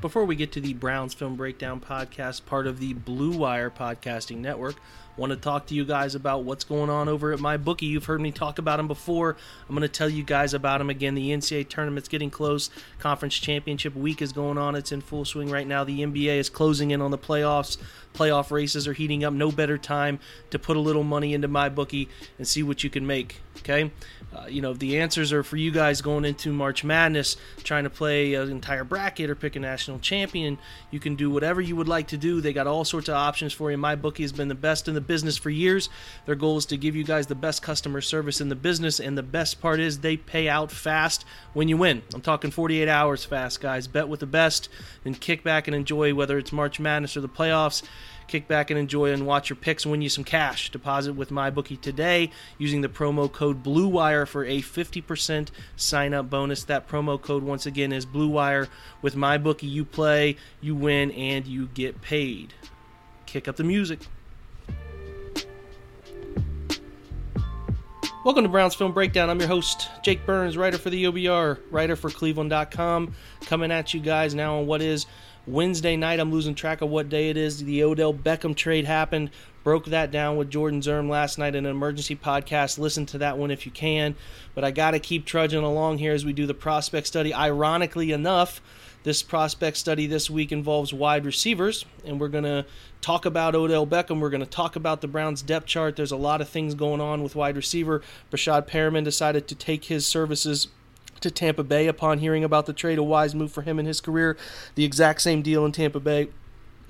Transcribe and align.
Before 0.00 0.26
we 0.26 0.36
get 0.36 0.52
to 0.52 0.60
the 0.60 0.74
Browns 0.74 1.14
Film 1.14 1.36
Breakdown 1.36 1.80
podcast, 1.80 2.44
part 2.44 2.66
of 2.66 2.80
the 2.80 2.92
Blue 2.92 3.30
Wire 3.30 3.70
Podcasting 3.70 4.36
Network, 4.36 4.76
want 5.16 5.30
to 5.30 5.36
talk 5.36 5.66
to 5.66 5.74
you 5.74 5.86
guys 5.86 6.14
about 6.14 6.44
what's 6.44 6.64
going 6.64 6.90
on 6.90 7.08
over 7.08 7.32
at 7.32 7.38
MyBookie. 7.38 7.88
You've 7.88 8.04
heard 8.04 8.20
me 8.20 8.30
talk 8.30 8.58
about 8.58 8.76
them 8.76 8.88
before. 8.88 9.38
I'm 9.66 9.74
going 9.74 9.80
to 9.80 9.88
tell 9.88 10.10
you 10.10 10.22
guys 10.22 10.52
about 10.52 10.78
them 10.78 10.90
again. 10.90 11.14
The 11.14 11.30
NCAA 11.30 11.70
tournament's 11.70 12.08
getting 12.08 12.30
close. 12.30 12.68
Conference 12.98 13.36
championship 13.36 13.96
week 13.96 14.20
is 14.20 14.32
going 14.32 14.58
on. 14.58 14.74
It's 14.74 14.92
in 14.92 15.00
full 15.00 15.24
swing 15.24 15.48
right 15.48 15.66
now. 15.66 15.84
The 15.84 16.00
NBA 16.00 16.36
is 16.36 16.50
closing 16.50 16.90
in 16.90 17.00
on 17.00 17.10
the 17.10 17.18
playoffs. 17.18 17.78
Playoff 18.14 18.50
races 18.50 18.86
are 18.86 18.92
heating 18.92 19.24
up. 19.24 19.32
No 19.32 19.50
better 19.50 19.78
time 19.78 20.18
to 20.50 20.58
put 20.58 20.76
a 20.76 20.80
little 20.80 21.04
money 21.04 21.32
into 21.32 21.48
MyBookie 21.48 22.08
and 22.36 22.46
see 22.46 22.62
what 22.62 22.84
you 22.84 22.90
can 22.90 23.06
make. 23.06 23.40
Okay, 23.58 23.90
uh, 24.34 24.46
you 24.48 24.60
know 24.60 24.74
the 24.74 24.98
answers 24.98 25.32
are 25.32 25.42
for 25.42 25.56
you 25.56 25.70
guys 25.70 26.00
going 26.02 26.24
into 26.24 26.52
March 26.52 26.84
Madness, 26.84 27.36
trying 27.64 27.84
to 27.84 27.90
play 27.90 28.34
an 28.34 28.50
entire 28.50 28.84
bracket 28.84 29.30
or 29.30 29.34
pick 29.34 29.56
a 29.56 29.60
national 29.60 29.85
champion. 30.00 30.58
You 30.90 31.00
can 31.00 31.16
do 31.16 31.30
whatever 31.30 31.60
you 31.60 31.76
would 31.76 31.88
like 31.88 32.08
to 32.08 32.16
do. 32.16 32.40
They 32.40 32.52
got 32.52 32.66
all 32.66 32.84
sorts 32.84 33.08
of 33.08 33.14
options 33.14 33.52
for 33.52 33.70
you. 33.70 33.78
MyBookie 33.78 34.22
has 34.22 34.32
been 34.32 34.48
the 34.48 34.54
best 34.54 34.88
in 34.88 34.94
the 34.94 35.00
business 35.00 35.36
for 35.36 35.50
years. 35.50 35.88
Their 36.26 36.34
goal 36.34 36.58
is 36.58 36.66
to 36.66 36.76
give 36.76 36.96
you 36.96 37.04
guys 37.04 37.26
the 37.26 37.34
best 37.34 37.62
customer 37.62 38.00
service 38.00 38.40
in 38.40 38.48
the 38.48 38.56
business, 38.56 39.00
and 39.00 39.16
the 39.16 39.22
best 39.22 39.60
part 39.60 39.80
is 39.80 40.00
they 40.00 40.16
pay 40.16 40.48
out 40.48 40.70
fast 40.70 41.24
when 41.52 41.68
you 41.68 41.76
win. 41.76 42.02
I'm 42.14 42.20
talking 42.20 42.50
48 42.50 42.88
hours 42.88 43.24
fast, 43.24 43.60
guys. 43.60 43.86
Bet 43.86 44.08
with 44.08 44.20
the 44.20 44.26
best, 44.26 44.68
then 45.04 45.14
kick 45.14 45.42
back 45.42 45.68
and 45.68 45.74
enjoy 45.74 46.14
whether 46.14 46.38
it's 46.38 46.52
March 46.52 46.80
Madness 46.80 47.16
or 47.16 47.20
the 47.20 47.28
playoffs 47.28 47.82
kick 48.28 48.48
back 48.48 48.70
and 48.70 48.78
enjoy 48.78 49.12
and 49.12 49.26
watch 49.26 49.48
your 49.48 49.56
picks 49.56 49.84
and 49.84 49.92
win 49.92 50.02
you 50.02 50.08
some 50.08 50.24
cash. 50.24 50.70
Deposit 50.70 51.14
with 51.14 51.30
MyBookie 51.30 51.80
today 51.80 52.30
using 52.58 52.80
the 52.80 52.88
promo 52.88 53.30
code 53.30 53.62
BLUEWIRE 53.62 54.26
for 54.26 54.44
a 54.44 54.60
50% 54.60 55.48
sign 55.76 56.14
up 56.14 56.28
bonus. 56.28 56.64
That 56.64 56.88
promo 56.88 57.20
code, 57.20 57.42
once 57.42 57.66
again, 57.66 57.92
is 57.92 58.06
BLUEWIRE. 58.06 58.68
With 59.02 59.14
MyBookie, 59.14 59.70
you 59.70 59.84
play, 59.84 60.36
you 60.60 60.74
win, 60.74 61.10
and 61.12 61.46
you 61.46 61.68
get 61.74 62.02
paid. 62.02 62.54
Kick 63.26 63.48
up 63.48 63.56
the 63.56 63.64
music. 63.64 64.00
Welcome 68.26 68.42
to 68.42 68.48
Browns 68.48 68.74
Film 68.74 68.90
Breakdown. 68.90 69.30
I'm 69.30 69.38
your 69.38 69.46
host, 69.46 69.88
Jake 70.02 70.26
Burns, 70.26 70.56
writer 70.56 70.78
for 70.78 70.90
the 70.90 71.04
OBR, 71.04 71.60
writer 71.70 71.94
for 71.94 72.10
Cleveland.com, 72.10 73.14
coming 73.42 73.70
at 73.70 73.94
you 73.94 74.00
guys 74.00 74.34
now 74.34 74.58
on 74.58 74.66
what 74.66 74.82
is 74.82 75.06
Wednesday 75.46 75.96
night. 75.96 76.20
I'm 76.20 76.32
losing 76.32 76.54
track 76.54 76.80
of 76.80 76.88
what 76.88 77.08
day 77.08 77.30
it 77.30 77.36
is. 77.36 77.64
The 77.64 77.82
Odell 77.84 78.12
Beckham 78.12 78.54
trade 78.54 78.84
happened. 78.84 79.30
Broke 79.64 79.86
that 79.86 80.10
down 80.10 80.36
with 80.36 80.50
Jordan 80.50 80.80
Zerm 80.80 81.08
last 81.08 81.38
night 81.38 81.54
in 81.54 81.66
an 81.66 81.70
emergency 81.70 82.14
podcast. 82.14 82.78
Listen 82.78 83.06
to 83.06 83.18
that 83.18 83.38
one 83.38 83.50
if 83.50 83.66
you 83.66 83.72
can. 83.72 84.14
But 84.54 84.64
I 84.64 84.70
got 84.70 84.92
to 84.92 84.98
keep 84.98 85.24
trudging 85.24 85.64
along 85.64 85.98
here 85.98 86.12
as 86.12 86.24
we 86.24 86.32
do 86.32 86.46
the 86.46 86.54
prospect 86.54 87.06
study. 87.06 87.34
Ironically 87.34 88.12
enough, 88.12 88.60
this 89.06 89.22
prospect 89.22 89.76
study 89.76 90.08
this 90.08 90.28
week 90.28 90.50
involves 90.50 90.92
wide 90.92 91.24
receivers, 91.24 91.84
and 92.04 92.20
we're 92.20 92.26
going 92.26 92.42
to 92.42 92.66
talk 93.00 93.24
about 93.24 93.54
Odell 93.54 93.86
Beckham. 93.86 94.18
We're 94.18 94.30
going 94.30 94.40
to 94.40 94.50
talk 94.50 94.74
about 94.74 95.00
the 95.00 95.06
Browns 95.06 95.42
depth 95.42 95.66
chart. 95.66 95.94
There's 95.94 96.10
a 96.10 96.16
lot 96.16 96.40
of 96.40 96.48
things 96.48 96.74
going 96.74 97.00
on 97.00 97.22
with 97.22 97.36
wide 97.36 97.54
receiver. 97.54 98.02
Breshad 98.32 98.68
Perriman 98.68 99.04
decided 99.04 99.46
to 99.46 99.54
take 99.54 99.84
his 99.84 100.06
services 100.06 100.66
to 101.20 101.30
Tampa 101.30 101.62
Bay 101.62 101.86
upon 101.86 102.18
hearing 102.18 102.44
about 102.44 102.66
the 102.66 102.72
trade. 102.72 102.98
A 102.98 103.02
wise 103.02 103.34
move 103.34 103.52
for 103.52 103.62
him 103.62 103.78
in 103.78 103.86
his 103.86 104.00
career. 104.00 104.36
The 104.74 104.84
exact 104.84 105.22
same 105.22 105.42
deal 105.42 105.64
in 105.64 105.72
Tampa 105.72 106.00
Bay. 106.00 106.28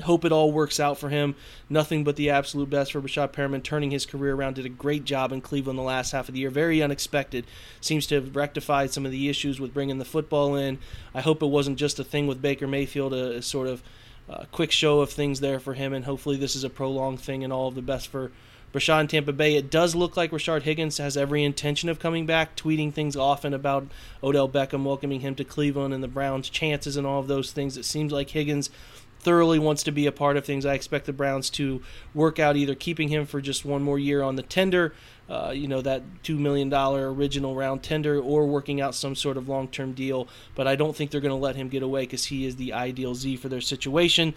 Hope 0.02 0.26
it 0.26 0.32
all 0.32 0.52
works 0.52 0.78
out 0.78 0.98
for 0.98 1.08
him. 1.08 1.34
Nothing 1.70 2.04
but 2.04 2.16
the 2.16 2.28
absolute 2.28 2.68
best 2.68 2.92
for 2.92 3.00
Breshad 3.00 3.32
Perriman, 3.32 3.62
turning 3.62 3.90
his 3.90 4.04
career 4.04 4.34
around. 4.34 4.56
Did 4.56 4.66
a 4.66 4.70
great 4.70 5.04
job 5.04 5.32
in 5.32 5.40
Cleveland 5.40 5.78
the 5.78 5.82
last 5.82 6.12
half 6.12 6.28
of 6.28 6.34
the 6.34 6.40
year. 6.40 6.50
Very 6.50 6.82
unexpected. 6.82 7.46
Seems 7.80 8.06
to 8.08 8.16
have 8.16 8.36
rectified 8.36 8.92
some 8.92 9.06
of 9.06 9.12
the 9.12 9.30
issues 9.30 9.58
with 9.58 9.72
bringing 9.72 9.98
the 9.98 10.04
football 10.04 10.54
in. 10.54 10.78
I 11.14 11.22
hope 11.22 11.42
it 11.42 11.46
wasn't 11.46 11.78
just 11.78 11.98
a 11.98 12.04
thing 12.04 12.26
with 12.26 12.42
Baker 12.42 12.66
Mayfield, 12.66 13.14
a, 13.14 13.36
a 13.38 13.42
sort 13.42 13.68
of 13.68 13.82
uh, 14.28 14.44
quick 14.52 14.70
show 14.70 15.00
of 15.00 15.10
things 15.10 15.40
there 15.40 15.60
for 15.60 15.74
him, 15.74 15.92
and 15.92 16.04
hopefully 16.04 16.36
this 16.36 16.56
is 16.56 16.64
a 16.64 16.70
prolonged 16.70 17.20
thing 17.20 17.44
and 17.44 17.52
all 17.52 17.68
of 17.68 17.74
the 17.74 17.82
best 17.82 18.08
for 18.08 18.32
Breshad 18.76 19.00
in 19.00 19.08
Tampa 19.08 19.32
Bay. 19.32 19.56
It 19.56 19.70
does 19.70 19.94
look 19.94 20.18
like 20.18 20.32
Rashard 20.32 20.62
Higgins 20.62 20.98
has 20.98 21.16
every 21.16 21.42
intention 21.42 21.88
of 21.88 21.98
coming 21.98 22.26
back, 22.26 22.56
tweeting 22.56 22.92
things 22.92 23.16
often 23.16 23.54
about 23.54 23.86
Odell 24.22 24.50
Beckham 24.50 24.84
welcoming 24.84 25.20
him 25.20 25.34
to 25.36 25.44
Cleveland 25.44 25.94
and 25.94 26.04
the 26.04 26.08
Browns' 26.08 26.50
chances 26.50 26.94
and 26.94 27.06
all 27.06 27.18
of 27.18 27.26
those 27.26 27.52
things. 27.52 27.78
It 27.78 27.86
seems 27.86 28.12
like 28.12 28.30
Higgins 28.30 28.68
thoroughly 29.20 29.58
wants 29.58 29.82
to 29.84 29.90
be 29.90 30.06
a 30.06 30.12
part 30.12 30.36
of 30.36 30.44
things. 30.44 30.66
I 30.66 30.74
expect 30.74 31.06
the 31.06 31.14
Browns 31.14 31.48
to 31.50 31.82
work 32.12 32.38
out 32.38 32.54
either 32.54 32.74
keeping 32.74 33.08
him 33.08 33.24
for 33.24 33.40
just 33.40 33.64
one 33.64 33.82
more 33.82 33.98
year 33.98 34.22
on 34.22 34.36
the 34.36 34.42
tender, 34.42 34.92
uh, 35.30 35.52
you 35.54 35.68
know, 35.68 35.80
that 35.80 36.02
$2 36.22 36.38
million 36.38 36.72
original 36.72 37.56
round 37.56 37.82
tender, 37.82 38.20
or 38.20 38.46
working 38.46 38.82
out 38.82 38.94
some 38.94 39.14
sort 39.14 39.38
of 39.38 39.48
long 39.48 39.68
term 39.68 39.94
deal. 39.94 40.28
But 40.54 40.68
I 40.68 40.76
don't 40.76 40.94
think 40.94 41.10
they're 41.10 41.22
going 41.22 41.30
to 41.30 41.34
let 41.34 41.56
him 41.56 41.70
get 41.70 41.82
away 41.82 42.02
because 42.02 42.26
he 42.26 42.44
is 42.44 42.56
the 42.56 42.74
ideal 42.74 43.14
Z 43.14 43.36
for 43.38 43.48
their 43.48 43.62
situation. 43.62 44.34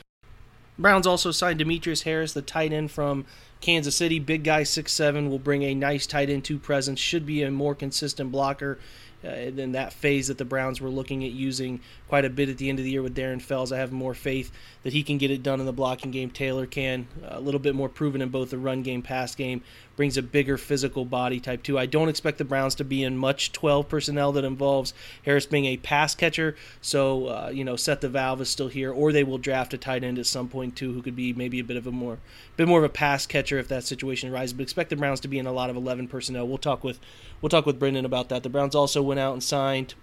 Browns 0.79 1.05
also 1.05 1.31
signed 1.31 1.59
Demetrius 1.59 2.03
Harris, 2.03 2.33
the 2.33 2.41
tight 2.41 2.71
end 2.71 2.89
from 2.89 3.25
Kansas 3.59 3.95
City. 3.95 4.17
Big 4.17 4.43
guy, 4.43 4.63
six 4.63 4.93
seven, 4.93 5.29
will 5.29 5.37
bring 5.37 5.61
a 5.63 5.75
nice 5.75 6.07
tight 6.07 6.29
end 6.29 6.45
two 6.45 6.57
presence. 6.57 6.99
Should 6.99 7.25
be 7.25 7.43
a 7.43 7.51
more 7.51 7.75
consistent 7.75 8.31
blocker 8.31 8.79
uh, 9.23 9.51
than 9.51 9.73
that 9.73 9.91
phase 9.91 10.29
that 10.29 10.37
the 10.37 10.45
Browns 10.45 10.79
were 10.79 10.89
looking 10.89 11.25
at 11.25 11.31
using 11.31 11.81
quite 12.09 12.25
a 12.25 12.29
bit 12.29 12.49
at 12.49 12.57
the 12.57 12.69
end 12.69 12.79
of 12.79 12.85
the 12.85 12.91
year 12.91 13.03
with 13.03 13.15
Darren 13.15 13.39
Fells. 13.39 13.71
I 13.71 13.77
have 13.77 13.91
more 13.91 14.15
faith 14.15 14.51
that 14.81 14.93
he 14.93 15.03
can 15.03 15.19
get 15.19 15.29
it 15.29 15.43
done 15.43 15.59
in 15.59 15.67
the 15.67 15.71
blocking 15.71 16.09
game. 16.09 16.31
Taylor 16.31 16.65
can 16.65 17.07
a 17.23 17.39
little 17.39 17.59
bit 17.59 17.75
more 17.75 17.87
proven 17.87 18.19
in 18.19 18.29
both 18.29 18.49
the 18.49 18.57
run 18.57 18.81
game, 18.81 19.03
pass 19.03 19.35
game. 19.35 19.61
Brings 19.95 20.17
a 20.17 20.23
bigger 20.23 20.57
physical 20.57 21.05
body 21.05 21.39
type 21.39 21.61
too. 21.61 21.77
I 21.77 21.85
don't 21.85 22.09
expect 22.09 22.39
the 22.39 22.45
Browns 22.45 22.73
to 22.75 22.83
be 22.83 23.03
in 23.03 23.15
much 23.15 23.51
12 23.51 23.87
personnel 23.87 24.31
that 24.31 24.43
involves 24.43 24.93
Harris 25.23 25.45
being 25.45 25.65
a 25.65 25.77
pass 25.77 26.15
catcher. 26.15 26.55
So 26.81 27.27
uh, 27.27 27.51
you 27.53 27.63
know, 27.63 27.75
Seth 27.75 27.99
DeValve 27.99 28.41
is 28.41 28.49
still 28.49 28.69
here, 28.69 28.91
or 28.91 29.11
they 29.11 29.23
will 29.23 29.37
draft 29.37 29.73
a 29.75 29.77
tight 29.77 30.03
end 30.03 30.17
at 30.17 30.25
some 30.25 30.47
point 30.49 30.75
too, 30.75 30.93
who 30.93 31.03
could 31.03 31.15
be 31.15 31.33
maybe 31.33 31.59
a 31.59 31.63
bit 31.63 31.77
of 31.77 31.85
a 31.85 31.91
more, 31.91 32.17
bit 32.57 32.67
more 32.67 32.79
of 32.79 32.85
a 32.85 32.89
pass 32.89 33.27
catcher 33.27 33.59
if 33.59 33.67
that 33.67 33.83
situation 33.83 34.33
arises. 34.33 34.53
But 34.53 34.63
expect 34.63 34.89
the 34.89 34.95
Browns 34.95 35.19
to 35.19 35.27
be 35.27 35.37
in 35.37 35.45
a 35.45 35.53
lot 35.53 35.69
of 35.69 35.75
11 35.75 36.07
personnel. 36.07 36.47
We'll 36.47 36.57
talk 36.57 36.83
with 36.83 36.99
we'll 37.41 37.49
talk 37.49 37.67
with 37.67 37.77
Brendan 37.77 38.05
about 38.05 38.29
that. 38.29 38.41
The 38.41 38.49
Browns 38.49 38.73
also 38.73 39.03
went 39.03 39.19
out 39.19 39.33
and 39.33 39.43
signed 39.43 39.93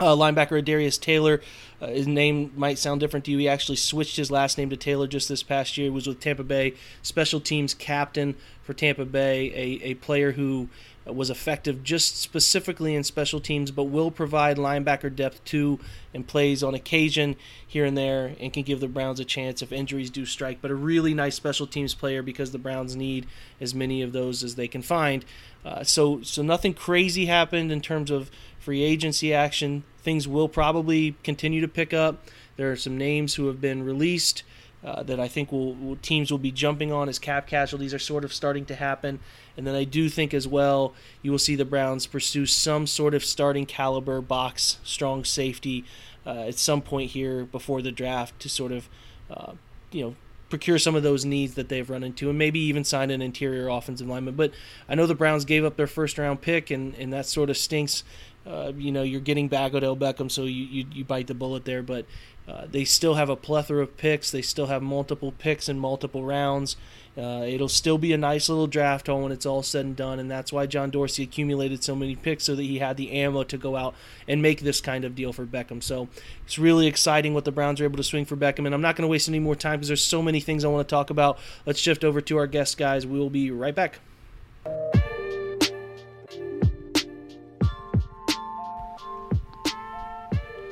uh, 0.00 0.16
linebacker 0.16 0.62
Adarius 0.62 1.00
Taylor. 1.00 1.40
Uh, 1.80 1.88
his 1.88 2.06
name 2.06 2.52
might 2.56 2.78
sound 2.78 3.00
different 3.00 3.24
to 3.26 3.30
you. 3.30 3.38
He 3.38 3.48
actually 3.48 3.76
switched 3.76 4.16
his 4.16 4.30
last 4.30 4.58
name 4.58 4.70
to 4.70 4.76
Taylor 4.76 5.06
just 5.06 5.28
this 5.28 5.42
past 5.42 5.76
year. 5.76 5.86
He 5.86 5.90
was 5.90 6.06
with 6.06 6.20
Tampa 6.20 6.44
Bay, 6.44 6.74
special 7.02 7.40
teams 7.40 7.74
captain 7.74 8.34
for 8.62 8.74
Tampa 8.74 9.04
Bay, 9.04 9.52
a, 9.54 9.90
a 9.90 9.94
player 9.94 10.32
who 10.32 10.68
was 11.06 11.30
effective 11.30 11.82
just 11.82 12.20
specifically 12.20 12.94
in 12.94 13.02
special 13.02 13.40
teams, 13.40 13.70
but 13.70 13.84
will 13.84 14.10
provide 14.10 14.56
linebacker 14.56 15.14
depth 15.14 15.42
too 15.44 15.78
and 16.12 16.26
plays 16.26 16.62
on 16.62 16.74
occasion 16.74 17.36
here 17.66 17.84
and 17.84 17.96
there 17.96 18.34
and 18.38 18.52
can 18.52 18.62
give 18.62 18.80
the 18.80 18.88
Browns 18.88 19.20
a 19.20 19.24
chance 19.24 19.62
if 19.62 19.72
injuries 19.72 20.10
do 20.10 20.26
strike. 20.26 20.58
But 20.60 20.70
a 20.70 20.74
really 20.74 21.14
nice 21.14 21.34
special 21.34 21.66
teams 21.66 21.94
player 21.94 22.22
because 22.22 22.52
the 22.52 22.58
Browns 22.58 22.96
need 22.96 23.26
as 23.60 23.74
many 23.74 24.02
of 24.02 24.12
those 24.12 24.42
as 24.42 24.54
they 24.54 24.68
can 24.68 24.82
find. 24.82 25.24
Uh, 25.64 25.84
so, 25.84 26.22
so 26.22 26.42
nothing 26.42 26.74
crazy 26.74 27.26
happened 27.26 27.70
in 27.70 27.80
terms 27.80 28.10
of 28.10 28.30
free 28.60 28.82
agency 28.84 29.34
action. 29.34 29.82
Things 29.98 30.28
will 30.28 30.48
probably 30.48 31.16
continue 31.24 31.60
to 31.60 31.68
pick 31.68 31.92
up. 31.92 32.24
There 32.56 32.70
are 32.70 32.76
some 32.76 32.96
names 32.96 33.34
who 33.34 33.48
have 33.48 33.60
been 33.60 33.82
released. 33.82 34.44
Uh, 34.82 35.02
that 35.02 35.20
I 35.20 35.28
think 35.28 35.52
will, 35.52 35.74
will, 35.74 35.96
teams 35.96 36.30
will 36.30 36.38
be 36.38 36.50
jumping 36.50 36.90
on 36.90 37.10
as 37.10 37.18
cap 37.18 37.46
casualties 37.46 37.92
are 37.92 37.98
sort 37.98 38.24
of 38.24 38.32
starting 38.32 38.64
to 38.64 38.74
happen. 38.74 39.20
And 39.54 39.66
then 39.66 39.74
I 39.74 39.84
do 39.84 40.08
think 40.08 40.32
as 40.32 40.48
well 40.48 40.94
you 41.20 41.30
will 41.30 41.38
see 41.38 41.54
the 41.54 41.66
Browns 41.66 42.06
pursue 42.06 42.46
some 42.46 42.86
sort 42.86 43.12
of 43.12 43.22
starting 43.22 43.66
caliber 43.66 44.22
box 44.22 44.78
strong 44.82 45.22
safety 45.22 45.84
uh, 46.24 46.44
at 46.48 46.58
some 46.58 46.80
point 46.80 47.10
here 47.10 47.44
before 47.44 47.82
the 47.82 47.92
draft 47.92 48.40
to 48.40 48.48
sort 48.48 48.72
of 48.72 48.88
uh, 49.30 49.52
you 49.92 50.02
know 50.02 50.16
procure 50.48 50.78
some 50.78 50.96
of 50.96 51.02
those 51.02 51.24
needs 51.24 51.54
that 51.54 51.68
they've 51.68 51.88
run 51.88 52.02
into 52.02 52.28
and 52.28 52.38
maybe 52.38 52.58
even 52.58 52.82
sign 52.84 53.10
an 53.10 53.22
interior 53.22 53.68
offensive 53.68 54.08
lineman. 54.08 54.34
But 54.34 54.52
I 54.88 54.94
know 54.96 55.06
the 55.06 55.14
Browns 55.14 55.44
gave 55.44 55.64
up 55.64 55.76
their 55.76 55.86
first 55.86 56.18
round 56.18 56.40
pick 56.40 56.70
and, 56.70 56.94
and 56.96 57.12
that 57.12 57.26
sort 57.26 57.50
of 57.50 57.56
stinks 57.56 58.02
uh, 58.46 58.72
you 58.76 58.92
know 58.92 59.02
you're 59.02 59.20
getting 59.20 59.48
back 59.48 59.74
Odell 59.74 59.96
Beckham, 59.96 60.30
so 60.30 60.44
you, 60.44 60.64
you, 60.64 60.86
you 60.92 61.04
bite 61.04 61.26
the 61.26 61.34
bullet 61.34 61.64
there. 61.64 61.82
But 61.82 62.06
uh, 62.48 62.66
they 62.70 62.84
still 62.84 63.14
have 63.14 63.28
a 63.28 63.36
plethora 63.36 63.82
of 63.82 63.96
picks. 63.96 64.30
They 64.30 64.42
still 64.42 64.66
have 64.66 64.82
multiple 64.82 65.32
picks 65.32 65.68
in 65.68 65.78
multiple 65.78 66.24
rounds. 66.24 66.76
Uh, 67.18 67.44
it'll 67.46 67.68
still 67.68 67.98
be 67.98 68.12
a 68.12 68.18
nice 68.18 68.48
little 68.48 68.66
draft 68.66 69.08
haul 69.08 69.22
when 69.22 69.32
it's 69.32 69.44
all 69.44 69.62
said 69.62 69.84
and 69.84 69.96
done, 69.96 70.18
and 70.18 70.30
that's 70.30 70.52
why 70.52 70.64
John 70.64 70.90
Dorsey 70.90 71.24
accumulated 71.24 71.84
so 71.84 71.94
many 71.94 72.16
picks 72.16 72.44
so 72.44 72.54
that 72.54 72.62
he 72.62 72.78
had 72.78 72.96
the 72.96 73.10
ammo 73.10 73.42
to 73.44 73.58
go 73.58 73.76
out 73.76 73.94
and 74.28 74.40
make 74.40 74.60
this 74.60 74.80
kind 74.80 75.04
of 75.04 75.14
deal 75.14 75.32
for 75.32 75.44
Beckham. 75.44 75.82
So 75.82 76.08
it's 76.44 76.58
really 76.58 76.86
exciting 76.86 77.34
what 77.34 77.44
the 77.44 77.52
Browns 77.52 77.80
are 77.80 77.84
able 77.84 77.96
to 77.98 78.04
swing 78.04 78.24
for 78.24 78.36
Beckham, 78.36 78.64
and 78.64 78.74
I'm 78.74 78.80
not 78.80 78.96
going 78.96 79.06
to 79.06 79.10
waste 79.10 79.28
any 79.28 79.40
more 79.40 79.56
time 79.56 79.78
because 79.78 79.88
there's 79.88 80.04
so 80.04 80.22
many 80.22 80.40
things 80.40 80.64
I 80.64 80.68
want 80.68 80.88
to 80.88 80.92
talk 80.92 81.10
about. 81.10 81.38
Let's 81.66 81.80
shift 81.80 82.04
over 82.04 82.20
to 82.20 82.38
our 82.38 82.46
guest, 82.46 82.78
guys. 82.78 83.06
We 83.06 83.18
will 83.18 83.30
be 83.30 83.50
right 83.50 83.74
back. 83.74 83.98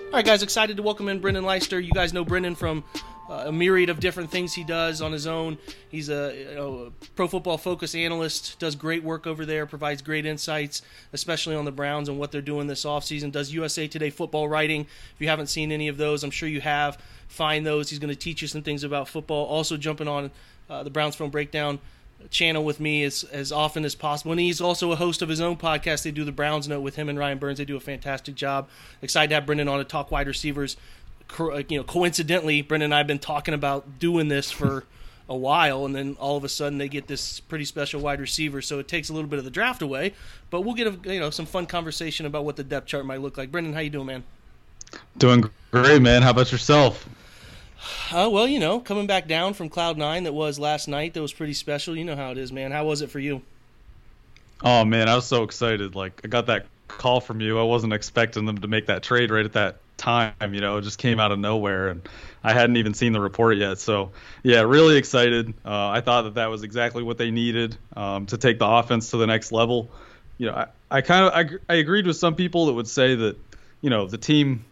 All 0.09 0.15
right, 0.15 0.25
guys, 0.25 0.43
excited 0.43 0.79
to 0.79 0.83
welcome 0.83 1.07
in 1.11 1.21
Brendan 1.21 1.45
Leister. 1.45 1.79
You 1.79 1.93
guys 1.93 2.15
know 2.15 2.25
Brendan 2.25 2.55
from 2.55 2.83
uh, 3.29 3.45
a 3.49 3.53
myriad 3.53 3.91
of 3.91 4.01
different 4.01 4.31
things 4.31 4.55
he 4.55 4.65
does 4.65 5.03
on 5.03 5.13
his 5.13 5.27
own. 5.27 5.59
He's 5.91 6.09
a, 6.09 6.57
a, 6.59 6.91
pro 7.15 7.29
football 7.29 7.59
focus 7.59 7.95
analyst, 7.95 8.59
does 8.59 8.75
great 8.75 9.05
work 9.05 9.27
over 9.27 9.45
there, 9.45 9.67
provides 9.67 10.01
great 10.01 10.25
insights, 10.25 10.81
especially 11.13 11.57
on 11.57 11.67
the 11.67 11.73
Browns 11.73 12.09
and 12.09 12.19
what 12.19 12.33
they're 12.33 12.41
doing 12.41 12.69
this 12.69 12.87
offseason. 12.87 13.31
Does 13.31 13.53
USA 13.53 13.87
Today 13.87 14.09
football 14.09 14.49
writing. 14.49 14.87
If 15.15 15.21
you 15.21 15.29
haven't 15.29 15.49
seen 15.49 15.71
any 15.71 15.89
of 15.89 15.99
those, 15.99 16.25
I'm 16.25 16.31
sure 16.31 16.49
you 16.49 16.63
have. 16.63 16.97
Find 17.29 17.67
those. 17.67 17.91
He's 17.91 17.99
going 17.99 18.09
to 18.09 18.19
teach 18.19 18.41
you 18.41 18.49
some 18.49 18.63
things 18.63 18.85
about 18.85 19.09
football. 19.09 19.45
Also, 19.45 19.77
jumping 19.77 20.09
on 20.09 20.31
uh, 20.71 20.85
the 20.85 20.91
Browns 20.91 21.17
Film 21.17 21.29
Breakdown 21.29 21.81
channel 22.31 22.65
with 22.65 22.81
me 22.81 23.05
as, 23.05 23.25
as 23.25 23.53
often 23.53 23.85
as 23.85 23.95
possible. 23.95 24.33
And 24.33 24.41
he's 24.41 24.61
also 24.61 24.93
a 24.93 24.97
host 24.97 25.23
of 25.23 25.29
his 25.29 25.41
own 25.41 25.57
podcast. 25.57 26.03
They 26.03 26.11
do 26.11 26.25
the 26.25 26.33
Browns 26.33 26.69
Note 26.69 26.81
with 26.81 26.97
him 26.97 27.09
and 27.09 27.19
Ryan 27.19 27.39
Burns. 27.39 27.59
They 27.59 27.65
do 27.65 27.77
a 27.77 27.81
fantastic 27.81 28.35
job. 28.35 28.69
Excited 29.03 29.29
to 29.29 29.37
have 29.37 29.47
Brendan 29.47 29.69
on 29.69 29.79
to 29.79 29.85
talk 29.85 30.11
wide 30.11 30.27
receivers. 30.27 30.77
Uh, 31.39 31.63
you 31.69 31.79
know, 31.79 31.85
coincidentally, 31.85 32.63
Brendan 32.63 32.87
and 32.87 32.95
I 32.95 32.99
have 32.99 33.07
been 33.07 33.19
talking 33.19 33.55
about 33.55 33.99
doing 33.99 34.29
this 34.29 34.51
for 34.51 34.85
a 35.29 35.37
while, 35.37 35.85
and 35.85 35.95
then 35.95 36.17
all 36.19 36.37
of 36.37 36.45
a 36.45 36.49
sudden 36.49 36.79
they 36.79 36.89
get 36.89 37.07
this 37.07 37.41
pretty 37.41 37.65
special 37.65 38.01
wide 38.01 38.21
receiver. 38.21 38.63
So 38.63 38.79
it 38.79 38.89
takes 38.89 39.11
a 39.11 39.13
little 39.13 39.29
bit 39.29 39.39
of 39.39 39.45
the 39.45 39.51
draft 39.51 39.83
away, 39.83 40.15
but 40.51 40.63
we'll 40.63 40.75
get 40.75 40.87
a, 40.87 41.13
you 41.13 41.21
know 41.21 41.31
some 41.31 41.47
fun 41.47 41.67
conversation 41.67 42.25
about 42.25 42.45
what 42.45 42.57
the 42.57 42.65
depth 42.65 42.87
chart 42.87 43.05
might 43.05 43.21
look 43.21 43.37
like. 43.37 43.53
Brendan, 43.53 43.75
how 43.75 43.81
you 43.81 43.91
doing, 43.91 44.07
man? 44.07 44.25
Doing 45.19 45.51
great, 45.71 46.01
man. 46.01 46.23
How 46.23 46.31
about 46.31 46.51
yourself? 46.51 47.07
Uh, 48.13 48.29
well, 48.31 48.49
you 48.49 48.59
know, 48.59 48.81
coming 48.81 49.07
back 49.07 49.29
down 49.29 49.55
from 49.55 49.69
Cloud 49.69 49.97
Nine 49.97 50.25
that 50.25 50.33
was 50.33 50.59
last 50.59 50.89
night, 50.89 51.15
that 51.15 51.23
was 51.23 51.33
pretty 51.33 51.55
special. 51.55 51.97
You 51.97 52.05
know 52.05 52.17
how 52.17 52.31
it 52.31 52.39
is, 52.39 52.53
man. 52.53 52.73
How 52.73 52.85
was 52.85 53.03
it 53.03 53.11
for 53.11 53.21
you? 53.21 53.43
Oh 54.63 54.85
man, 54.85 55.09
I 55.09 55.15
was 55.15 55.27
so 55.27 55.45
excited. 55.45 55.95
Like 55.95 56.21
I 56.25 56.29
got 56.29 56.47
that 56.47 56.67
call 56.89 57.21
from 57.21 57.41
you. 57.41 57.59
I 57.59 57.63
wasn't 57.63 57.93
expecting 57.93 58.45
them 58.45 58.59
to 58.59 58.69
make 58.69 58.87
that 58.87 59.03
trade 59.03 59.31
right 59.31 59.45
at 59.45 59.53
that 59.53 59.77
time. 59.97 60.33
You 60.53 60.61
know, 60.61 60.79
it 60.79 60.83
just 60.83 60.99
came 60.99 61.21
out 61.21 61.31
of 61.31 61.39
nowhere, 61.39 61.89
and 61.89 62.09
I 62.43 62.53
hadn't 62.53 62.77
even 62.77 62.95
seen 62.95 63.13
the 63.13 63.21
report 63.21 63.57
yet. 63.57 63.79
So 63.79 64.11
yeah, 64.43 64.63
really 64.63 64.97
excited. 64.97 65.55
Uh, 65.65 65.89
I 65.89 66.01
thought 66.01 66.23
that 66.23 66.35
that 66.35 66.47
was 66.47 66.65
exactly 66.65 67.03
what 67.03 67.19
they 67.19 67.31
needed 67.31 67.77
um, 67.97 68.27
to 68.27 68.39
take 68.39 68.59
the 68.59 68.67
offense 68.67 69.11
to 69.11 69.19
the 69.19 69.27
next 69.27 69.53
level. 69.53 69.89
You 70.39 70.47
know, 70.47 70.55
I, 70.55 70.67
I 70.91 71.01
kind 71.03 71.27
of 71.27 71.61
I, 71.69 71.73
I 71.73 71.77
agreed 71.77 72.07
with 72.07 72.17
some 72.17 72.35
people 72.35 72.67
that 72.67 72.73
would 72.73 72.89
say 72.89 73.15
that 73.15 73.37
you 73.81 73.91
know 73.91 74.07
the 74.07 74.19
team 74.19 74.65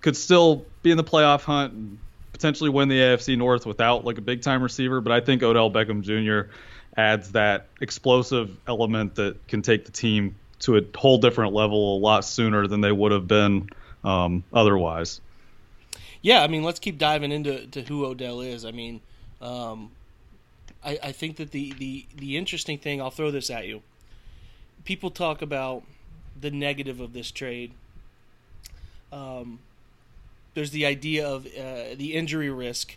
could 0.00 0.16
still 0.16 0.64
be 0.82 0.90
in 0.90 0.96
the 0.96 1.04
playoff 1.04 1.42
hunt 1.42 1.72
and 1.72 1.98
potentially 2.34 2.68
win 2.68 2.88
the 2.88 2.98
AFC 2.98 3.38
North 3.38 3.64
without 3.64 4.04
like 4.04 4.18
a 4.18 4.20
big 4.20 4.42
time 4.42 4.62
receiver, 4.62 5.00
but 5.00 5.12
I 5.12 5.20
think 5.20 5.42
Odell 5.42 5.70
Beckham 5.70 6.02
Jr. 6.02 6.50
adds 6.96 7.30
that 7.32 7.68
explosive 7.80 8.54
element 8.66 9.14
that 9.14 9.46
can 9.46 9.62
take 9.62 9.86
the 9.86 9.92
team 9.92 10.34
to 10.58 10.76
a 10.76 10.82
whole 10.96 11.18
different 11.18 11.54
level 11.54 11.96
a 11.96 12.00
lot 12.00 12.24
sooner 12.24 12.66
than 12.66 12.80
they 12.80 12.90
would 12.90 13.12
have 13.12 13.28
been 13.28 13.70
um, 14.02 14.42
otherwise. 14.52 15.20
Yeah, 16.22 16.42
I 16.42 16.48
mean, 16.48 16.64
let's 16.64 16.80
keep 16.80 16.98
diving 16.98 17.30
into 17.30 17.66
to 17.68 17.82
who 17.82 18.04
Odell 18.04 18.40
is. 18.40 18.64
I 18.64 18.72
mean, 18.72 19.00
um, 19.40 19.92
I, 20.84 20.98
I 21.04 21.12
think 21.12 21.36
that 21.36 21.52
the, 21.52 21.72
the 21.74 22.04
the 22.16 22.36
interesting 22.36 22.78
thing, 22.78 23.00
I'll 23.00 23.10
throw 23.10 23.30
this 23.30 23.48
at 23.48 23.68
you. 23.68 23.82
People 24.84 25.10
talk 25.10 25.40
about 25.40 25.84
the 26.40 26.50
negative 26.50 26.98
of 26.98 27.12
this 27.12 27.30
trade. 27.30 27.70
Um, 29.12 29.60
there's 30.54 30.70
the 30.70 30.86
idea 30.86 31.26
of 31.26 31.46
uh, 31.46 31.94
the 31.96 32.14
injury 32.14 32.50
risk. 32.50 32.96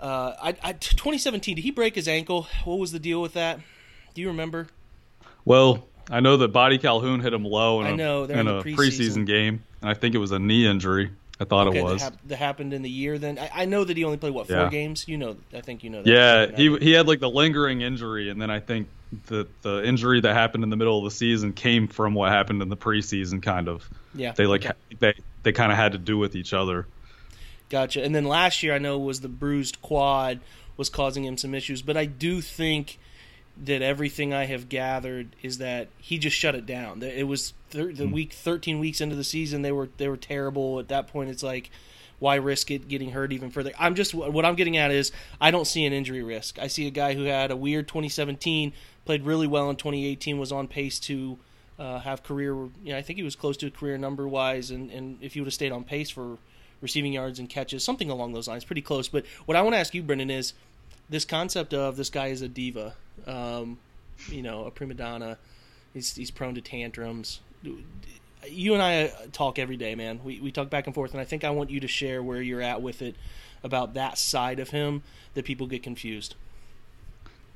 Uh, 0.00 0.34
I, 0.40 0.48
I, 0.62 0.72
2017, 0.72 1.56
did 1.56 1.62
he 1.62 1.70
break 1.70 1.94
his 1.94 2.06
ankle? 2.06 2.46
What 2.64 2.78
was 2.78 2.92
the 2.92 2.98
deal 2.98 3.22
with 3.22 3.32
that? 3.32 3.60
Do 4.14 4.20
you 4.20 4.28
remember? 4.28 4.68
Well, 5.44 5.86
I 6.10 6.20
know 6.20 6.36
that 6.38 6.48
Boddy-Calhoun 6.48 7.20
hit 7.20 7.32
him 7.32 7.44
low 7.44 7.80
in, 7.80 7.86
I 7.86 7.94
know, 7.94 8.24
a, 8.24 8.28
in, 8.28 8.46
a 8.46 8.62
preseason. 8.62 8.76
preseason. 8.76 9.26
game, 9.26 9.62
and 9.80 9.90
I 9.90 9.94
think 9.94 10.14
it 10.14 10.18
was 10.18 10.32
a 10.32 10.38
knee 10.38 10.66
injury. 10.66 11.10
I 11.38 11.44
thought 11.44 11.68
okay, 11.68 11.80
it 11.80 11.82
was. 11.82 12.02
That, 12.02 12.12
hap- 12.12 12.28
that, 12.28 12.36
happened 12.36 12.72
in 12.72 12.82
the 12.82 12.90
year. 12.90 13.18
Then 13.18 13.38
I, 13.38 13.50
I, 13.54 13.64
know 13.66 13.84
that 13.84 13.96
he 13.96 14.04
only 14.04 14.16
played 14.16 14.32
what 14.32 14.46
four 14.46 14.56
yeah. 14.56 14.70
games. 14.70 15.06
You 15.06 15.18
know, 15.18 15.36
I 15.52 15.60
think 15.60 15.84
you 15.84 15.90
know. 15.90 16.02
that. 16.02 16.08
Yeah, 16.08 16.56
he 16.56 16.74
he 16.78 16.92
had 16.92 17.06
like 17.06 17.20
the 17.20 17.28
lingering 17.28 17.82
injury, 17.82 18.30
and 18.30 18.40
then 18.40 18.50
I 18.50 18.60
think 18.60 18.88
the 19.26 19.46
the 19.60 19.84
injury 19.84 20.20
that 20.22 20.32
happened 20.32 20.64
in 20.64 20.70
the 20.70 20.76
middle 20.76 20.96
of 20.98 21.04
the 21.04 21.10
season 21.10 21.52
came 21.52 21.88
from 21.88 22.14
what 22.14 22.32
happened 22.32 22.62
in 22.62 22.70
the 22.70 22.76
preseason. 22.76 23.42
Kind 23.42 23.68
of. 23.68 23.88
Yeah. 24.14 24.32
They 24.32 24.46
like 24.46 24.64
okay. 24.64 24.74
they 24.98 25.14
they 25.46 25.52
kind 25.52 25.70
of 25.70 25.78
had 25.78 25.92
to 25.92 25.98
do 25.98 26.18
with 26.18 26.34
each 26.34 26.52
other. 26.52 26.88
Gotcha. 27.68 28.02
And 28.02 28.12
then 28.12 28.24
last 28.24 28.64
year, 28.64 28.74
I 28.74 28.78
know 28.78 28.98
was 28.98 29.20
the 29.20 29.28
bruised 29.28 29.80
quad 29.80 30.40
was 30.76 30.90
causing 30.90 31.24
him 31.24 31.38
some 31.38 31.54
issues, 31.54 31.82
but 31.82 31.96
I 31.96 32.04
do 32.04 32.40
think 32.40 32.98
that 33.56 33.80
everything 33.80 34.34
I 34.34 34.46
have 34.46 34.68
gathered 34.68 35.36
is 35.42 35.58
that 35.58 35.86
he 35.98 36.18
just 36.18 36.36
shut 36.36 36.56
it 36.56 36.66
down. 36.66 37.00
It 37.00 37.28
was 37.28 37.54
thir- 37.70 37.92
the 37.92 38.06
mm. 38.06 38.12
week 38.12 38.32
13 38.32 38.80
weeks 38.80 39.00
into 39.00 39.14
the 39.14 39.22
season 39.22 39.62
they 39.62 39.70
were 39.70 39.88
they 39.98 40.08
were 40.08 40.16
terrible. 40.16 40.80
At 40.80 40.88
that 40.88 41.06
point, 41.06 41.30
it's 41.30 41.44
like 41.44 41.70
why 42.18 42.34
risk 42.34 42.72
it 42.72 42.88
getting 42.88 43.12
hurt 43.12 43.30
even 43.30 43.50
further? 43.50 43.70
I'm 43.78 43.94
just 43.94 44.14
what 44.14 44.44
I'm 44.44 44.56
getting 44.56 44.76
at 44.76 44.90
is 44.90 45.12
I 45.40 45.52
don't 45.52 45.64
see 45.64 45.86
an 45.86 45.92
injury 45.92 46.24
risk. 46.24 46.58
I 46.58 46.66
see 46.66 46.88
a 46.88 46.90
guy 46.90 47.14
who 47.14 47.22
had 47.22 47.52
a 47.52 47.56
weird 47.56 47.86
2017, 47.86 48.72
played 49.04 49.24
really 49.24 49.46
well 49.46 49.70
in 49.70 49.76
2018, 49.76 50.38
was 50.38 50.50
on 50.50 50.66
pace 50.66 50.98
to 51.00 51.38
uh, 51.78 51.98
have 52.00 52.22
career. 52.22 52.54
You 52.54 52.70
know, 52.84 52.96
I 52.96 53.02
think 53.02 53.18
he 53.18 53.22
was 53.22 53.36
close 53.36 53.56
to 53.58 53.70
career 53.70 53.98
number 53.98 54.26
wise, 54.26 54.70
and, 54.70 54.90
and 54.90 55.18
if 55.20 55.34
he 55.34 55.40
would 55.40 55.46
have 55.46 55.54
stayed 55.54 55.72
on 55.72 55.84
pace 55.84 56.10
for 56.10 56.38
receiving 56.80 57.12
yards 57.12 57.38
and 57.38 57.48
catches, 57.48 57.84
something 57.84 58.10
along 58.10 58.32
those 58.32 58.48
lines, 58.48 58.64
pretty 58.64 58.82
close. 58.82 59.08
But 59.08 59.24
what 59.46 59.56
I 59.56 59.62
want 59.62 59.74
to 59.74 59.78
ask 59.78 59.94
you, 59.94 60.02
Brendan, 60.02 60.30
is 60.30 60.52
this 61.08 61.24
concept 61.24 61.74
of 61.74 61.96
this 61.96 62.10
guy 62.10 62.28
is 62.28 62.42
a 62.42 62.48
diva, 62.48 62.94
um, 63.26 63.78
you 64.28 64.42
know, 64.42 64.64
a 64.64 64.70
prima 64.70 64.94
donna. 64.94 65.38
He's 65.94 66.14
he's 66.14 66.30
prone 66.30 66.54
to 66.54 66.60
tantrums. 66.60 67.40
You 68.48 68.74
and 68.74 68.82
I 68.82 69.08
talk 69.32 69.58
every 69.58 69.76
day, 69.76 69.94
man. 69.94 70.20
We 70.22 70.40
we 70.40 70.52
talk 70.52 70.70
back 70.70 70.86
and 70.86 70.94
forth, 70.94 71.12
and 71.12 71.20
I 71.20 71.24
think 71.24 71.44
I 71.44 71.50
want 71.50 71.70
you 71.70 71.80
to 71.80 71.88
share 71.88 72.22
where 72.22 72.42
you're 72.42 72.62
at 72.62 72.82
with 72.82 73.02
it 73.02 73.16
about 73.62 73.94
that 73.94 74.18
side 74.18 74.60
of 74.60 74.70
him 74.70 75.02
that 75.34 75.44
people 75.44 75.66
get 75.66 75.82
confused. 75.82 76.34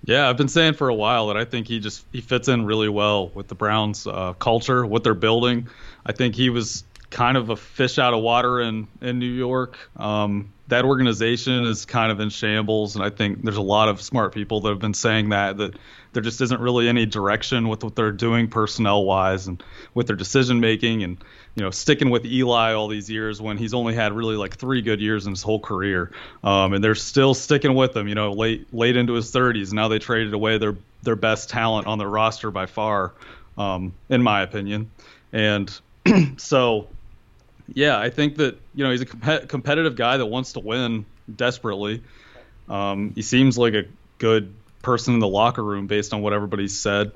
Yeah, 0.05 0.29
I've 0.29 0.37
been 0.37 0.49
saying 0.49 0.75
for 0.75 0.89
a 0.89 0.94
while 0.94 1.27
that 1.29 1.36
I 1.36 1.44
think 1.44 1.69
he 1.69 1.79
just 1.79 2.06
he 2.13 2.20
fits 2.20 2.48
in 2.48 2.65
really 2.65 2.89
well 2.89 3.29
with 3.29 3.48
the 3.48 3.55
Browns 3.55 4.06
uh, 4.06 4.32
culture, 4.34 4.86
what 4.86 5.05
they're 5.05 5.15
building. 5.15 5.69
I 6.06 6.13
think 6.13 6.34
he 6.34 6.48
was 6.48 6.84
kind 7.10 7.36
of 7.36 7.51
a 7.51 7.56
fish 7.56 7.98
out 7.98 8.15
of 8.15 8.22
water 8.22 8.60
in 8.60 8.89
in 9.03 9.19
New 9.19 9.27
York. 9.27 9.77
Um, 9.96 10.53
that 10.69 10.84
organization 10.84 11.65
is 11.65 11.84
kind 11.84 12.10
of 12.13 12.20
in 12.20 12.31
shambles, 12.31 12.94
and 12.94 13.05
I 13.05 13.10
think 13.10 13.43
there's 13.43 13.56
a 13.56 13.63
lot 13.63 13.89
of 13.89 14.01
smart 14.01 14.32
people 14.32 14.60
that 14.63 14.70
have 14.70 14.79
been 14.79 14.94
saying 14.94 15.31
that 15.31 15.58
that 15.58 15.75
there 16.12 16.22
just 16.22 16.40
isn't 16.40 16.60
really 16.60 16.88
any 16.88 17.06
direction 17.06 17.69
with 17.69 17.84
what 17.84 17.94
they're 17.94 18.12
doing 18.12 18.48
personnel 18.48 19.05
wise 19.05 19.46
and 19.46 19.62
with 19.94 20.06
their 20.06 20.17
decision 20.17 20.60
making 20.60 21.02
and 21.02 21.19
you 21.55 21.62
know 21.62 21.70
sticking 21.70 22.10
with 22.10 22.24
Eli 22.24 22.72
all 22.72 22.88
these 22.88 23.08
years 23.08 23.40
when 23.40 23.56
he's 23.56 23.74
only 23.74 23.94
had 23.94 24.12
really 24.12 24.36
like 24.36 24.56
three 24.56 24.82
good 24.82 25.00
years 25.00 25.26
in 25.26 25.32
his 25.32 25.43
whole 25.43 25.60
career, 25.60 26.10
um, 26.43 26.72
and 26.72 26.82
they're 26.82 26.94
still 26.94 27.34
sticking 27.34 27.74
with 27.74 27.96
him. 27.96 28.08
You 28.08 28.14
know, 28.14 28.32
late 28.32 28.72
late 28.72 28.96
into 28.96 29.14
his 29.14 29.32
30s. 29.32 29.72
Now 29.72 29.88
they 29.88 29.98
traded 29.98 30.34
away 30.34 30.58
their 30.58 30.76
their 31.02 31.17
best 31.17 31.50
talent 31.50 31.86
on 31.86 31.98
their 31.98 32.08
roster 32.08 32.50
by 32.50 32.67
far, 32.67 33.12
um, 33.56 33.93
in 34.08 34.22
my 34.22 34.43
opinion, 34.43 34.90
and 35.32 35.81
so 36.36 36.88
yeah, 37.74 37.98
I 37.98 38.10
think 38.10 38.36
that 38.36 38.58
you 38.74 38.84
know 38.84 38.90
he's 38.90 39.02
a 39.02 39.06
comp- 39.06 39.48
competitive 39.48 39.96
guy 39.96 40.17
that 40.17 40.26
wants 40.26 40.55
to 40.55 40.60
win 40.60 41.06
desperately. 41.34 42.02
Um, 42.69 43.12
he 43.14 43.22
seems 43.22 43.58
like 43.58 43.74
a 43.74 43.84
good 44.19 44.55
person 44.82 45.15
in 45.15 45.20
the 45.20 45.29
locker 45.29 45.63
room 45.63 45.87
based 45.87 46.13
on 46.13 46.22
what 46.22 46.32
everybody 46.32 46.69
said, 46.69 47.13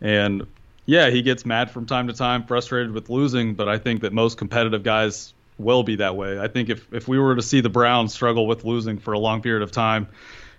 and 0.00 0.46
yeah, 0.86 1.10
he 1.10 1.22
gets 1.22 1.44
mad 1.44 1.70
from 1.70 1.86
time 1.86 2.06
to 2.06 2.14
time, 2.14 2.44
frustrated 2.44 2.92
with 2.92 3.10
losing. 3.10 3.54
But 3.54 3.68
I 3.68 3.78
think 3.78 4.02
that 4.02 4.12
most 4.12 4.38
competitive 4.38 4.82
guys 4.82 5.34
will 5.58 5.82
be 5.82 5.96
that 5.96 6.16
way. 6.16 6.38
I 6.38 6.48
think 6.48 6.70
if 6.70 6.92
if 6.92 7.08
we 7.08 7.18
were 7.18 7.36
to 7.36 7.42
see 7.42 7.60
the 7.60 7.68
Browns 7.68 8.14
struggle 8.14 8.46
with 8.46 8.64
losing 8.64 8.98
for 8.98 9.12
a 9.12 9.18
long 9.18 9.42
period 9.42 9.62
of 9.62 9.70
time, 9.70 10.08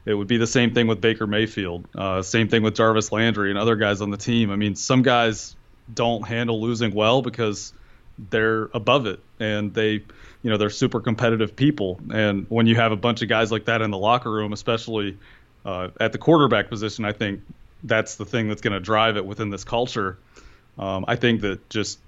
it 0.06 0.13
would 0.13 0.28
be 0.28 0.38
the 0.38 0.48
same 0.48 0.74
thing 0.74 0.88
with 0.88 1.01
Baker 1.01 1.28
Mayfield, 1.28 1.88
uh, 1.96 2.22
same 2.22 2.48
thing 2.48 2.63
with 2.63 2.75
Jarvis 2.75 3.12
Landry 3.12 3.50
and 3.50 3.58
other 3.58 3.75
guys 3.75 4.01
on 4.01 4.12
the 4.12 4.18
team. 4.18 4.51
I 4.51 4.56
mean, 4.56 4.75
some 4.75 5.01
guys 5.01 5.56
don't 5.94 6.28
handle 6.28 6.62
losing 6.62 6.94
well 6.94 7.22
because 7.22 7.74
they're 8.30 8.70
above 8.74 9.06
it 9.06 9.20
and 9.39 9.74
they 9.74 9.94
you 9.94 10.50
know 10.50 10.58
they're 10.58 10.70
super 10.70 11.00
competitive 11.00 11.56
people 11.56 12.00
and 12.13 12.46
when 12.50 12.68
you 12.68 12.75
have 12.75 12.92
a 12.92 12.98
bunch 12.98 13.22
of 13.22 13.30
guys 13.30 13.51
like 13.51 13.66
that 13.66 13.82
in 13.82 13.92
the 13.92 13.98
locker 13.98 14.30
room 14.30 14.51
especially 14.51 15.18
uh, 15.70 15.90
at 16.00 16.12
the 16.12 16.18
quarterback 16.18 16.70
position 16.70 17.06
i 17.06 17.12
think 17.12 17.42
that's 17.84 18.16
the 18.16 18.26
thing 18.26 18.48
that's 18.50 18.62
going 18.62 18.74
to 18.74 18.80
drive 18.80 19.18
it 19.18 19.26
within 19.26 19.50
this 19.50 19.64
culture 19.64 20.18
um, 20.78 21.06
i 21.08 21.16
think 21.16 21.42
that 21.42 21.70
just 21.70 22.00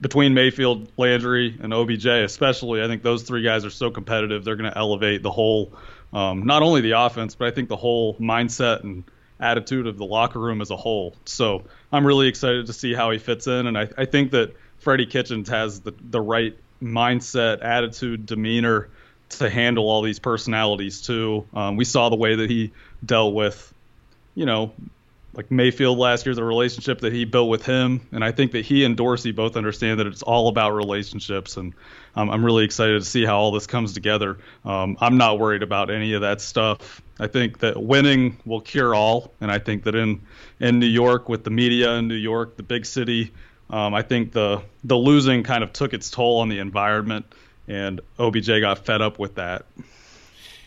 between 0.00 0.34
Mayfield, 0.34 0.88
Landry, 0.96 1.58
and 1.60 1.72
OBJ, 1.72 2.06
especially, 2.06 2.82
I 2.82 2.86
think 2.86 3.02
those 3.02 3.22
three 3.22 3.42
guys 3.42 3.64
are 3.64 3.70
so 3.70 3.90
competitive. 3.90 4.44
They're 4.44 4.56
going 4.56 4.70
to 4.70 4.78
elevate 4.78 5.22
the 5.22 5.30
whole, 5.30 5.72
um, 6.12 6.46
not 6.46 6.62
only 6.62 6.80
the 6.80 6.92
offense, 6.92 7.34
but 7.34 7.48
I 7.48 7.50
think 7.50 7.68
the 7.68 7.76
whole 7.76 8.14
mindset 8.14 8.82
and 8.82 9.04
attitude 9.40 9.86
of 9.86 9.98
the 9.98 10.06
locker 10.06 10.38
room 10.38 10.60
as 10.60 10.70
a 10.70 10.76
whole. 10.76 11.14
So 11.24 11.64
I'm 11.92 12.06
really 12.06 12.28
excited 12.28 12.66
to 12.66 12.72
see 12.72 12.94
how 12.94 13.10
he 13.10 13.18
fits 13.18 13.46
in, 13.46 13.66
and 13.66 13.76
I, 13.76 13.88
I 13.98 14.04
think 14.06 14.30
that 14.30 14.54
Freddie 14.78 15.06
Kitchens 15.06 15.48
has 15.48 15.80
the 15.80 15.92
the 16.00 16.20
right 16.20 16.56
mindset, 16.82 17.64
attitude, 17.64 18.26
demeanor 18.26 18.88
to 19.38 19.50
handle 19.50 19.88
all 19.88 20.02
these 20.02 20.18
personalities 20.18 21.02
too. 21.02 21.46
Um, 21.54 21.76
we 21.76 21.84
saw 21.84 22.08
the 22.08 22.16
way 22.16 22.36
that 22.36 22.50
he 22.50 22.72
dealt 23.04 23.34
with, 23.34 23.72
you 24.34 24.46
know, 24.46 24.72
like 25.36 25.50
Mayfield 25.50 25.98
last 25.98 26.26
year, 26.26 26.34
the 26.34 26.44
relationship 26.44 27.00
that 27.00 27.12
he 27.12 27.24
built 27.24 27.48
with 27.48 27.66
him, 27.66 28.06
and 28.12 28.24
I 28.24 28.32
think 28.32 28.52
that 28.52 28.64
he 28.64 28.84
and 28.84 28.96
Dorsey 28.96 29.32
both 29.32 29.56
understand 29.56 30.00
that 30.00 30.06
it's 30.06 30.22
all 30.22 30.48
about 30.48 30.74
relationships, 30.74 31.56
and 31.56 31.74
um, 32.14 32.30
I'm 32.30 32.44
really 32.44 32.64
excited 32.64 33.02
to 33.02 33.04
see 33.04 33.24
how 33.24 33.38
all 33.38 33.50
this 33.50 33.66
comes 33.66 33.94
together. 33.94 34.38
Um, 34.64 34.96
I'm 35.00 35.16
not 35.16 35.38
worried 35.38 35.62
about 35.62 35.90
any 35.90 36.14
of 36.14 36.20
that 36.20 36.40
stuff. 36.40 37.02
I 37.18 37.26
think 37.26 37.58
that 37.60 37.80
winning 37.82 38.36
will 38.44 38.60
cure 38.60 38.94
all, 38.94 39.32
and 39.40 39.50
I 39.50 39.58
think 39.58 39.84
that 39.84 39.94
in 39.94 40.22
in 40.60 40.78
New 40.78 40.86
York 40.86 41.28
with 41.28 41.44
the 41.44 41.50
media 41.50 41.94
in 41.94 42.08
New 42.08 42.14
York, 42.14 42.56
the 42.56 42.62
big 42.62 42.86
city, 42.86 43.32
um, 43.70 43.94
I 43.94 44.02
think 44.02 44.32
the 44.32 44.62
the 44.84 44.96
losing 44.96 45.42
kind 45.42 45.64
of 45.64 45.72
took 45.72 45.94
its 45.94 46.10
toll 46.10 46.40
on 46.40 46.48
the 46.48 46.60
environment, 46.60 47.26
and 47.68 48.00
OBJ 48.18 48.46
got 48.60 48.84
fed 48.84 49.02
up 49.02 49.18
with 49.18 49.36
that. 49.36 49.64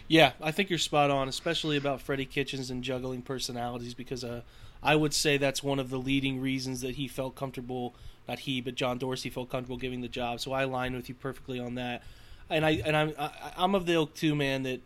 Yeah, 0.08 0.32
I 0.42 0.52
think 0.52 0.70
you're 0.70 0.80
spot 0.80 1.12
on, 1.12 1.28
especially 1.28 1.76
about 1.76 2.02
Freddie 2.02 2.26
Kitchens 2.26 2.70
and 2.70 2.84
juggling 2.84 3.22
personalities, 3.22 3.94
because 3.94 4.24
uh, 4.24 4.42
I 4.82 4.96
would 4.96 5.14
say 5.14 5.38
that's 5.38 5.62
one 5.62 5.80
of 5.80 5.90
the 5.90 5.98
leading 5.98 6.40
reasons 6.40 6.82
that 6.82 6.96
he 6.96 7.08
felt 7.08 7.36
comfortable. 7.36 7.94
Not 8.28 8.40
he, 8.40 8.62
but 8.62 8.76
John 8.76 8.98
Dorsey 8.98 9.30
felt 9.30 9.50
comfortable 9.50 9.78
giving 9.78 10.02
the 10.02 10.08
job. 10.08 10.40
So 10.40 10.54
I 10.54 10.64
align 10.64 10.96
with 10.96 11.10
you 11.10 11.16
perfectly 11.16 11.60
on 11.60 11.76
that. 11.76 12.04
And 12.50 12.66
I 12.66 12.82
and 12.86 12.96
I'm 12.96 13.14
I, 13.20 13.32
I'm 13.58 13.76
of 13.76 13.86
the 13.86 13.94
ilk 13.94 14.14
too, 14.14 14.36
man. 14.36 14.64
That 14.64 14.82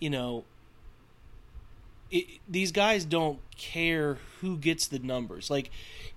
you 0.00 0.10
know, 0.10 0.44
it, 2.10 2.26
these 2.48 2.72
guys 2.72 3.04
don't 3.04 3.38
care 3.56 4.18
who 4.40 4.56
gets 4.56 4.88
the 4.88 4.98
numbers. 4.98 5.50
Like 5.50 5.70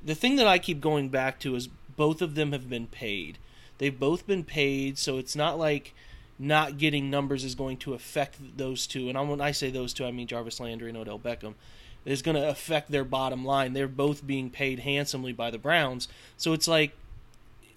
the 0.03 0.15
thing 0.15 0.35
that 0.37 0.47
I 0.47 0.57
keep 0.57 0.81
going 0.81 1.09
back 1.09 1.39
to 1.41 1.55
is 1.55 1.67
both 1.67 2.21
of 2.21 2.33
them 2.35 2.51
have 2.51 2.69
been 2.69 2.87
paid. 2.87 3.37
They've 3.83 3.99
both 3.99 4.25
been 4.25 4.45
paid, 4.45 4.97
so 4.97 5.17
it's 5.17 5.35
not 5.35 5.59
like 5.59 5.93
not 6.39 6.77
getting 6.77 7.09
numbers 7.09 7.43
is 7.43 7.53
going 7.53 7.75
to 7.79 7.93
affect 7.93 8.37
those 8.55 8.87
two. 8.87 9.09
And 9.09 9.29
when 9.29 9.41
I 9.41 9.51
say 9.51 9.71
those 9.71 9.93
two, 9.93 10.05
I 10.05 10.11
mean 10.11 10.25
Jarvis 10.25 10.61
Landry 10.61 10.87
and 10.87 10.97
Odell 10.97 11.19
Beckham. 11.19 11.55
Is 12.05 12.21
going 12.21 12.37
to 12.37 12.47
affect 12.47 12.91
their 12.91 13.03
bottom 13.03 13.43
line. 13.43 13.73
They're 13.73 13.89
both 13.89 14.25
being 14.25 14.49
paid 14.49 14.79
handsomely 14.79 15.33
by 15.33 15.51
the 15.51 15.57
Browns, 15.57 16.07
so 16.37 16.53
it's 16.53 16.65
like 16.65 16.93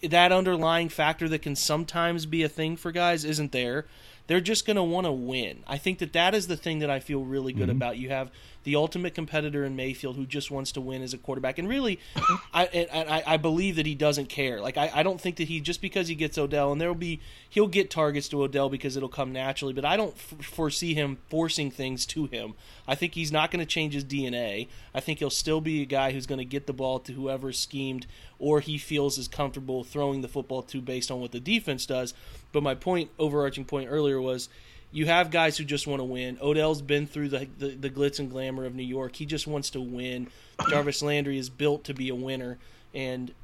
that 0.01 0.31
underlying 0.31 0.91
factor 0.91 1.29
that 1.29 1.43
can 1.43 1.57
sometimes 1.57 2.25
be 2.25 2.45
a 2.45 2.49
thing 2.49 2.77
for 2.77 2.93
guys 2.93 3.25
isn't 3.25 3.51
there. 3.51 3.85
They're 4.29 4.41
just 4.41 4.65
going 4.65 4.77
to 4.77 4.85
want 4.85 5.07
to 5.07 5.13
win. 5.13 5.65
I 5.67 5.77
think 5.77 5.99
that 5.99 6.13
that 6.13 6.37
is 6.37 6.47
the 6.47 6.57
thing 6.57 6.79
that 6.79 6.91
I 6.91 7.01
feel 7.01 7.25
really 7.25 7.53
good 7.53 7.69
mm-hmm. 7.69 7.79
about. 7.79 7.99
You 7.99 8.11
have 8.11 8.31
the 8.67 8.75
ultimate 8.75 9.15
competitor 9.15 9.65
in 9.65 9.77
Mayfield 9.77 10.17
who 10.17 10.27
just 10.27 10.51
wants 10.51 10.73
to 10.73 10.81
win 10.81 11.01
as 11.01 11.15
a 11.15 11.19
quarterback. 11.19 11.57
And 11.61 11.69
really, 11.69 12.01
I, 12.53 12.89
I, 12.93 13.23
I 13.25 13.37
believe 13.37 13.77
that 13.77 13.87
he 13.87 13.95
doesn't 13.95 14.29
care. 14.29 14.61
Like 14.61 14.77
I, 14.77 14.91
I 14.93 15.03
don't 15.05 15.21
think 15.21 15.37
that 15.37 15.47
he 15.47 15.61
just 15.61 15.81
because 15.81 16.09
he 16.09 16.17
gets 16.17 16.37
Odell 16.37 16.73
and 16.73 16.81
there 16.81 16.89
will 16.89 16.97
be 16.97 17.21
he'll 17.49 17.69
get 17.69 17.91
targets 17.91 18.29
to 18.31 18.43
Odell 18.43 18.69
because 18.69 18.97
it'll 18.97 19.09
come 19.09 19.33
naturally. 19.33 19.73
But 19.73 19.85
I 19.85 19.97
don't 19.97 20.15
f- 20.15 20.45
foresee 20.45 20.95
him 20.95 21.19
forcing 21.31 21.71
things 21.71 22.05
to 22.07 22.27
him. 22.27 22.55
I 22.89 22.97
think 22.97 23.15
he's 23.15 23.31
not 23.31 23.53
going 23.53 23.61
to 23.61 23.67
change 23.67 23.95
his 23.95 24.05
DNA. 24.05 24.67
I 24.93 24.99
think 24.99 25.21
he'll 25.21 25.31
still 25.31 25.61
be 25.61 25.83
a 25.83 25.87
guy 25.87 26.11
who's 26.11 26.27
going 26.27 26.41
to 26.41 26.45
get 26.45 26.67
the 26.67 26.73
ball 26.73 26.99
to 26.99 27.13
whoever 27.13 27.53
schemed 27.53 28.09
or 28.41 28.59
he 28.59 28.79
feels 28.79 29.17
is 29.17 29.29
comfortable 29.29 29.85
throwing 29.85 30.23
the 30.23 30.29
football 30.29 30.63
to 30.63 30.81
based 30.81 31.13
on 31.13 31.21
what 31.21 31.31
the 31.31 31.39
defense 31.39 31.87
does. 31.87 32.15
But 32.51 32.65
my 32.65 32.75
point, 32.75 33.11
overarching 33.17 33.65
point 33.65 33.91
earlier 33.93 34.21
was 34.21 34.49
you 34.97 35.05
have 35.05 35.31
guys 35.31 35.59
who 35.59 35.65
just 35.65 35.87
want 35.87 36.01
to 36.01 36.05
win. 36.05 36.39
Odell's 36.41 36.81
been 36.81 37.07
through 37.07 37.29
the, 37.29 37.47
the, 37.59 37.69
the 37.69 37.91
glitz 37.91 38.19
and 38.19 38.31
glamour 38.31 38.65
of 38.65 38.75
New 38.75 38.83
York. 38.83 39.15
He 39.17 39.27
just 39.27 39.47
wants 39.47 39.69
to 39.71 39.81
win. 39.81 40.29
Jarvis 40.71 41.03
Landry 41.03 41.37
is 41.37 41.51
built 41.51 41.85
to 41.85 41.93
be 41.93 42.09
a 42.09 42.15
winner, 42.15 42.57
and 42.95 43.35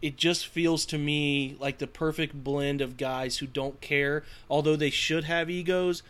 it 0.00 0.16
just 0.16 0.46
feels 0.46 0.86
to 0.86 0.96
me 0.96 1.54
like 1.60 1.76
the 1.76 1.86
perfect 1.86 2.42
blend 2.42 2.80
of 2.80 2.96
guys 2.96 3.36
who 3.36 3.46
don't 3.46 3.78
care, 3.82 4.24
although 4.48 4.74
they 4.74 4.88
should 4.88 5.24
have 5.24 5.50
egos. 5.50 6.02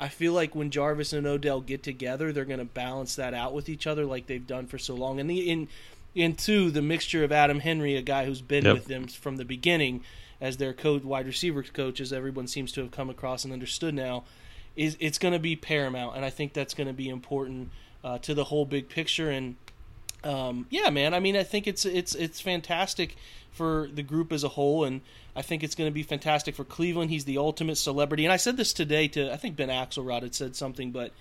I 0.00 0.08
feel 0.08 0.32
like 0.32 0.56
when 0.56 0.72
Jarvis 0.72 1.12
and 1.12 1.24
Odell 1.24 1.60
get 1.60 1.84
together, 1.84 2.32
they're 2.32 2.44
going 2.44 2.58
to 2.58 2.64
balance 2.64 3.14
that 3.14 3.34
out 3.34 3.54
with 3.54 3.68
each 3.68 3.86
other 3.86 4.04
like 4.04 4.26
they've 4.26 4.44
done 4.44 4.66
for 4.66 4.76
so 4.76 4.96
long. 4.96 5.20
And 5.20 5.30
the 5.30 5.68
in 6.16 6.34
two, 6.34 6.72
the 6.72 6.82
mixture 6.82 7.22
of 7.22 7.30
Adam 7.30 7.60
Henry, 7.60 7.94
a 7.94 8.02
guy 8.02 8.24
who's 8.24 8.42
been 8.42 8.64
yep. 8.64 8.74
with 8.74 8.86
them 8.86 9.06
from 9.06 9.36
the 9.36 9.44
beginning 9.44 10.02
as 10.40 10.56
their 10.56 10.72
code 10.72 11.04
wide 11.04 11.26
receiver 11.26 11.62
coach, 11.62 12.00
as 12.00 12.12
everyone 12.12 12.48
seems 12.48 12.72
to 12.72 12.80
have 12.80 12.90
come 12.90 13.08
across 13.08 13.44
and 13.44 13.52
understood 13.52 13.94
now, 13.94 14.24
is 14.78 14.96
it's 15.00 15.18
going 15.18 15.34
to 15.34 15.40
be 15.40 15.56
paramount, 15.56 16.14
and 16.16 16.24
I 16.24 16.30
think 16.30 16.52
that's 16.52 16.72
going 16.72 16.86
to 16.86 16.94
be 16.94 17.08
important 17.08 17.70
uh, 18.04 18.18
to 18.18 18.32
the 18.32 18.44
whole 18.44 18.64
big 18.64 18.88
picture. 18.88 19.28
And 19.28 19.56
um, 20.22 20.66
yeah, 20.70 20.88
man, 20.88 21.14
I 21.14 21.20
mean, 21.20 21.36
I 21.36 21.42
think 21.42 21.66
it's 21.66 21.84
it's 21.84 22.14
it's 22.14 22.40
fantastic 22.40 23.16
for 23.50 23.88
the 23.92 24.04
group 24.04 24.32
as 24.32 24.44
a 24.44 24.48
whole, 24.48 24.84
and 24.84 25.00
I 25.34 25.42
think 25.42 25.64
it's 25.64 25.74
going 25.74 25.90
to 25.90 25.94
be 25.94 26.04
fantastic 26.04 26.54
for 26.54 26.62
Cleveland. 26.62 27.10
He's 27.10 27.24
the 27.24 27.38
ultimate 27.38 27.76
celebrity, 27.76 28.24
and 28.24 28.32
I 28.32 28.36
said 28.36 28.56
this 28.56 28.72
today 28.72 29.08
to 29.08 29.32
I 29.32 29.36
think 29.36 29.56
Ben 29.56 29.68
Axelrod 29.68 30.22
had 30.22 30.34
said 30.36 30.54
something, 30.54 30.92
but 30.92 31.12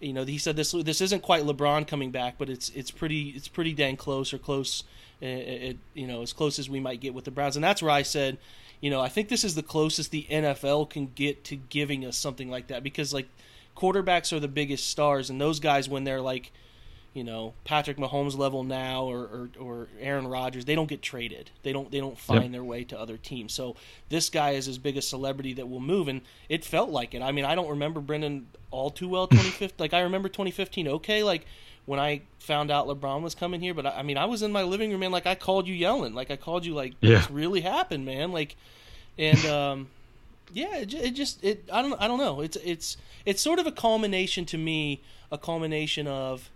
you 0.00 0.12
know 0.12 0.24
he 0.24 0.36
said 0.36 0.56
this 0.56 0.72
this 0.72 1.00
isn't 1.00 1.22
quite 1.22 1.44
LeBron 1.44 1.86
coming 1.86 2.10
back, 2.10 2.34
but 2.38 2.50
it's 2.50 2.70
it's 2.70 2.90
pretty 2.90 3.28
it's 3.30 3.48
pretty 3.48 3.72
dang 3.72 3.96
close 3.96 4.34
or 4.34 4.38
close, 4.38 4.82
it, 5.20 5.26
it, 5.26 5.76
you 5.94 6.08
know, 6.08 6.22
as 6.22 6.32
close 6.32 6.58
as 6.58 6.68
we 6.68 6.80
might 6.80 7.00
get 7.00 7.14
with 7.14 7.24
the 7.24 7.30
Browns, 7.30 7.56
and 7.56 7.62
that's 7.62 7.80
where 7.80 7.92
I 7.92 8.02
said 8.02 8.38
you 8.80 8.90
know, 8.90 9.00
I 9.00 9.08
think 9.08 9.28
this 9.28 9.44
is 9.44 9.54
the 9.54 9.62
closest 9.62 10.10
the 10.10 10.26
NFL 10.30 10.90
can 10.90 11.10
get 11.14 11.44
to 11.44 11.56
giving 11.56 12.04
us 12.04 12.16
something 12.16 12.50
like 12.50 12.68
that 12.68 12.82
because 12.82 13.12
like 13.12 13.28
quarterbacks 13.76 14.32
are 14.32 14.40
the 14.40 14.48
biggest 14.48 14.88
stars, 14.88 15.30
and 15.30 15.40
those 15.40 15.60
guys 15.60 15.88
when 15.88 16.04
they're 16.04 16.20
like, 16.20 16.52
you 17.16 17.24
know, 17.24 17.54
Patrick 17.64 17.96
Mahomes 17.96 18.36
level 18.36 18.62
now 18.62 19.04
or, 19.04 19.20
or, 19.20 19.50
or 19.58 19.88
Aaron 19.98 20.26
Rodgers, 20.26 20.66
they 20.66 20.74
don't 20.74 20.88
get 20.88 21.00
traded. 21.00 21.50
They 21.62 21.72
don't 21.72 21.90
they 21.90 21.98
don't 21.98 22.18
find 22.18 22.44
yep. 22.44 22.52
their 22.52 22.64
way 22.64 22.84
to 22.84 23.00
other 23.00 23.16
teams. 23.16 23.54
So 23.54 23.76
this 24.10 24.28
guy 24.28 24.50
is 24.50 24.68
as 24.68 24.76
big 24.76 24.98
a 24.98 25.02
celebrity 25.02 25.54
that 25.54 25.68
will 25.68 25.80
move, 25.80 26.08
and 26.08 26.20
it 26.48 26.64
felt 26.64 26.90
like 26.90 27.14
it. 27.14 27.22
I 27.22 27.32
mean, 27.32 27.46
I 27.46 27.54
don't 27.54 27.70
remember 27.70 28.00
Brendan 28.00 28.48
all 28.70 28.90
too 28.90 29.08
well 29.08 29.26
2015. 29.28 29.76
like 29.78 29.94
I 29.94 30.00
remember 30.00 30.28
2015, 30.28 30.88
okay, 30.88 31.22
like 31.22 31.46
when 31.86 31.98
I 31.98 32.22
found 32.38 32.70
out 32.70 32.86
LeBron 32.86 33.22
was 33.22 33.34
coming 33.34 33.60
here. 33.60 33.72
But 33.72 33.86
I, 33.86 33.98
I, 33.98 34.02
mean, 34.02 34.18
I 34.18 34.26
was 34.26 34.42
in 34.42 34.52
my 34.52 34.62
living 34.62 34.90
room, 34.90 35.00
man. 35.00 35.12
Like 35.12 35.26
I 35.26 35.34
called 35.34 35.66
you 35.66 35.74
yelling. 35.74 36.14
Like 36.14 36.30
I 36.30 36.36
called 36.36 36.66
you 36.66 36.74
like 36.74 36.94
yeah. 37.00 37.18
this 37.18 37.30
really 37.30 37.62
happened, 37.62 38.04
man. 38.04 38.32
Like, 38.32 38.56
and 39.16 39.44
um, 39.46 39.88
yeah, 40.52 40.76
it, 40.76 40.92
it, 40.92 41.10
just 41.12 41.42
it. 41.42 41.68
I 41.72 41.80
don't. 41.82 42.00
I 42.00 42.06
don't 42.06 42.18
know. 42.18 42.40
It's 42.40 42.56
it's 42.56 42.96
it's 43.24 43.40
sort 43.40 43.58
of 43.58 43.66
a 43.66 43.72
culmination 43.72 44.44
to 44.46 44.58
me. 44.58 45.00
A 45.32 45.38
culmination 45.38 46.06
of 46.06 46.50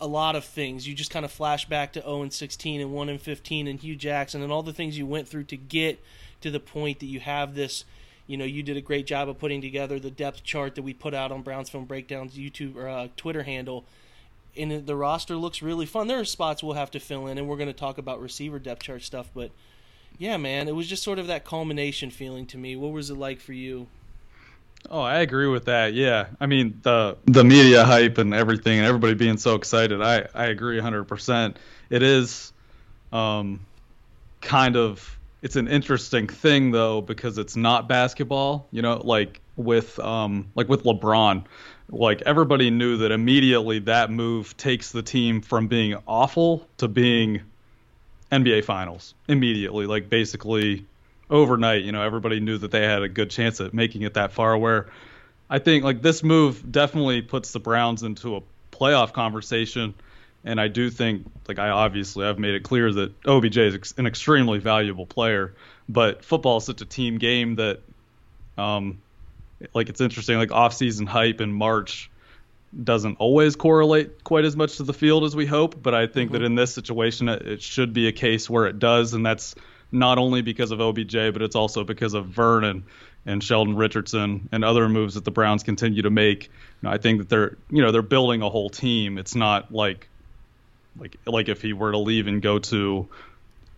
a 0.00 0.06
lot 0.06 0.36
of 0.36 0.44
things. 0.44 0.86
You 0.86 0.94
just 0.94 1.10
kind 1.10 1.24
of 1.24 1.32
flash 1.32 1.66
back 1.68 1.92
to 1.94 2.02
0 2.02 2.22
and 2.22 2.32
16 2.32 2.80
and 2.80 2.92
1 2.92 3.08
and 3.08 3.20
15 3.20 3.66
and 3.66 3.80
Hue 3.80 3.96
Jackson 3.96 4.42
and 4.42 4.52
all 4.52 4.62
the 4.62 4.72
things 4.72 4.98
you 4.98 5.06
went 5.06 5.26
through 5.26 5.44
to 5.44 5.56
get 5.56 6.00
to 6.42 6.50
the 6.50 6.60
point 6.60 7.00
that 7.00 7.06
you 7.06 7.20
have 7.20 7.54
this 7.54 7.84
you 8.26 8.36
know, 8.36 8.44
you 8.44 8.62
did 8.62 8.76
a 8.76 8.80
great 8.80 9.06
job 9.06 9.28
of 9.28 9.38
putting 9.38 9.60
together 9.60 9.98
the 9.98 10.10
depth 10.10 10.42
chart 10.42 10.74
that 10.76 10.82
we 10.82 10.94
put 10.94 11.14
out 11.14 11.30
on 11.30 11.42
Browns 11.42 11.68
Film 11.68 11.84
Breakdowns 11.84 12.36
YouTube 12.36 12.76
or 12.76 12.88
uh, 12.88 13.08
Twitter 13.16 13.42
handle. 13.42 13.84
And 14.56 14.86
the 14.86 14.96
roster 14.96 15.36
looks 15.36 15.62
really 15.62 15.84
fun. 15.84 16.06
There 16.06 16.20
are 16.20 16.24
spots 16.24 16.62
we'll 16.62 16.74
have 16.74 16.90
to 16.92 17.00
fill 17.00 17.26
in, 17.26 17.38
and 17.38 17.48
we're 17.48 17.56
going 17.56 17.68
to 17.68 17.72
talk 17.72 17.98
about 17.98 18.20
receiver 18.20 18.58
depth 18.58 18.84
chart 18.84 19.02
stuff. 19.02 19.28
But 19.34 19.50
yeah, 20.16 20.36
man, 20.36 20.68
it 20.68 20.76
was 20.76 20.86
just 20.86 21.02
sort 21.02 21.18
of 21.18 21.26
that 21.26 21.44
culmination 21.44 22.10
feeling 22.10 22.46
to 22.46 22.58
me. 22.58 22.76
What 22.76 22.92
was 22.92 23.10
it 23.10 23.16
like 23.16 23.40
for 23.40 23.52
you? 23.52 23.88
Oh, 24.90 25.00
I 25.00 25.20
agree 25.20 25.48
with 25.48 25.64
that. 25.64 25.94
Yeah, 25.94 26.26
I 26.40 26.46
mean 26.46 26.78
the 26.82 27.16
the 27.24 27.42
media 27.42 27.84
hype 27.84 28.18
and 28.18 28.34
everything, 28.34 28.78
and 28.78 28.86
everybody 28.86 29.14
being 29.14 29.38
so 29.38 29.54
excited. 29.54 30.02
I 30.02 30.26
I 30.34 30.46
agree 30.46 30.78
100%. 30.78 31.56
It 31.90 32.02
is, 32.02 32.52
um, 33.12 33.60
kind 34.40 34.76
of 34.76 35.18
it's 35.44 35.56
an 35.56 35.68
interesting 35.68 36.26
thing 36.26 36.70
though 36.70 37.02
because 37.02 37.36
it's 37.36 37.54
not 37.54 37.86
basketball. 37.86 38.66
You 38.70 38.80
know, 38.80 38.96
like 39.04 39.42
with 39.56 40.00
um 40.00 40.50
like 40.54 40.70
with 40.70 40.84
LeBron, 40.84 41.44
like 41.90 42.22
everybody 42.22 42.70
knew 42.70 42.96
that 42.96 43.12
immediately 43.12 43.78
that 43.80 44.10
move 44.10 44.56
takes 44.56 44.90
the 44.90 45.02
team 45.02 45.42
from 45.42 45.68
being 45.68 45.96
awful 46.08 46.66
to 46.78 46.88
being 46.88 47.42
NBA 48.32 48.64
Finals 48.64 49.14
immediately. 49.28 49.84
Like 49.84 50.08
basically 50.08 50.86
overnight, 51.28 51.82
you 51.82 51.92
know, 51.92 52.00
everybody 52.00 52.40
knew 52.40 52.56
that 52.56 52.70
they 52.70 52.82
had 52.82 53.02
a 53.02 53.08
good 53.08 53.28
chance 53.30 53.60
at 53.60 53.74
making 53.74 54.00
it 54.00 54.14
that 54.14 54.32
far. 54.32 54.56
Where 54.56 54.86
I 55.50 55.58
think 55.58 55.84
like 55.84 56.00
this 56.00 56.22
move 56.22 56.72
definitely 56.72 57.20
puts 57.20 57.52
the 57.52 57.60
Browns 57.60 58.02
into 58.02 58.36
a 58.36 58.40
playoff 58.72 59.12
conversation 59.12 59.94
and 60.44 60.60
I 60.60 60.68
do 60.68 60.90
think, 60.90 61.26
like 61.48 61.58
I 61.58 61.70
obviously 61.70 62.26
I've 62.26 62.38
made 62.38 62.54
it 62.54 62.62
clear 62.62 62.92
that 62.92 63.14
OBJ 63.26 63.56
is 63.58 63.94
an 63.98 64.06
extremely 64.06 64.58
valuable 64.58 65.06
player, 65.06 65.54
but 65.88 66.24
football 66.24 66.58
is 66.58 66.64
such 66.64 66.80
a 66.80 66.86
team 66.86 67.18
game 67.18 67.56
that, 67.56 67.82
um, 68.56 68.98
like 69.74 69.88
it's 69.88 70.00
interesting, 70.00 70.36
like 70.36 70.52
off-season 70.52 71.06
hype 71.06 71.40
in 71.40 71.52
March, 71.52 72.10
doesn't 72.82 73.16
always 73.20 73.54
correlate 73.56 74.24
quite 74.24 74.44
as 74.44 74.56
much 74.56 74.76
to 74.78 74.82
the 74.82 74.92
field 74.92 75.24
as 75.24 75.36
we 75.36 75.46
hope, 75.46 75.80
but 75.82 75.94
I 75.94 76.06
think 76.06 76.30
Mm-hmm. 76.30 76.32
that 76.32 76.42
in 76.42 76.54
this 76.56 76.74
situation, 76.74 77.28
it, 77.28 77.42
it 77.46 77.62
should 77.62 77.92
be 77.92 78.08
a 78.08 78.12
case 78.12 78.50
where 78.50 78.66
it 78.66 78.78
does, 78.78 79.14
and 79.14 79.24
that's 79.24 79.54
not 79.92 80.18
only 80.18 80.42
because 80.42 80.72
of 80.72 80.80
OBJ, 80.80 81.12
but 81.32 81.40
it's 81.42 81.54
also 81.54 81.84
because 81.84 82.14
of 82.14 82.26
Vernon 82.26 82.84
and 83.26 83.42
Sheldon 83.42 83.76
Richardson 83.76 84.48
and 84.52 84.64
other 84.64 84.88
moves 84.88 85.14
that 85.14 85.24
the 85.24 85.30
Browns 85.30 85.62
continue 85.62 86.02
to 86.02 86.10
make. 86.10 86.44
You 86.46 86.50
know, 86.82 86.90
I 86.90 86.98
think 86.98 87.18
that 87.20 87.28
they're, 87.28 87.58
you 87.70 87.80
know, 87.82 87.92
they're 87.92 88.02
building 88.02 88.42
a 88.42 88.50
whole 88.50 88.70
team. 88.70 89.18
It's 89.18 89.34
not 89.36 89.72
like, 89.72 90.10
like, 90.98 91.16
like 91.26 91.48
if 91.48 91.62
he 91.62 91.72
were 91.72 91.92
to 91.92 91.98
leave 91.98 92.26
and 92.26 92.40
go 92.42 92.58
to 92.58 93.08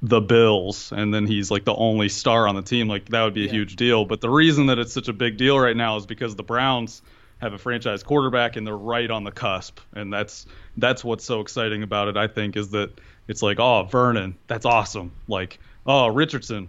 the 0.02 0.20
Bills 0.20 0.92
and 0.94 1.12
then 1.12 1.26
he's 1.26 1.50
like 1.50 1.64
the 1.64 1.74
only 1.74 2.08
star 2.08 2.46
on 2.46 2.54
the 2.54 2.62
team, 2.62 2.88
like 2.88 3.08
that 3.10 3.24
would 3.24 3.34
be 3.34 3.42
a 3.42 3.46
Yeah. 3.46 3.52
huge 3.52 3.76
deal. 3.76 4.04
But 4.04 4.20
the 4.20 4.30
reason 4.30 4.66
that 4.66 4.78
it's 4.78 4.92
such 4.92 5.08
a 5.08 5.12
big 5.12 5.36
deal 5.36 5.58
right 5.58 5.76
now 5.76 5.96
is 5.96 6.06
because 6.06 6.36
the 6.36 6.42
Browns 6.42 7.02
have 7.38 7.52
a 7.52 7.58
franchise 7.58 8.02
quarterback 8.02 8.56
and 8.56 8.66
they're 8.66 8.76
right 8.76 9.10
on 9.10 9.24
the 9.24 9.30
cusp, 9.32 9.78
and 9.94 10.12
that's 10.12 10.46
that's 10.78 11.02
what's 11.04 11.24
so 11.24 11.40
exciting 11.40 11.82
about 11.82 12.08
it. 12.08 12.16
I 12.16 12.26
think 12.28 12.56
is 12.56 12.70
that 12.70 12.90
it's 13.28 13.42
like, 13.42 13.58
oh, 13.60 13.82
Vernon, 13.84 14.36
that's 14.46 14.64
awesome. 14.64 15.12
Like, 15.28 15.58
oh, 15.86 16.06
Richardson, 16.08 16.68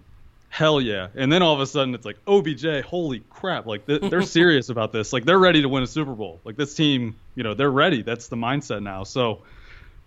hell 0.49 0.81
yeah. 0.81 1.07
And 1.15 1.31
then 1.31 1.41
all 1.41 1.53
of 1.53 1.59
a 1.61 1.67
sudden 1.67 1.93
it's 1.95 2.05
like 2.05 2.17
OBJ, 2.27 2.81
holy 2.85 3.19
crap! 3.29 3.65
Like 3.65 3.85
th- 3.85 4.01
they're 4.09 4.21
serious 4.39 4.69
about 4.69 4.91
this. 4.91 5.13
Like 5.13 5.23
they're 5.25 5.39
ready 5.39 5.61
to 5.61 5.69
win 5.69 5.83
a 5.83 5.87
Super 5.87 6.13
Bowl. 6.15 6.39
Like 6.43 6.55
this 6.57 6.73
team, 6.75 7.15
you 7.35 7.43
know, 7.43 7.53
they're 7.53 7.71
ready. 7.71 8.01
That's 8.01 8.27
the 8.27 8.35
mindset 8.37 8.81
now. 8.83 9.03
So, 9.05 9.43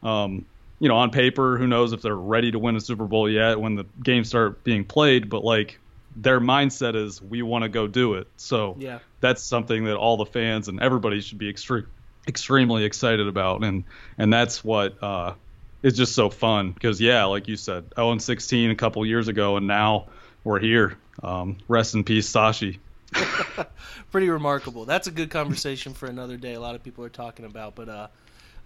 um, 0.03 0.45
you 0.79 0.89
know, 0.89 0.97
on 0.97 1.11
paper, 1.11 1.59
who 1.59 1.67
knows 1.67 1.93
if 1.93 2.01
they're 2.03 2.17
ready 2.17 2.51
to 2.51 2.59
win 2.59 2.77
a 2.77 2.81
Super 2.81 3.05
Bowl 3.07 3.29
yet 3.29 3.61
when 3.61 3.75
the 3.75 3.85
games 4.03 4.29
start 4.29 4.65
being 4.65 4.85
played, 4.85 5.29
but 5.29 5.45
like 5.45 5.79
their 6.17 6.41
mindset 6.41 6.97
is 6.97 7.21
we 7.21 7.43
want 7.43 7.63
to 7.63 7.69
go 7.69 7.87
do 7.87 8.15
it. 8.15 8.29
So 8.37 8.77
Yeah. 8.79 8.99
that's 9.21 9.43
something 9.43 9.85
that 9.85 9.97
all 9.97 10.17
the 10.17 10.27
fans 10.27 10.69
and 10.69 10.81
everybody 10.81 11.21
should 11.21 11.39
be 11.39 11.53
extre- 11.53 11.87
extremely 12.27 12.85
excited 12.85 13.29
about, 13.29 13.63
and 13.63 13.85
and 14.19 14.33
that's 14.33 14.65
what 14.65 15.03
uh, 15.03 15.35
is 15.83 15.97
just 15.97 16.15
so 16.15 16.31
fun 16.31 16.73
because 16.73 17.01
yeah, 17.01 17.25
like 17.25 17.47
you 17.47 17.57
said, 17.57 17.85
0 17.97 18.13
and 18.13 18.23
16 18.23 18.71
a 18.71 18.75
couple 18.75 19.05
years 19.07 19.29
ago, 19.29 19.57
and 19.57 19.67
now 19.67 20.09
we're 20.45 20.61
here. 20.61 20.97
Um, 21.23 21.59
rest 21.69 21.95
in 21.95 22.05
peace, 22.05 22.31
Sashi. 22.33 22.79
Pretty 24.11 24.29
remarkable. 24.29 24.85
That's 24.85 25.07
a 25.07 25.11
good 25.11 25.31
conversation 25.31 25.95
for 25.95 26.07
another 26.07 26.37
day. 26.37 26.55
A 26.55 26.61
lot 26.61 26.75
of 26.75 26.83
people 26.83 27.05
are 27.05 27.09
talking 27.11 27.45
about, 27.45 27.75
but 27.75 27.89
uh, 27.89 28.09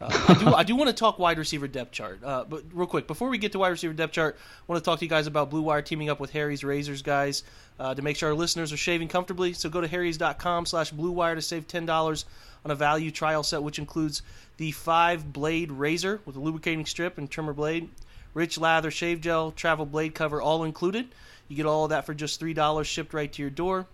uh, 0.00 0.54
I 0.56 0.62
do 0.62 0.74
do 0.74 0.78
want 0.78 0.90
to 0.90 0.94
talk 0.94 1.18
wide 1.18 1.38
receiver 1.38 1.68
depth 1.68 1.92
chart. 1.92 2.18
Uh, 2.22 2.44
but 2.44 2.64
real 2.72 2.86
quick, 2.86 3.06
before 3.06 3.28
we 3.28 3.38
get 3.38 3.52
to 3.52 3.58
wide 3.58 3.68
receiver 3.68 3.94
depth 3.94 4.12
chart, 4.12 4.36
I 4.36 4.62
want 4.66 4.82
to 4.82 4.84
talk 4.84 4.98
to 4.98 5.04
you 5.04 5.08
guys 5.08 5.26
about 5.26 5.50
Blue 5.50 5.62
Wire 5.62 5.82
teaming 5.82 6.10
up 6.10 6.20
with 6.20 6.30
Harry's 6.32 6.64
Razors, 6.64 7.02
guys, 7.02 7.44
uh, 7.78 7.94
to 7.94 8.02
make 8.02 8.16
sure 8.16 8.28
our 8.30 8.34
listeners 8.34 8.72
are 8.72 8.76
shaving 8.76 9.08
comfortably. 9.08 9.52
So 9.52 9.68
go 9.68 9.80
to 9.80 9.88
harrys.com 9.88 10.66
slash 10.66 10.90
Blue 10.90 11.12
Wire 11.12 11.34
to 11.34 11.42
save 11.42 11.66
ten 11.68 11.86
dollars 11.86 12.24
on 12.64 12.70
a 12.70 12.74
value 12.74 13.10
trial 13.10 13.42
set, 13.42 13.62
which 13.62 13.78
includes 13.78 14.22
the 14.56 14.72
five 14.72 15.32
blade 15.32 15.70
razor 15.70 16.20
with 16.24 16.36
a 16.36 16.40
lubricating 16.40 16.86
strip 16.86 17.18
and 17.18 17.30
trimmer 17.30 17.52
blade, 17.52 17.88
rich 18.34 18.58
lather 18.58 18.90
shave 18.90 19.20
gel, 19.20 19.52
travel 19.52 19.86
blade 19.86 20.14
cover, 20.14 20.40
all 20.40 20.64
included. 20.64 21.08
You 21.48 21.56
get 21.56 21.66
all 21.66 21.84
of 21.84 21.90
that 21.90 22.06
for 22.06 22.14
just 22.14 22.40
three 22.40 22.54
dollars 22.54 22.86
shipped 22.86 23.14
right 23.14 23.32
to 23.32 23.42
your 23.42 23.50
door. 23.50 23.86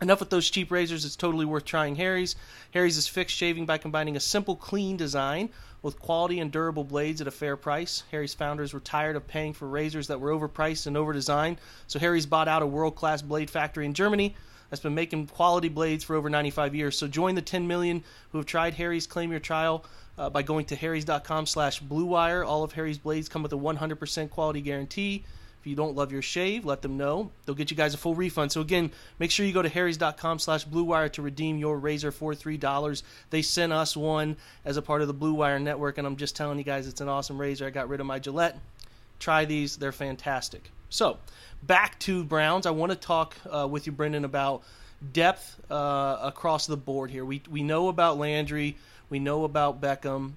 Enough 0.00 0.20
with 0.20 0.30
those 0.30 0.48
cheap 0.48 0.70
razors, 0.70 1.04
it's 1.04 1.16
totally 1.16 1.44
worth 1.44 1.64
trying 1.64 1.96
Harry's. 1.96 2.36
Harry's 2.72 2.96
is 2.96 3.08
fixed 3.08 3.36
shaving 3.36 3.66
by 3.66 3.78
combining 3.78 4.16
a 4.16 4.20
simple, 4.20 4.54
clean 4.54 4.96
design 4.96 5.50
with 5.82 5.98
quality 5.98 6.38
and 6.38 6.52
durable 6.52 6.84
blades 6.84 7.20
at 7.20 7.26
a 7.26 7.32
fair 7.32 7.56
price. 7.56 8.04
Harry's 8.12 8.34
founders 8.34 8.72
were 8.72 8.80
tired 8.80 9.16
of 9.16 9.26
paying 9.26 9.52
for 9.52 9.66
razors 9.66 10.06
that 10.06 10.20
were 10.20 10.30
overpriced 10.30 10.86
and 10.86 10.96
overdesigned, 10.96 11.56
so 11.88 11.98
Harry's 11.98 12.26
bought 12.26 12.46
out 12.48 12.62
a 12.62 12.66
world 12.66 12.94
class 12.94 13.22
blade 13.22 13.50
factory 13.50 13.86
in 13.86 13.94
Germany 13.94 14.36
that's 14.70 14.82
been 14.82 14.94
making 14.94 15.26
quality 15.26 15.68
blades 15.68 16.04
for 16.04 16.14
over 16.14 16.28
95 16.30 16.74
years. 16.74 16.96
So 16.96 17.08
join 17.08 17.34
the 17.34 17.42
10 17.42 17.66
million 17.66 18.04
who 18.30 18.38
have 18.38 18.46
tried 18.46 18.74
Harry's. 18.74 19.06
Claim 19.06 19.30
your 19.30 19.40
trial 19.40 19.84
uh, 20.16 20.30
by 20.30 20.42
going 20.42 20.66
to 20.66 20.76
harrys.com 20.76 21.46
slash 21.46 21.82
bluewire. 21.82 22.46
All 22.46 22.62
of 22.64 22.72
Harry's 22.72 22.98
blades 22.98 23.28
come 23.28 23.42
with 23.42 23.52
a 23.52 23.56
100% 23.56 24.30
quality 24.30 24.60
guarantee. 24.60 25.24
You 25.68 25.76
don't 25.76 25.94
love 25.94 26.10
your 26.10 26.22
shave, 26.22 26.64
let 26.64 26.82
them 26.82 26.96
know. 26.96 27.30
They'll 27.44 27.54
get 27.54 27.70
you 27.70 27.76
guys 27.76 27.94
a 27.94 27.98
full 27.98 28.14
refund. 28.14 28.52
So 28.52 28.60
again, 28.60 28.90
make 29.18 29.30
sure 29.30 29.44
you 29.46 29.52
go 29.52 29.62
to 29.62 29.68
harrys.com 29.68 30.38
slash 30.38 30.66
bluewire 30.66 31.10
to 31.12 31.22
redeem 31.22 31.58
your 31.58 31.78
razor 31.78 32.10
for 32.10 32.32
$3. 32.32 33.02
They 33.30 33.42
sent 33.42 33.72
us 33.72 33.96
one 33.96 34.36
as 34.64 34.76
a 34.76 34.82
part 34.82 35.02
of 35.02 35.08
the 35.08 35.14
Blue 35.14 35.34
Wire 35.34 35.58
network, 35.58 35.98
and 35.98 36.06
I'm 36.06 36.16
just 36.16 36.36
telling 36.36 36.58
you 36.58 36.64
guys 36.64 36.86
it's 36.86 37.00
an 37.00 37.08
awesome 37.08 37.40
razor. 37.40 37.66
I 37.66 37.70
got 37.70 37.88
rid 37.88 38.00
of 38.00 38.06
my 38.06 38.18
Gillette. 38.18 38.58
Try 39.18 39.44
these. 39.44 39.76
They're 39.76 39.92
fantastic. 39.92 40.70
So 40.90 41.18
back 41.62 41.98
to 42.00 42.24
Browns. 42.24 42.66
I 42.66 42.70
want 42.70 42.92
to 42.92 42.96
talk 42.96 43.36
uh, 43.52 43.68
with 43.68 43.86
you, 43.86 43.92
Brendan, 43.92 44.24
about 44.24 44.62
depth 45.12 45.60
uh, 45.70 46.18
across 46.22 46.66
the 46.66 46.76
board 46.76 47.10
here. 47.10 47.24
We, 47.24 47.42
we 47.50 47.62
know 47.62 47.88
about 47.88 48.18
Landry. 48.18 48.76
We 49.10 49.18
know 49.18 49.44
about 49.44 49.80
Beckham. 49.80 50.32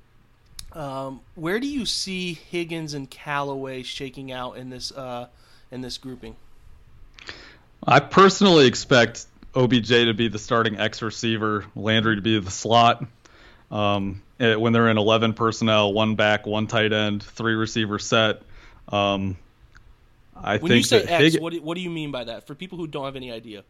Um, 0.74 1.22
where 1.36 1.60
do 1.60 1.68
you 1.68 1.86
see 1.86 2.34
Higgins 2.34 2.94
and 2.94 3.10
Callaway 3.10 3.84
shaking 3.84 4.32
out 4.32 4.58
in 4.58 4.70
this 4.70 4.92
uh, 4.92 5.28
in 5.72 5.82
this 5.82 5.98
grouping? 5.98 6.36
I 7.86 8.00
personally 8.00 8.68
expect 8.68 9.26
OBJ 9.56 9.90
to 9.90 10.14
be 10.14 10.28
the 10.28 10.40
starting 10.40 10.80
X 10.80 11.02
receiver, 11.02 11.66
Landry 11.76 12.16
to 12.16 12.22
be 12.22 12.40
the 12.40 12.52
slot. 12.52 13.06
Um, 13.70 14.22
eh, 14.40 14.56
when 14.56 14.74
they're 14.74 14.90
in 14.90 14.98
11 14.98 15.34
personnel, 15.34 15.94
one 15.94 16.16
back, 16.16 16.46
one 16.46 16.68
tight 16.68 16.94
end, 16.94 17.24
three 17.24 17.54
receiver 17.54 18.00
set. 18.00 18.42
Um, 18.90 19.38
I 20.36 20.58
When 20.58 20.70
think 20.70 20.78
you 20.78 20.84
say 20.84 21.04
X, 21.04 21.34
Hig- 21.34 21.42
what 21.42 21.54
do, 21.54 21.62
what 21.62 21.76
do 21.76 21.82
you 21.82 21.90
mean 21.90 22.12
by 22.12 22.26
that? 22.26 22.48
For 22.48 22.56
people 22.56 22.78
who 22.78 22.88
don't 22.88 23.06
have 23.06 23.16
any 23.16 23.32
idea. 23.32 23.64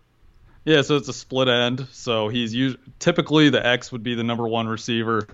Yeah, 0.66 0.84
so 0.84 0.96
it's 0.98 1.08
a 1.08 1.14
split 1.14 1.48
end. 1.48 1.88
So 1.92 2.28
he's 2.28 2.54
us- 2.56 2.76
typically 3.00 3.50
the 3.50 3.66
X 3.66 3.92
would 3.92 4.04
be 4.04 4.16
the 4.16 4.24
number 4.24 4.48
one 4.48 4.68
receiver. 4.68 5.28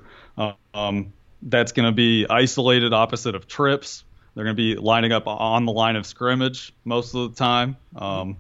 Um, 0.74 1.14
that's 1.42 1.72
going 1.72 1.86
to 1.86 1.96
be 1.96 2.26
isolated 2.30 2.94
opposite 2.94 3.36
of 3.36 3.48
trips. 3.48 4.04
They're 4.34 4.44
going 4.44 4.56
to 4.56 4.76
be 4.76 4.76
lining 4.76 5.12
up 5.12 5.28
on 5.28 5.66
the 5.66 5.72
line 5.72 5.96
of 5.96 6.06
scrimmage 6.06 6.74
most 6.86 7.16
of 7.16 7.32
the 7.32 7.38
time. 7.38 7.78
Um, 7.96 8.38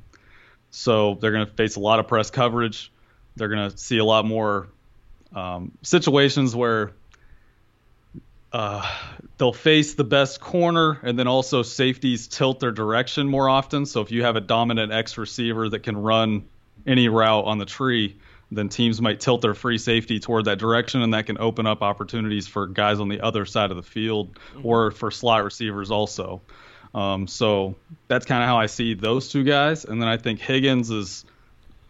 so 0.69 1.15
they're 1.15 1.31
going 1.31 1.47
to 1.47 1.53
face 1.53 1.75
a 1.75 1.79
lot 1.79 1.99
of 1.99 2.07
press 2.07 2.29
coverage. 2.29 2.91
They're 3.35 3.49
going 3.49 3.71
to 3.71 3.77
see 3.77 3.97
a 3.97 4.05
lot 4.05 4.25
more 4.25 4.67
um, 5.33 5.71
situations 5.81 6.55
where 6.55 6.91
uh, 8.53 8.89
they'll 9.37 9.53
face 9.53 9.95
the 9.95 10.03
best 10.03 10.39
corner, 10.39 10.99
and 11.03 11.17
then 11.17 11.27
also 11.27 11.63
safeties 11.63 12.27
tilt 12.27 12.59
their 12.59 12.71
direction 12.71 13.27
more 13.27 13.49
often. 13.49 13.85
So 13.85 14.01
if 14.01 14.11
you 14.11 14.23
have 14.23 14.35
a 14.35 14.41
dominant 14.41 14.91
X 14.91 15.17
receiver 15.17 15.69
that 15.69 15.79
can 15.79 15.97
run 15.97 16.45
any 16.85 17.09
route 17.09 17.45
on 17.45 17.57
the 17.57 17.65
tree, 17.65 18.17
then 18.51 18.69
teams 18.69 19.01
might 19.01 19.19
tilt 19.19 19.41
their 19.41 19.53
free 19.53 19.77
safety 19.77 20.19
toward 20.19 20.45
that 20.45 20.57
direction, 20.57 21.01
and 21.01 21.13
that 21.13 21.25
can 21.25 21.37
open 21.37 21.67
up 21.67 21.81
opportunities 21.81 22.47
for 22.47 22.67
guys 22.67 22.99
on 22.99 23.09
the 23.09 23.21
other 23.21 23.45
side 23.45 23.71
of 23.71 23.77
the 23.77 23.83
field 23.83 24.39
or 24.63 24.91
for 24.91 25.11
slot 25.11 25.43
receivers 25.43 25.91
also. 25.91 26.41
Um, 26.93 27.27
so 27.27 27.75
that's 28.07 28.25
kind 28.25 28.41
of 28.41 28.47
how 28.47 28.57
I 28.57 28.67
see 28.67 28.93
those 28.93 29.29
two 29.29 29.43
guys, 29.43 29.85
and 29.85 30.01
then 30.01 30.07
I 30.07 30.17
think 30.17 30.39
Higgins 30.39 30.89
is 30.89 31.25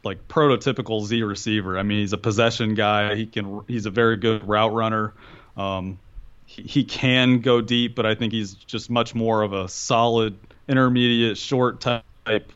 like 0.03 0.27
prototypical 0.27 1.05
Z 1.05 1.21
receiver. 1.23 1.77
I 1.77 1.83
mean, 1.83 1.99
he's 1.99 2.13
a 2.13 2.17
possession 2.17 2.73
guy. 2.73 3.15
He 3.15 3.25
can. 3.25 3.61
He's 3.67 3.85
a 3.85 3.91
very 3.91 4.17
good 4.17 4.47
route 4.47 4.73
runner. 4.73 5.13
Um, 5.55 5.99
he, 6.45 6.63
he 6.63 6.83
can 6.83 7.39
go 7.39 7.61
deep, 7.61 7.95
but 7.95 8.05
I 8.05 8.15
think 8.15 8.33
he's 8.33 8.53
just 8.53 8.89
much 8.89 9.13
more 9.13 9.43
of 9.43 9.53
a 9.53 9.67
solid 9.67 10.37
intermediate 10.67 11.37
short 11.37 11.81
type 11.81 12.51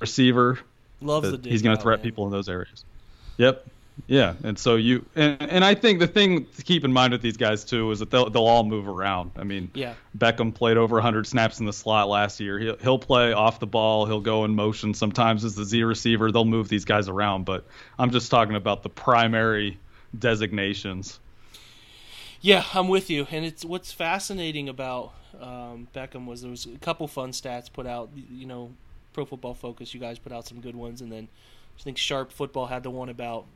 receiver. 0.00 0.58
Loves 1.00 1.30
the 1.30 1.38
dig 1.38 1.52
he's 1.52 1.62
going 1.62 1.76
to 1.76 1.82
threat 1.82 2.00
man. 2.00 2.04
people 2.04 2.24
in 2.26 2.32
those 2.32 2.48
areas. 2.48 2.84
Yep. 3.36 3.66
Yeah, 4.08 4.34
and 4.42 4.58
so 4.58 4.74
you 4.74 5.06
and, 5.14 5.40
and 5.40 5.64
I 5.64 5.74
think 5.74 6.00
the 6.00 6.08
thing 6.08 6.46
to 6.56 6.62
keep 6.62 6.84
in 6.84 6.92
mind 6.92 7.12
with 7.12 7.22
these 7.22 7.36
guys 7.36 7.64
too 7.64 7.92
is 7.92 8.00
that 8.00 8.10
they'll 8.10 8.28
they'll 8.28 8.46
all 8.46 8.64
move 8.64 8.88
around. 8.88 9.30
I 9.36 9.44
mean, 9.44 9.70
Yeah. 9.72 9.94
Beckham 10.18 10.52
played 10.52 10.76
over 10.76 10.96
100 10.96 11.28
snaps 11.28 11.60
in 11.60 11.66
the 11.66 11.72
slot 11.72 12.08
last 12.08 12.40
year. 12.40 12.58
He'll 12.58 12.76
he'll 12.78 12.98
play 12.98 13.32
off 13.32 13.60
the 13.60 13.68
ball. 13.68 14.04
He'll 14.06 14.20
go 14.20 14.44
in 14.44 14.54
motion. 14.56 14.94
Sometimes 14.94 15.44
as 15.44 15.54
the 15.54 15.64
Z 15.64 15.84
receiver, 15.84 16.32
they'll 16.32 16.44
move 16.44 16.68
these 16.68 16.84
guys 16.84 17.08
around. 17.08 17.44
But 17.44 17.64
I'm 17.96 18.10
just 18.10 18.32
talking 18.32 18.56
about 18.56 18.82
the 18.82 18.88
primary 18.88 19.78
designations. 20.18 21.20
Yeah, 22.40 22.64
I'm 22.74 22.88
with 22.88 23.08
you. 23.10 23.26
And 23.30 23.44
it's 23.44 23.64
what's 23.64 23.92
fascinating 23.92 24.68
about 24.68 25.12
um, 25.40 25.86
Beckham 25.94 26.26
was 26.26 26.42
there 26.42 26.50
was 26.50 26.66
a 26.66 26.78
couple 26.78 27.06
fun 27.06 27.30
stats 27.30 27.72
put 27.72 27.86
out. 27.86 28.10
You 28.14 28.46
know, 28.46 28.72
Pro 29.12 29.24
Football 29.24 29.54
Focus, 29.54 29.94
you 29.94 30.00
guys 30.00 30.18
put 30.18 30.32
out 30.32 30.46
some 30.46 30.60
good 30.60 30.74
ones, 30.74 31.00
and 31.00 31.12
then 31.12 31.28
I 31.78 31.82
think 31.82 31.98
Sharp 31.98 32.32
Football 32.32 32.66
had 32.66 32.82
the 32.82 32.90
one 32.90 33.08
about 33.08 33.46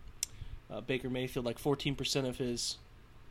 uh, 0.70 0.80
Baker 0.80 1.08
Mayfield. 1.08 1.44
Like 1.44 1.60
14% 1.60 2.28
of 2.28 2.38
his 2.38 2.76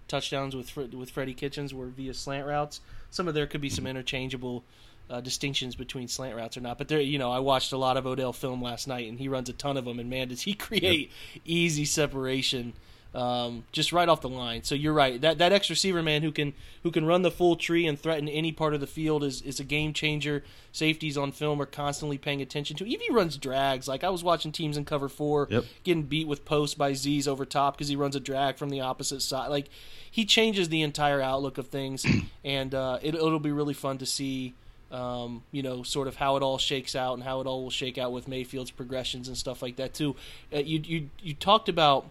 touchdowns 0.08 0.56
with 0.56 0.76
with 0.76 1.12
Freddie 1.12 1.34
Kitchens 1.34 1.74
were 1.74 1.88
via 1.88 2.14
slant 2.14 2.48
routes. 2.48 2.82
Some 3.12 3.28
of 3.28 3.34
there 3.34 3.48
could 3.48 3.62
be 3.62 3.70
some 3.70 3.86
interchangeable 3.86 4.64
uh, 5.10 5.22
distinctions 5.22 5.76
between 5.76 6.08
slant 6.08 6.36
routes 6.36 6.58
or 6.58 6.62
not. 6.62 6.78
But 6.78 6.88
there, 6.88 7.02
you 7.02 7.20
know, 7.20 7.32
I 7.32 7.40
watched 7.40 7.72
a 7.72 7.78
lot 7.78 7.98
of 7.98 8.06
Odell 8.06 8.34
film 8.34 8.62
last 8.62 8.88
night, 8.88 9.08
and 9.08 9.20
he 9.20 9.28
runs 9.28 9.50
a 9.50 9.54
ton 9.54 9.78
of 9.78 9.86
them. 9.86 10.00
And 10.00 10.10
man, 10.10 10.30
does 10.30 10.42
he 10.42 10.54
create 10.56 11.12
easy 11.46 11.86
separation 11.86 12.74
um, 13.18 13.64
just 13.72 13.92
right 13.92 14.08
off 14.08 14.22
the 14.22 14.30
line. 14.30 14.64
So 14.64 14.76
you're 14.76 14.94
right. 14.94 15.20
That 15.20 15.40
that 15.40 15.52
X 15.52 15.70
receiver 15.72 16.04
man 16.04 16.22
who 16.22 16.32
can 16.32 16.54
who 16.84 16.92
can 16.92 17.06
run 17.06 17.24
the 17.24 17.32
full 17.32 17.56
tree 17.56 17.88
and 17.88 18.00
threaten 18.00 18.30
any 18.30 18.52
part 18.52 18.74
of 18.76 18.80
the 18.80 18.86
field 18.88 19.24
is, 19.24 19.42
is 19.42 19.60
a 19.60 19.64
game 19.64 19.92
changer. 19.92 20.44
Safeties 20.72 21.18
on 21.18 21.32
film 21.32 21.60
are 21.60 21.66
constantly 21.66 22.20
paying 22.20 22.42
attention 22.44 22.78
to. 22.78 22.86
Even 22.86 23.02
he 23.02 23.12
runs 23.12 23.36
drags. 23.38 23.88
Like 23.88 24.04
I 24.04 24.10
was 24.10 24.24
watching 24.24 24.52
teams 24.52 24.78
in 24.78 24.86
cover 24.86 25.10
four 25.10 25.48
Yep. 25.50 25.66
getting 25.84 26.04
beat 26.04 26.28
with 26.28 26.46
posts 26.46 26.76
by 26.76 26.94
Z's 26.94 27.28
over 27.28 27.44
top 27.46 27.76
because 27.76 27.88
he 27.88 27.96
runs 27.96 28.16
a 28.16 28.20
drag 28.20 28.58
from 28.58 28.70
the 28.70 28.82
opposite 28.82 29.22
side. 29.24 29.48
Like 29.48 29.70
he 30.12 30.24
changes 30.24 30.70
the 30.70 30.84
entire 30.84 31.20
outlook 31.22 31.58
of 31.58 31.68
things, 31.68 32.06
and 32.46 32.76
uh, 32.76 33.00
it, 33.02 33.16
it'll 33.16 33.40
be 33.40 33.52
really 33.52 33.74
fun 33.74 33.98
to 33.98 34.06
see. 34.06 34.54
Um, 34.90 35.44
you 35.52 35.64
know, 35.64 35.84
sort 35.84 36.08
of 36.08 36.16
how 36.16 36.38
it 36.38 36.44
all 36.44 36.58
shakes 36.58 36.96
out 36.96 37.16
and 37.16 37.24
how 37.24 37.42
it 37.42 37.48
all 37.48 37.62
will 37.64 37.70
shake 37.70 37.98
out 37.98 38.14
with 38.14 38.26
Mayfield's 38.30 38.72
progressions 38.72 39.28
and 39.28 39.36
stuff 39.36 39.62
like 39.62 39.76
that 39.76 39.94
too. 39.94 40.16
Uh, 40.54 40.60
you 40.60 40.80
you 40.86 41.10
you 41.22 41.34
talked 41.34 41.68
about 41.68 42.06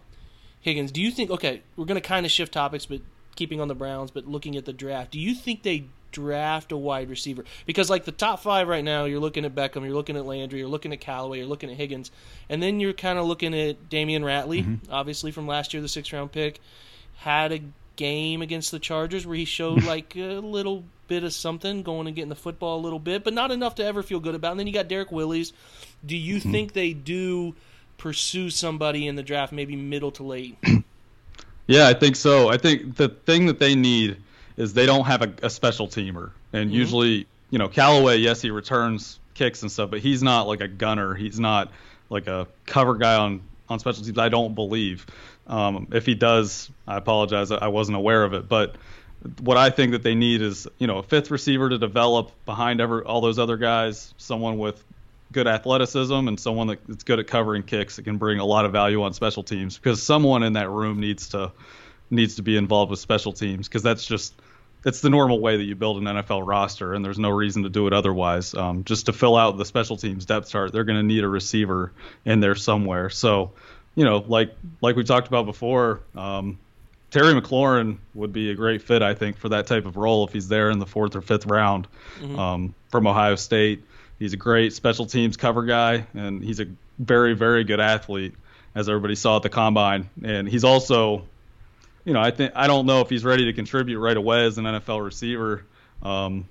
Higgins. 0.67 0.91
Do 0.91 1.01
you 1.01 1.11
think? 1.11 1.31
Okay, 1.31 1.61
we're 1.75 1.85
going 1.85 1.99
to 1.99 2.07
kind 2.07 2.25
of 2.25 2.31
shift 2.31 2.53
topics, 2.53 2.85
but 2.85 3.01
keeping 3.35 3.61
on 3.61 3.69
the 3.69 3.75
Browns, 3.75 4.11
but 4.11 4.27
looking 4.27 4.57
at 4.57 4.65
the 4.65 4.73
draft. 4.73 5.11
Do 5.11 5.19
you 5.19 5.33
think 5.33 5.63
they 5.63 5.85
draft 6.11 6.73
a 6.73 6.77
wide 6.77 7.09
receiver? 7.09 7.45
Because 7.65 7.89
like 7.89 8.03
the 8.03 8.11
top 8.11 8.41
five 8.41 8.67
right 8.67 8.83
now, 8.83 9.05
you're 9.05 9.21
looking 9.21 9.45
at 9.45 9.55
Beckham, 9.55 9.85
you're 9.85 9.93
looking 9.93 10.17
at 10.17 10.25
Landry, 10.25 10.59
you're 10.59 10.67
looking 10.67 10.91
at 10.91 10.99
Callaway, 10.99 11.37
you're 11.37 11.47
looking 11.47 11.71
at 11.71 11.77
Higgins, 11.77 12.11
and 12.49 12.61
then 12.61 12.81
you're 12.81 12.93
kind 12.93 13.17
of 13.17 13.25
looking 13.25 13.53
at 13.53 13.89
Damion 13.89 14.23
Ratley, 14.23 14.65
mm-hmm. 14.65 14.91
obviously 14.91 15.31
from 15.31 15.47
last 15.47 15.73
year, 15.73 15.81
the 15.81 15.87
sixth 15.87 16.11
round 16.11 16.31
pick, 16.33 16.59
had 17.15 17.53
a 17.53 17.61
game 17.95 18.41
against 18.41 18.71
the 18.71 18.79
Chargers 18.79 19.25
where 19.25 19.37
he 19.37 19.45
showed 19.45 19.83
like 19.85 20.15
a 20.17 20.39
little 20.39 20.83
bit 21.07 21.23
of 21.23 21.31
something, 21.31 21.83
going 21.83 22.07
and 22.07 22.15
getting 22.15 22.29
the 22.29 22.35
football 22.35 22.79
a 22.79 22.81
little 22.81 22.99
bit, 22.99 23.23
but 23.23 23.33
not 23.33 23.51
enough 23.51 23.75
to 23.75 23.85
ever 23.85 24.03
feel 24.03 24.19
good 24.19 24.35
about. 24.35 24.51
And 24.51 24.59
then 24.59 24.67
you 24.67 24.73
got 24.73 24.89
Derrick 24.89 25.11
Willies. 25.11 25.53
Do 26.05 26.17
you 26.17 26.37
mm-hmm. 26.37 26.51
think 26.51 26.73
they 26.73 26.93
do 26.93 27.55
pursue 27.97 28.49
somebody 28.49 29.07
in 29.07 29.15
the 29.15 29.23
draft, 29.23 29.51
maybe 29.51 29.75
middle 29.75 30.11
to 30.11 30.23
late? 30.23 30.57
Yeah, 31.67 31.87
I 31.89 31.93
think 31.93 32.15
so. 32.15 32.47
I 32.47 32.57
think 32.57 32.95
the 32.95 33.09
thing 33.09 33.47
that 33.47 33.59
they 33.59 33.75
need 33.75 34.17
is 34.55 34.73
they 34.73 34.85
don't 34.85 35.03
have 35.03 35.21
a, 35.21 35.33
a 35.43 35.49
special 35.49 35.87
teamer, 35.87 36.31
and 36.53 36.71
usually, 36.71 37.27
you 37.49 37.59
know, 37.59 37.67
Callaway, 37.67 38.17
yes, 38.17 38.41
he 38.41 38.51
returns 38.51 39.19
kicks 39.33 39.61
and 39.61 39.71
stuff, 39.71 39.91
but 39.91 39.99
he's 39.99 40.23
not 40.23 40.47
like 40.47 40.61
a 40.61 40.67
gunner. 40.67 41.13
He's 41.13 41.39
not 41.39 41.71
like 42.09 42.27
a 42.27 42.47
cover 42.65 42.95
guy 42.95 43.15
on 43.15 43.41
on 43.69 43.79
special 43.79 44.03
teams. 44.03 44.17
I 44.17 44.29
don't 44.29 44.55
believe. 44.55 45.05
Um, 45.45 45.89
if 45.91 46.05
he 46.05 46.15
does, 46.15 46.71
I 46.87 46.97
apologize. 46.97 47.51
I 47.51 47.67
wasn't 47.67 47.97
aware 47.97 48.23
of 48.23 48.33
it, 48.33 48.47
but 48.47 48.75
what 49.41 49.57
I 49.57 49.69
think 49.69 49.91
that 49.91 50.03
they 50.03 50.15
need 50.15 50.41
is, 50.41 50.67
you 50.77 50.87
know, 50.87 50.99
a 50.99 51.03
fifth 51.03 51.31
receiver 51.31 51.69
to 51.69 51.77
develop 51.77 52.31
behind 52.45 52.79
ever 52.79 53.05
all 53.05 53.19
those 53.19 53.39
other 53.39 53.57
guys, 53.57 54.13
someone 54.17 54.57
with 54.57 54.83
good 55.31 55.47
athleticism 55.47 56.13
and 56.27 56.39
someone 56.39 56.77
that's 56.87 57.03
good 57.03 57.19
at 57.19 57.27
covering 57.27 57.63
kicks 57.63 57.97
that 57.97 58.03
can 58.03 58.17
bring 58.17 58.39
a 58.39 58.45
lot 58.45 58.65
of 58.65 58.71
value 58.71 59.03
on 59.03 59.13
special 59.13 59.43
teams 59.43 59.77
because 59.77 60.01
someone 60.01 60.43
in 60.43 60.53
that 60.53 60.69
room 60.69 60.99
needs 60.99 61.29
to 61.29 61.51
needs 62.09 62.35
to 62.35 62.41
be 62.41 62.55
involved 62.55 62.89
with 62.89 62.99
special 62.99 63.33
teams 63.33 63.67
because 63.67 63.83
that's 63.83 64.05
just 64.05 64.33
it's 64.85 65.01
the 65.01 65.09
normal 65.09 65.39
way 65.39 65.57
that 65.57 65.63
you 65.63 65.75
build 65.75 65.97
an 65.97 66.03
NFL 66.05 66.47
roster 66.47 66.93
and 66.93 67.03
there's 67.03 67.19
no 67.19 67.29
reason 67.29 67.63
to 67.63 67.69
do 67.69 67.87
it 67.87 67.93
otherwise. 67.93 68.53
Um, 68.53 68.83
just 68.85 69.07
to 69.07 69.13
fill 69.13 69.35
out 69.35 69.57
the 69.57 69.65
special 69.65 69.97
teams 69.97 70.25
depth 70.25 70.49
chart, 70.49 70.71
they're 70.71 70.85
going 70.85 70.97
to 70.97 71.03
need 71.03 71.23
a 71.23 71.27
receiver 71.27 71.91
in 72.23 72.39
there 72.39 72.55
somewhere. 72.55 73.09
So, 73.09 73.51
you 73.95 74.05
know, 74.05 74.23
like 74.27 74.55
like 74.81 74.95
we 74.95 75.03
talked 75.03 75.27
about 75.27 75.45
before, 75.45 76.01
um, 76.15 76.57
Terry 77.09 77.33
McLaurin 77.33 77.97
would 78.13 78.33
be 78.33 78.51
a 78.51 78.55
great 78.55 78.81
fit, 78.81 79.01
I 79.01 79.13
think, 79.13 79.37
for 79.37 79.49
that 79.49 79.67
type 79.67 79.85
of 79.85 79.97
role 79.97 80.25
if 80.27 80.33
he's 80.33 80.47
there 80.47 80.69
in 80.69 80.79
the 80.79 80.85
fourth 80.85 81.15
or 81.15 81.21
fifth 81.21 81.45
round 81.45 81.87
um, 82.37 82.75
from 82.89 83.07
Ohio 83.07 83.35
State. 83.35 83.83
He's 84.19 84.33
a 84.33 84.37
great 84.37 84.73
special 84.73 85.05
teams 85.05 85.37
cover 85.37 85.63
guy, 85.63 86.07
and 86.13 86.43
he's 86.43 86.59
a 86.59 86.65
very, 86.97 87.33
very 87.33 87.63
good 87.63 87.79
athlete, 87.79 88.33
as 88.73 88.89
everybody 88.89 89.15
saw 89.15 89.37
at 89.37 89.43
the 89.43 89.49
combine. 89.49 90.09
And 90.23 90.47
he's 90.49 90.63
also, 90.63 91.25
you 92.03 92.13
know, 92.13 92.21
I 92.21 92.31
think 92.31 92.53
I 92.55 92.67
don't 92.67 92.85
know 92.85 93.01
if 93.01 93.09
he's 93.09 93.23
ready 93.23 93.45
to 93.45 93.53
contribute 93.53 93.99
right 93.99 94.17
away 94.17 94.45
as 94.45 94.57
an 94.57 94.65
NFL 94.65 95.03
receiver, 95.03 95.65
um, 96.01 96.47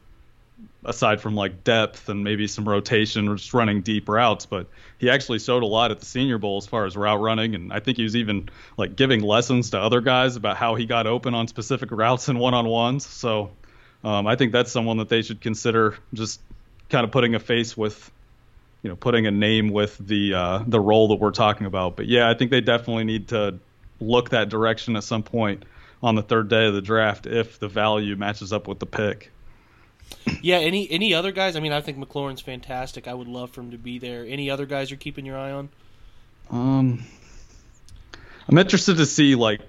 aside 0.85 1.21
from 1.21 1.35
like 1.35 1.65
depth 1.65 2.09
and 2.09 2.23
maybe 2.23 2.47
some 2.47 2.69
rotation 2.69 3.29
or 3.29 3.35
just 3.35 3.53
running 3.53 3.83
deep 3.83 4.09
routes. 4.09 4.47
But 4.47 4.69
he 4.99 5.11
actually 5.11 5.41
showed 5.41 5.65
a 5.65 5.67
lot 5.67 5.91
at 5.91 5.99
the 5.99 6.07
Senior 6.07 6.39
Bowl 6.39 6.59
as 6.59 6.67
far 6.67 6.87
as 6.87 6.97
route 6.97 7.21
running, 7.21 7.57
and 7.57 7.73
I 7.73 7.81
think 7.81 7.97
he 7.97 8.05
was 8.05 8.15
even 8.15 8.49
like 8.77 8.95
giving 8.95 9.23
lessons 9.23 9.71
to 9.71 9.81
other 9.81 10.01
guys 10.01 10.37
about 10.37 10.57
how 10.57 10.77
he 10.77 10.87
got 10.87 11.09
open 11.09 11.35
on 11.35 11.49
specific 11.49 11.91
routes 11.93 12.29
and 12.29 12.39
one-on-ones. 12.39 13.05
So 13.05 13.51
um, 14.05 14.29
I 14.29 14.37
think 14.37 14.53
that's 14.53 14.71
someone 14.71 14.99
that 14.99 15.09
they 15.09 15.23
should 15.23 15.41
consider 15.41 15.97
just 16.15 16.41
kind 16.89 17.05
of 17.05 17.11
putting 17.11 17.35
a 17.35 17.39
face 17.41 17.77
with, 17.77 18.11
you 18.83 18.91
know, 18.91 18.97
putting 18.97 19.27
a 19.27 19.31
name 19.31 19.71
with 19.71 19.97
the 19.99 20.35
uh, 20.35 20.65
the 20.67 20.81
role 20.81 21.09
that 21.09 21.17
we're 21.17 21.31
talking 21.33 21.67
about. 21.67 21.97
But 21.97 22.07
yeah, 22.07 22.29
I 22.29 22.35
think 22.35 22.51
they 22.51 22.61
definitely 22.61 23.05
need 23.05 23.29
to 23.29 23.59
look 24.01 24.31
that 24.31 24.49
direction 24.49 24.97
at 24.97 25.05
some 25.05 25.23
point 25.23 25.65
on 26.03 26.15
the 26.15 26.23
third 26.23 26.49
day 26.49 26.67
of 26.67 26.75
the 26.75 26.83
draft 26.83 27.27
if 27.27 27.59
the 27.59 27.69
value 27.69 28.17
matches 28.17 28.53
up 28.53 28.69
with 28.69 28.79
the 28.79 28.87
pick. 28.87 29.31
Yeah, 30.43 30.59
any 30.59 30.89
any 30.91 31.15
other 31.15 31.33
guys? 31.33 31.57
I 31.57 31.61
mean, 31.61 31.73
I 31.73 31.81
think 31.81 31.99
McLaurin's 31.99 32.41
fantastic. 32.41 33.09
I 33.09 33.15
would 33.15 33.29
love 33.29 33.51
for 33.51 33.61
him 33.61 33.73
to 33.73 33.79
be 33.79 33.99
there. 33.99 34.25
Any 34.25 34.51
other 34.51 34.67
guys 34.67 34.91
you're 34.91 34.99
keeping 34.99 35.27
your 35.27 35.39
eye 35.39 35.51
on? 35.51 35.69
Um, 36.51 37.05
I'm 38.49 38.59
interested 38.59 38.99
to 38.99 39.07
see 39.07 39.35
like 39.35 39.61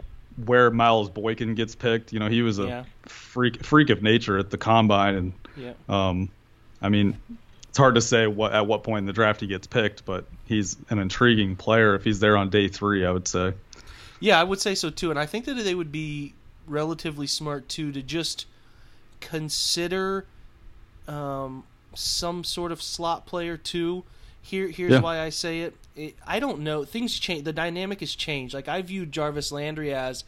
where 0.45 0.69
Miles 0.69 1.09
Boykin 1.09 1.55
gets 1.55 1.73
picked. 1.73 2.13
You 2.13 2.19
know, 2.19 2.27
he 2.27 2.43
was 2.43 2.59
a 2.59 2.67
Yeah. 2.67 2.83
freak 3.03 3.63
freak 3.65 3.89
of 3.89 4.03
nature 4.03 4.37
at 4.37 4.51
the 4.51 4.57
combine, 4.57 5.15
and 5.15 5.33
Yeah. 5.55 5.73
um, 5.89 6.29
I 6.81 6.89
mean, 6.89 7.17
it's 7.69 7.77
hard 7.77 7.95
to 7.95 8.01
say 8.01 8.27
what 8.27 8.53
at 8.53 8.67
what 8.67 8.83
point 8.83 8.99
in 8.99 9.05
the 9.05 9.13
draft 9.13 9.41
he 9.41 9.47
gets 9.47 9.67
picked, 9.67 10.05
but 10.05 10.25
he's 10.45 10.77
an 10.89 10.99
intriguing 10.99 11.55
player 11.55 11.95
if 11.95 12.03
he's 12.03 12.19
there 12.19 12.37
on 12.37 12.49
day 12.49 12.67
three. 12.67 13.05
I 13.05 13.11
would 13.11 13.27
say. 13.27 13.53
Yeah, 14.19 14.39
I 14.39 14.43
would 14.43 14.59
say 14.59 14.73
so 14.75 14.89
too, 14.89 15.09
and 15.11 15.19
I 15.19 15.25
think 15.25 15.45
that 15.45 15.55
they 15.55 15.75
would 15.75 15.91
be 15.91 16.33
relatively 16.67 17.27
smart 17.27 17.69
too 17.69 17.91
to 17.91 18.01
just 18.01 18.45
consider 19.19 20.25
um, 21.07 21.63
some 21.93 22.43
sort 22.43 22.71
of 22.71 22.81
slot 22.81 23.25
player 23.25 23.57
too. 23.57 24.03
Here, 24.41 24.67
here's 24.69 24.93
Yeah. 24.93 24.99
why 24.99 25.19
I 25.19 25.29
say 25.29 25.61
it. 25.61 25.75
it. 25.95 26.15
I 26.25 26.39
don't 26.39 26.61
know. 26.61 26.85
Things 26.85 27.19
change. 27.19 27.43
The 27.43 27.53
dynamic 27.53 27.99
has 27.99 28.15
changed. 28.15 28.53
Like 28.53 28.67
I 28.67 28.81
viewed 28.81 29.11
Jarvis 29.11 29.51
Landry 29.51 29.93
as 29.93 30.23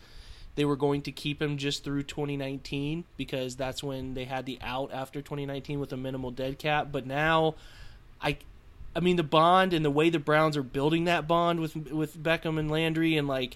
they 0.59 0.65
were 0.65 0.75
going 0.75 1.01
to 1.03 1.11
keep 1.13 1.41
him 1.41 1.57
just 1.57 1.85
through 1.85 2.03
2019 2.03 3.05
because 3.15 3.55
that's 3.55 3.81
when 3.81 4.13
they 4.13 4.25
had 4.25 4.45
the 4.45 4.59
out 4.61 4.91
after 4.91 5.21
2019 5.21 5.79
with 5.79 5.93
a 5.93 5.97
minimal 5.97 6.31
dead 6.31 6.59
cap. 6.59 6.89
But 6.91 7.05
now, 7.07 7.55
I, 8.21 8.35
I 8.93 8.99
mean 8.99 9.15
the 9.15 9.23
bond 9.23 9.73
and 9.73 9.85
the 9.85 9.89
way 9.89 10.09
the 10.09 10.19
Browns 10.19 10.57
are 10.57 10.63
building 10.63 11.05
that 11.05 11.29
bond 11.29 11.61
with 11.61 11.77
with 11.77 12.21
Beckham 12.21 12.59
and 12.59 12.69
Landry 12.69 13.15
and 13.15 13.25
like 13.25 13.55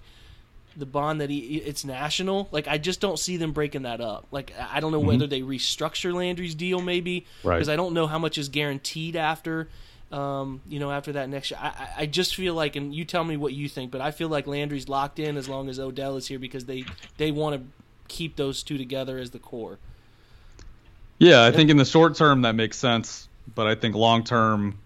the 0.78 0.86
bond 0.86 1.20
that 1.20 1.30
he 1.30 1.58
it's 1.58 1.84
national. 1.84 2.48
Like 2.54 2.70
I 2.70 2.78
just 2.78 3.02
don't 3.02 3.20
see 3.20 3.36
them 3.36 3.52
breaking 3.52 3.82
that 3.82 4.00
up. 4.00 4.26
Like 4.32 4.54
I 4.58 4.80
don't 4.80 4.94
know 4.94 5.00
mm-hmm. 5.00 5.08
whether 5.10 5.28
they 5.28 5.42
restructure 5.42 6.14
Landry's 6.14 6.56
deal 6.56 6.80
maybe 6.80 7.26
Right. 7.44 7.56
because 7.56 7.68
I 7.68 7.76
don't 7.76 7.94
know 7.94 8.08
how 8.08 8.18
much 8.18 8.38
is 8.38 8.48
guaranteed 8.48 9.18
after. 9.18 9.68
Um, 10.14 10.62
you 10.70 10.80
know, 10.80 10.92
after 10.92 11.14
that 11.14 11.28
next 11.28 11.50
year, 11.52 11.60
I, 11.62 11.90
I- 11.98 12.06
just 12.06 12.36
feel 12.36 12.54
like, 12.54 12.76
and 12.76 12.94
you 12.94 13.04
tell 13.04 13.24
me 13.24 13.36
what 13.36 13.54
you 13.54 13.68
think, 13.68 13.90
but 13.92 14.00
I 14.00 14.12
feel 14.12 14.30
like 14.30 14.46
Landry's 14.46 14.88
locked 14.88 15.18
in 15.18 15.38
as 15.38 15.50
long 15.50 15.70
as 15.70 15.80
Odell 15.80 16.18
is 16.18 16.28
here 16.28 16.38
because 16.40 16.66
they 16.66 16.86
they 17.18 17.32
want 17.32 17.56
to 17.60 17.68
keep 18.08 18.36
those 18.36 18.62
two 18.62 18.78
together 18.78 19.18
as 19.18 19.32
the 19.32 19.40
core. 19.40 19.80
Yeah, 21.18 21.44
I 21.44 21.52
think 21.52 21.70
in 21.70 21.78
the 21.78 21.86
short 21.86 22.16
term 22.16 22.42
that 22.44 22.54
makes 22.54 22.78
sense, 22.78 23.28
but 23.56 23.66
I 23.66 23.76
think 23.76 23.96
long 23.96 24.24
term 24.24 24.78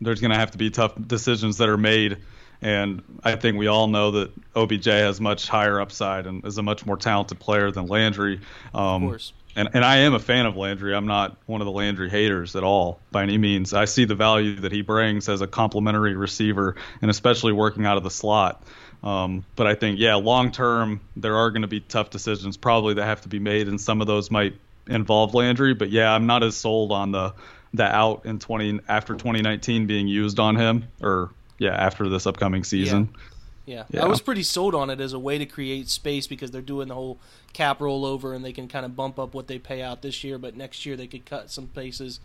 there's 0.00 0.20
going 0.20 0.30
to 0.30 0.38
have 0.38 0.52
to 0.52 0.58
be 0.58 0.70
tough 0.70 0.92
decisions 1.06 1.58
that 1.58 1.68
are 1.68 1.76
made. 1.76 2.16
And 2.62 3.02
I 3.24 3.36
think 3.36 3.58
we 3.58 3.66
all 3.66 3.86
know 3.86 4.10
that 4.12 4.30
OBJ 4.54 4.86
has 4.86 5.20
much 5.20 5.48
higher 5.48 5.80
upside 5.80 6.26
and 6.26 6.44
is 6.44 6.58
a 6.58 6.62
much 6.62 6.84
more 6.86 6.96
talented 6.96 7.38
player 7.38 7.70
than 7.70 7.86
Landry. 7.86 8.40
Um, 8.74 9.04
Of 9.04 9.10
course. 9.10 9.32
And, 9.56 9.70
and 9.74 9.84
I 9.84 9.98
am 9.98 10.14
a 10.14 10.18
fan 10.18 10.46
of 10.46 10.56
Landry. 10.56 10.94
I'm 10.94 11.06
not 11.06 11.36
one 11.46 11.60
of 11.60 11.64
the 11.64 11.72
Landry 11.72 12.08
haters 12.08 12.54
at 12.54 12.62
all 12.62 13.00
by 13.10 13.22
any 13.22 13.36
means. 13.36 13.74
I 13.74 13.86
see 13.86 14.04
the 14.04 14.14
value 14.14 14.56
that 14.60 14.72
he 14.72 14.82
brings 14.82 15.28
as 15.28 15.40
a 15.40 15.46
complementary 15.46 16.14
receiver, 16.14 16.76
and 17.02 17.10
especially 17.10 17.52
working 17.52 17.84
out 17.84 17.96
of 17.96 18.04
the 18.04 18.10
slot. 18.10 18.62
Um, 19.02 19.44
but 19.56 19.66
I 19.66 19.74
think, 19.74 19.98
yeah, 19.98 20.16
long 20.16 20.52
term, 20.52 21.00
there 21.16 21.36
are 21.36 21.50
going 21.50 21.62
to 21.62 21.68
be 21.68 21.80
tough 21.80 22.10
decisions 22.10 22.56
probably 22.56 22.94
that 22.94 23.04
have 23.04 23.22
to 23.22 23.28
be 23.28 23.38
made, 23.38 23.66
and 23.68 23.80
some 23.80 24.00
of 24.00 24.06
those 24.06 24.30
might 24.30 24.54
involve 24.86 25.34
Landry. 25.34 25.74
But 25.74 25.90
yeah, 25.90 26.12
I'm 26.12 26.26
not 26.26 26.42
as 26.42 26.56
sold 26.56 26.92
on 26.92 27.12
the 27.12 27.34
the 27.72 27.84
out 27.84 28.26
in 28.26 28.40
20 28.40 28.80
after 28.88 29.14
2019 29.14 29.86
being 29.86 30.08
used 30.08 30.38
on 30.40 30.56
him, 30.56 30.88
or 31.00 31.30
yeah, 31.58 31.74
after 31.74 32.08
this 32.08 32.26
upcoming 32.26 32.64
season. 32.64 33.10
Yeah. 33.12 33.20
Yeah. 33.70 34.02
I 34.02 34.06
was 34.06 34.20
pretty 34.20 34.42
sold 34.42 34.74
on 34.74 34.90
it 34.90 35.00
as 35.00 35.12
a 35.12 35.18
way 35.18 35.38
to 35.38 35.46
create 35.46 35.88
space 35.88 36.26
because 36.26 36.50
they're 36.50 36.60
doing 36.62 36.88
the 36.88 36.94
whole 36.94 37.18
cap 37.52 37.78
rollover 37.78 38.34
and 38.34 38.44
they 38.44 38.52
can 38.52 38.68
kind 38.68 38.84
of 38.84 38.96
bump 38.96 39.18
up 39.18 39.32
what 39.34 39.46
they 39.46 39.58
pay 39.58 39.80
out 39.82 40.02
this 40.02 40.24
year, 40.24 40.38
but 40.38 40.56
next 40.56 40.84
year 40.86 40.96
they 40.96 41.06
could 41.06 41.24
cut 41.24 41.50
some 41.50 41.66
places. 41.68 42.20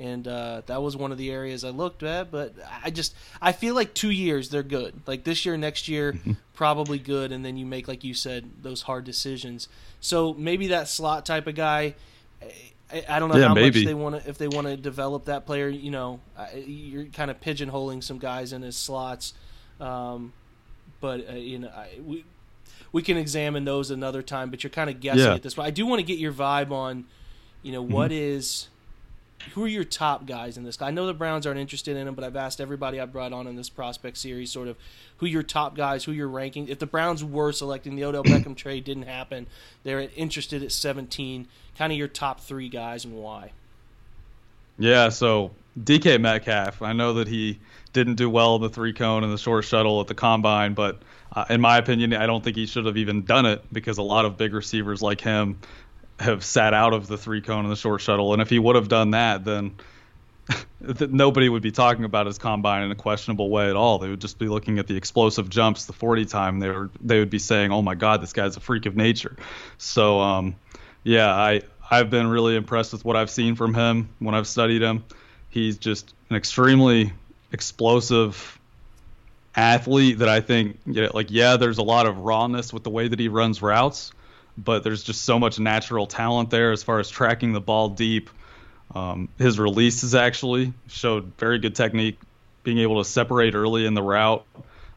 And 0.00 0.28
uh, 0.28 0.62
that 0.66 0.80
was 0.80 0.96
one 0.96 1.10
of 1.10 1.18
the 1.18 1.30
areas 1.32 1.64
I 1.64 1.70
looked 1.70 2.04
at, 2.04 2.30
but 2.30 2.54
I 2.84 2.90
just 2.90 3.14
I 3.42 3.50
feel 3.50 3.74
like 3.74 3.94
two 3.94 4.10
years 4.12 4.48
they're 4.48 4.62
good. 4.62 4.94
Like 5.06 5.24
this 5.24 5.44
year, 5.44 5.56
next 5.56 5.88
year, 5.88 6.12
Mm-hmm. 6.12 6.32
probably 6.54 6.98
good, 7.00 7.32
and 7.32 7.44
then 7.44 7.56
you 7.56 7.66
make 7.66 7.88
like 7.88 8.04
you 8.04 8.14
said 8.14 8.48
those 8.62 8.82
hard 8.82 9.04
decisions. 9.04 9.68
So 10.00 10.34
maybe 10.34 10.68
that 10.68 10.86
slot 10.88 11.26
type 11.26 11.48
of 11.48 11.56
guy. 11.56 11.94
I, 12.92 13.04
I 13.08 13.18
don't 13.18 13.28
know 13.28 13.36
Yeah, 13.38 13.48
how 13.48 13.54
maybe. 13.54 13.80
much 13.80 13.86
they 13.86 13.94
want 13.94 14.22
to 14.22 14.28
if 14.30 14.38
they 14.38 14.46
want 14.46 14.68
to 14.68 14.76
develop 14.76 15.24
that 15.24 15.46
player. 15.46 15.68
You 15.68 15.90
know, 15.90 16.20
you're 16.64 17.06
kind 17.06 17.30
of 17.30 17.40
pigeonholing 17.40 18.02
some 18.04 18.18
guys 18.18 18.52
in 18.52 18.62
his 18.62 18.76
slots. 18.76 19.34
Um, 19.80 20.32
but 21.00 21.28
uh, 21.28 21.32
you 21.34 21.58
know, 21.60 21.68
I, 21.68 21.98
we 22.04 22.24
we 22.92 23.02
can 23.02 23.16
examine 23.16 23.64
those 23.64 23.90
another 23.90 24.22
time. 24.22 24.50
But 24.50 24.62
you're 24.62 24.70
kind 24.70 24.90
of 24.90 25.00
guessing 25.00 25.20
Yeah. 25.24 25.34
at 25.34 25.42
this 25.42 25.54
point. 25.54 25.66
I 25.68 25.70
do 25.70 25.86
want 25.86 26.00
to 26.00 26.04
get 26.04 26.18
your 26.18 26.32
vibe 26.32 26.70
on, 26.70 27.04
you 27.62 27.72
know, 27.72 27.82
what 27.82 28.12
is 28.12 28.68
who 29.54 29.64
are 29.64 29.68
your 29.68 29.84
top 29.84 30.26
guys 30.26 30.56
in 30.56 30.64
this? 30.64 30.82
I 30.82 30.90
know 30.90 31.06
the 31.06 31.14
Browns 31.14 31.46
aren't 31.46 31.60
interested 31.60 31.96
in 31.96 32.08
him, 32.08 32.14
but 32.14 32.24
I've 32.24 32.34
asked 32.34 32.60
everybody 32.60 33.00
I 33.00 33.06
brought 33.06 33.32
on 33.32 33.46
in 33.46 33.54
this 33.54 33.68
prospect 33.68 34.16
series 34.16 34.50
sort 34.50 34.66
of 34.66 34.76
who 35.18 35.26
your 35.26 35.44
top 35.44 35.76
guys, 35.76 36.04
who 36.04 36.12
you're 36.12 36.28
ranking. 36.28 36.68
If 36.68 36.80
the 36.80 36.86
Browns 36.86 37.22
were 37.22 37.52
selecting 37.52 37.94
the 37.94 38.04
Odell 38.04 38.24
Beckham 38.24 38.56
trade 38.56 38.84
didn't 38.84 39.04
happen, 39.04 39.46
they're 39.84 40.00
interested 40.16 40.62
at 40.62 40.72
17. 40.72 41.46
Kind 41.76 41.92
of 41.92 41.98
your 41.98 42.08
top 42.08 42.40
three 42.40 42.68
guys 42.68 43.04
and 43.04 43.14
why. 43.14 43.52
Yeah, 44.78 45.08
so 45.08 45.52
DK 45.78 46.20
Metcalf, 46.20 46.82
I 46.82 46.92
know 46.92 47.14
that 47.14 47.28
he 47.28 47.58
didn't 47.92 48.14
do 48.14 48.28
well 48.28 48.56
in 48.56 48.62
the 48.62 48.68
three 48.68 48.92
cone 48.92 49.24
and 49.24 49.32
the 49.32 49.38
short 49.38 49.64
shuttle 49.64 50.00
at 50.00 50.06
the 50.06 50.14
combine, 50.14 50.74
but 50.74 51.02
uh, 51.32 51.44
in 51.50 51.60
my 51.60 51.78
opinion, 51.78 52.14
I 52.14 52.26
don't 52.26 52.42
think 52.42 52.56
he 52.56 52.66
should 52.66 52.86
have 52.86 52.96
even 52.96 53.24
done 53.24 53.46
it 53.46 53.62
because 53.72 53.98
a 53.98 54.02
lot 54.02 54.24
of 54.24 54.36
big 54.36 54.54
receivers 54.54 55.02
like 55.02 55.20
him 55.20 55.58
have 56.18 56.44
sat 56.44 56.74
out 56.74 56.94
of 56.94 57.06
the 57.06 57.18
three 57.18 57.40
cone 57.40 57.64
and 57.64 57.72
the 57.72 57.76
short 57.76 58.00
shuttle. 58.00 58.32
And 58.32 58.42
if 58.42 58.50
he 58.50 58.58
would 58.58 58.76
have 58.76 58.88
done 58.88 59.12
that, 59.12 59.44
then 59.44 59.76
nobody 60.80 61.48
would 61.48 61.62
be 61.62 61.70
talking 61.70 62.04
about 62.04 62.26
his 62.26 62.38
combine 62.38 62.82
in 62.82 62.90
a 62.90 62.94
questionable 62.94 63.50
way 63.50 63.68
at 63.68 63.76
all. 63.76 63.98
They 63.98 64.08
would 64.08 64.20
just 64.20 64.38
be 64.38 64.48
looking 64.48 64.78
at 64.78 64.86
the 64.86 64.96
explosive 64.96 65.48
jumps, 65.48 65.84
the 65.84 65.92
40 65.92 66.24
time. 66.24 66.58
They 66.58 66.68
were 66.68 66.90
they 67.00 67.18
would 67.18 67.30
be 67.30 67.38
saying, 67.38 67.70
"Oh 67.72 67.82
my 67.82 67.94
God, 67.94 68.22
this 68.22 68.32
guy's 68.32 68.56
a 68.56 68.60
freak 68.60 68.86
of 68.86 68.96
nature." 68.96 69.36
So, 69.76 70.20
um, 70.20 70.56
yeah, 71.04 71.32
I 71.32 71.62
I've 71.90 72.10
been 72.10 72.26
really 72.26 72.56
impressed 72.56 72.92
with 72.92 73.04
what 73.04 73.16
I've 73.16 73.30
seen 73.30 73.54
from 73.54 73.74
him 73.74 74.08
when 74.18 74.34
I've 74.34 74.46
studied 74.46 74.82
him. 74.82 75.04
He's 75.50 75.78
just 75.78 76.14
an 76.30 76.36
extremely 76.36 77.12
explosive 77.52 78.58
athlete 79.56 80.18
that 80.18 80.28
I 80.28 80.40
think, 80.40 80.78
you 80.86 81.02
know, 81.02 81.10
like, 81.14 81.30
yeah, 81.30 81.56
there's 81.56 81.78
a 81.78 81.82
lot 81.82 82.06
of 82.06 82.18
rawness 82.18 82.72
with 82.72 82.84
the 82.84 82.90
way 82.90 83.08
that 83.08 83.18
he 83.18 83.28
runs 83.28 83.60
routes, 83.60 84.12
but 84.56 84.84
there's 84.84 85.02
just 85.02 85.22
so 85.22 85.38
much 85.38 85.58
natural 85.58 86.06
talent 86.06 86.50
there 86.50 86.72
as 86.72 86.82
far 86.82 87.00
as 87.00 87.08
tracking 87.08 87.52
the 87.52 87.60
ball 87.60 87.90
deep. 87.90 88.30
Um, 88.94 89.28
his 89.38 89.58
releases 89.58 90.14
actually 90.14 90.72
showed 90.86 91.32
very 91.38 91.58
good 91.58 91.74
technique, 91.74 92.18
being 92.62 92.78
able 92.78 93.02
to 93.02 93.08
separate 93.08 93.54
early 93.54 93.84
in 93.84 93.94
the 93.94 94.02
route 94.02 94.44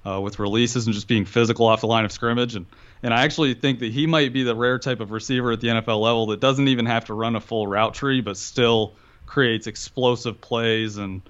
uh, 0.06 0.20
with 0.22 0.40
releases 0.40 0.86
and 0.86 0.94
just 0.94 1.08
being 1.08 1.26
physical 1.26 1.66
off 1.68 1.82
the 1.82 1.88
line 1.88 2.06
of 2.06 2.12
scrimmage. 2.12 2.56
And 2.56 2.66
and 3.04 3.14
I 3.14 3.24
actually 3.24 3.56
think 3.56 3.80
that 3.80 3.92
he 3.92 4.06
might 4.06 4.32
be 4.32 4.44
the 4.44 4.56
rare 4.56 4.78
type 4.78 5.00
of 5.00 5.12
receiver 5.12 5.52
at 5.52 5.60
the 5.60 5.70
NFL 5.70 6.02
level 6.02 6.28
that 6.28 6.40
doesn't 6.40 6.68
even 6.68 6.86
have 6.86 7.06
to 7.06 7.14
run 7.16 7.36
a 7.36 7.42
full 7.42 7.66
route 7.66 7.96
tree, 7.96 8.22
but 8.22 8.38
still 8.38 8.94
creates 9.26 9.66
explosive 9.66 10.40
plays 10.40 10.98
and 10.98 11.22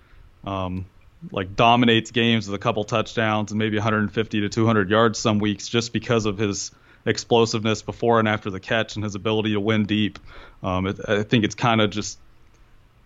um, 0.43 0.85
like 1.31 1.55
dominates 1.55 2.11
games 2.11 2.47
with 2.47 2.55
a 2.55 2.59
couple 2.63 2.83
touchdowns 2.83 3.51
and 3.51 3.59
maybe 3.59 3.77
150 3.77 4.41
to 4.41 4.49
200 4.49 4.89
yards 4.89 5.19
some 5.19 5.39
weeks 5.39 5.67
just 5.67 5.93
because 5.93 6.25
of 6.25 6.37
his 6.37 6.71
explosiveness 7.05 7.81
before 7.81 8.19
and 8.19 8.27
after 8.27 8.49
the 8.49 8.59
catch 8.59 8.95
and 8.95 9.03
his 9.03 9.15
ability 9.15 9.53
to 9.53 9.59
win 9.59 9.85
deep. 9.85 10.19
Um, 10.63 10.87
it, 10.87 10.99
I 11.07 11.23
think 11.23 11.43
it's 11.43 11.55
kind 11.55 11.81
of 11.81 11.89
just 11.91 12.17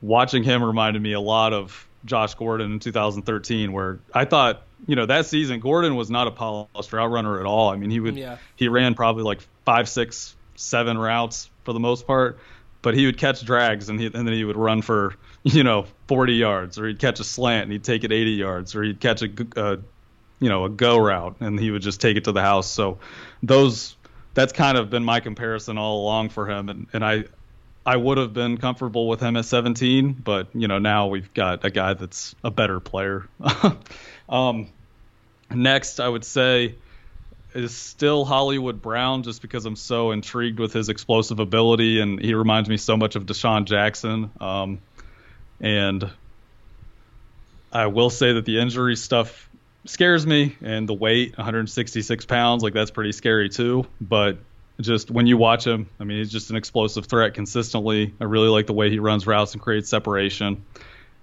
watching 0.02 0.44
him 0.44 0.64
reminded 0.64 1.02
me 1.02 1.14
a 1.14 1.20
lot 1.20 1.54
of 1.54 1.88
Josh 2.06 2.36
Gordon 2.36 2.74
in 2.74 2.80
2013, 2.80 3.72
where 3.74 4.00
I 4.14 4.26
thought, 4.26 4.62
you 4.88 4.96
know, 4.96 5.06
that 5.08 5.26
season 5.26 5.60
Gordon 5.60 5.96
was 5.96 6.10
not 6.12 6.28
a 6.28 6.32
polished 6.32 6.94
route 6.94 7.10
runner 7.12 7.40
at 7.40 7.46
all. 7.46 7.70
I 7.70 7.76
mean, 7.78 7.90
he 7.90 8.00
would 8.00 8.16
Yeah. 8.16 8.38
he 8.56 8.68
ran 8.68 8.94
probably 8.94 9.24
like 9.24 9.42
five, 9.66 9.90
six, 9.90 10.36
seven 10.56 10.98
routes 10.98 11.50
for 11.64 11.74
the 11.74 11.80
most 11.80 12.06
part, 12.06 12.38
but 12.82 12.94
he 12.94 13.06
would 13.08 13.18
catch 13.18 13.44
drags 13.44 13.90
and 13.90 14.00
he 14.00 14.06
and 14.06 14.14
then 14.28 14.34
he 14.34 14.44
would 14.44 14.58
run 14.58 14.82
for 14.82 15.16
you 15.46 15.64
know 15.64 15.86
40 16.08 16.34
yards, 16.34 16.80
or 16.80 16.88
he'd 16.88 17.00
catch 17.00 17.20
a 17.20 17.24
slant 17.24 17.64
and 17.64 17.72
he'd 17.72 17.84
take 17.84 18.04
it 18.04 18.12
80 18.12 18.32
yards, 18.32 18.76
or 18.76 18.84
he'd 18.84 19.00
catch 19.00 19.22
a, 19.22 19.30
a 19.56 19.78
you 20.40 20.50
know 20.50 20.66
a 20.66 20.70
go 20.70 20.98
route 20.98 21.38
and 21.40 21.60
he 21.60 21.72
would 21.72 21.84
just 21.84 22.02
take 22.02 22.18
it 22.18 22.26
to 22.26 22.32
the 22.32 22.42
house. 22.42 22.70
So 22.70 22.98
those 23.44 23.96
that's 24.34 24.52
kind 24.52 24.78
of 24.78 24.90
been 24.90 25.06
my 25.06 25.20
comparison 25.20 25.78
all 25.78 26.02
along 26.02 26.30
for 26.30 26.50
him, 26.50 26.70
and 26.70 26.88
and 26.94 27.06
I 27.06 27.26
I 27.86 27.96
would 27.96 28.18
have 28.18 28.34
been 28.34 28.58
comfortable 28.58 29.08
with 29.08 29.20
him 29.20 29.38
at 29.38 29.46
17, 29.46 30.14
but 30.14 30.48
you 30.56 30.68
know 30.68 30.80
now 30.80 31.08
we've 31.08 31.32
got 31.36 31.64
a 31.64 31.70
guy 31.70 31.94
that's 31.94 32.34
a 32.44 32.50
better 32.50 32.80
player. 32.80 33.28
um, 34.30 34.70
next, 35.52 36.00
I 36.00 36.10
would 36.10 36.26
say 36.26 36.76
is 37.54 37.74
still 37.74 38.26
Hollywood 38.26 38.82
Brown, 38.82 39.22
just 39.22 39.42
because 39.42 39.66
I'm 39.66 39.76
so 39.76 40.12
intrigued 40.12 40.60
with 40.60 40.74
his 40.74 40.90
explosive 40.90 41.40
ability, 41.40 42.00
and 42.02 42.20
he 42.20 42.34
reminds 42.34 42.68
me 42.68 42.78
so 42.78 42.98
much 42.98 43.16
of 43.16 43.28
DeSean 43.28 43.66
Jackson. 43.66 44.32
Um, 44.42 44.80
and 45.60 46.10
I 47.72 47.88
will 47.88 48.10
say 48.10 48.34
that 48.34 48.46
the 48.46 48.60
injury 48.60 48.96
stuff 48.96 49.50
scares 49.86 50.26
me, 50.26 50.56
and 50.62 50.90
the 50.90 50.94
weight, 50.94 51.38
166 51.38 52.26
pounds, 52.26 52.64
like 52.64 52.74
that's 52.74 52.92
pretty 52.92 53.12
scary 53.12 53.50
too. 53.50 53.86
But 54.02 54.38
just 54.82 55.12
when 55.12 55.28
you 55.28 55.38
watch 55.38 55.66
him, 55.66 55.90
I 56.00 56.04
mean, 56.04 56.18
he's 56.18 56.32
just 56.32 56.50
an 56.50 56.56
explosive 56.56 57.06
threat 57.06 57.34
consistently. 57.34 58.14
I 58.20 58.24
really 58.26 58.50
like 58.50 58.68
the 58.68 58.74
way 58.74 58.90
he 58.90 59.00
runs 59.00 59.26
routes 59.26 59.54
and 59.54 59.62
creates 59.62 59.90
separation. 59.90 60.64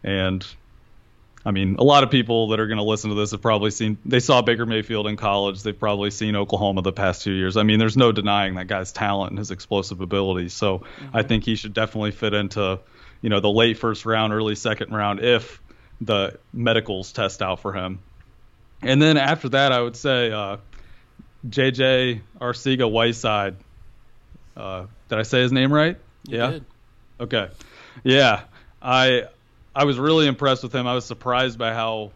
And 0.05 0.47
I 1.45 1.51
mean, 1.51 1.77
a 1.79 1.83
lot 1.83 2.05
of 2.05 2.11
people 2.11 2.49
that 2.49 2.61
are 2.61 2.67
going 2.67 2.79
to 2.79 2.85
listen 2.85 3.11
to 3.11 3.17
this 3.17 3.33
have 3.33 3.43
probably 3.43 3.71
seen, 3.71 3.99
they 4.05 4.21
saw 4.21 4.43
Baker 4.43 4.65
Mayfield 4.65 5.07
in 5.07 5.17
college. 5.17 5.63
They've 5.63 5.79
probably 5.79 6.11
seen 6.11 6.37
Oklahoma 6.37 6.83
the 6.83 6.93
past 6.93 7.23
two 7.23 7.33
years. 7.33 7.57
I 7.57 7.65
mean, 7.65 7.79
there's 7.79 7.97
no 7.97 8.13
denying 8.13 8.55
that 8.55 8.69
guy's 8.69 8.93
talent 8.93 9.31
and 9.31 9.39
his 9.39 9.51
explosive 9.51 10.01
ability. 10.01 10.49
So 10.51 10.79
mm-hmm. 10.79 11.17
I 11.17 11.23
think 11.23 11.45
he 11.45 11.57
should 11.57 11.75
definitely 11.75 12.13
fit 12.13 12.33
into, 12.33 12.79
you 13.23 13.31
know, 13.31 13.41
the 13.41 13.51
late 13.51 13.79
first 13.79 14.05
round, 14.05 14.33
early 14.33 14.55
second 14.55 14.93
round 14.93 15.21
if 15.21 15.63
the 16.01 16.39
medicals 16.53 17.13
test 17.13 17.41
out 17.41 17.61
for 17.61 17.73
him. 17.73 18.01
And 18.83 19.01
then 19.01 19.17
after 19.17 19.49
that, 19.51 19.73
I 19.73 19.81
would 19.81 19.97
say 19.97 20.31
uh, 20.33 20.57
JJ 21.49 22.21
Arcega 22.41 22.91
Whiteside. 22.91 23.57
Uh, 24.57 24.87
did 25.09 25.19
I 25.19 25.23
say 25.23 25.41
his 25.41 25.53
name 25.53 25.73
right? 25.73 25.97
You 26.27 26.39
yeah. 26.39 26.51
did. 26.51 26.65
Okay. 27.21 27.49
Yeah. 28.03 28.43
I 28.83 29.25
I 29.75 29.85
was 29.85 29.99
really 29.99 30.27
impressed 30.27 30.63
with 30.63 30.75
him. 30.75 30.87
I 30.87 30.95
was 30.95 31.05
surprised 31.05 31.59
by 31.59 31.73
how 31.73 32.13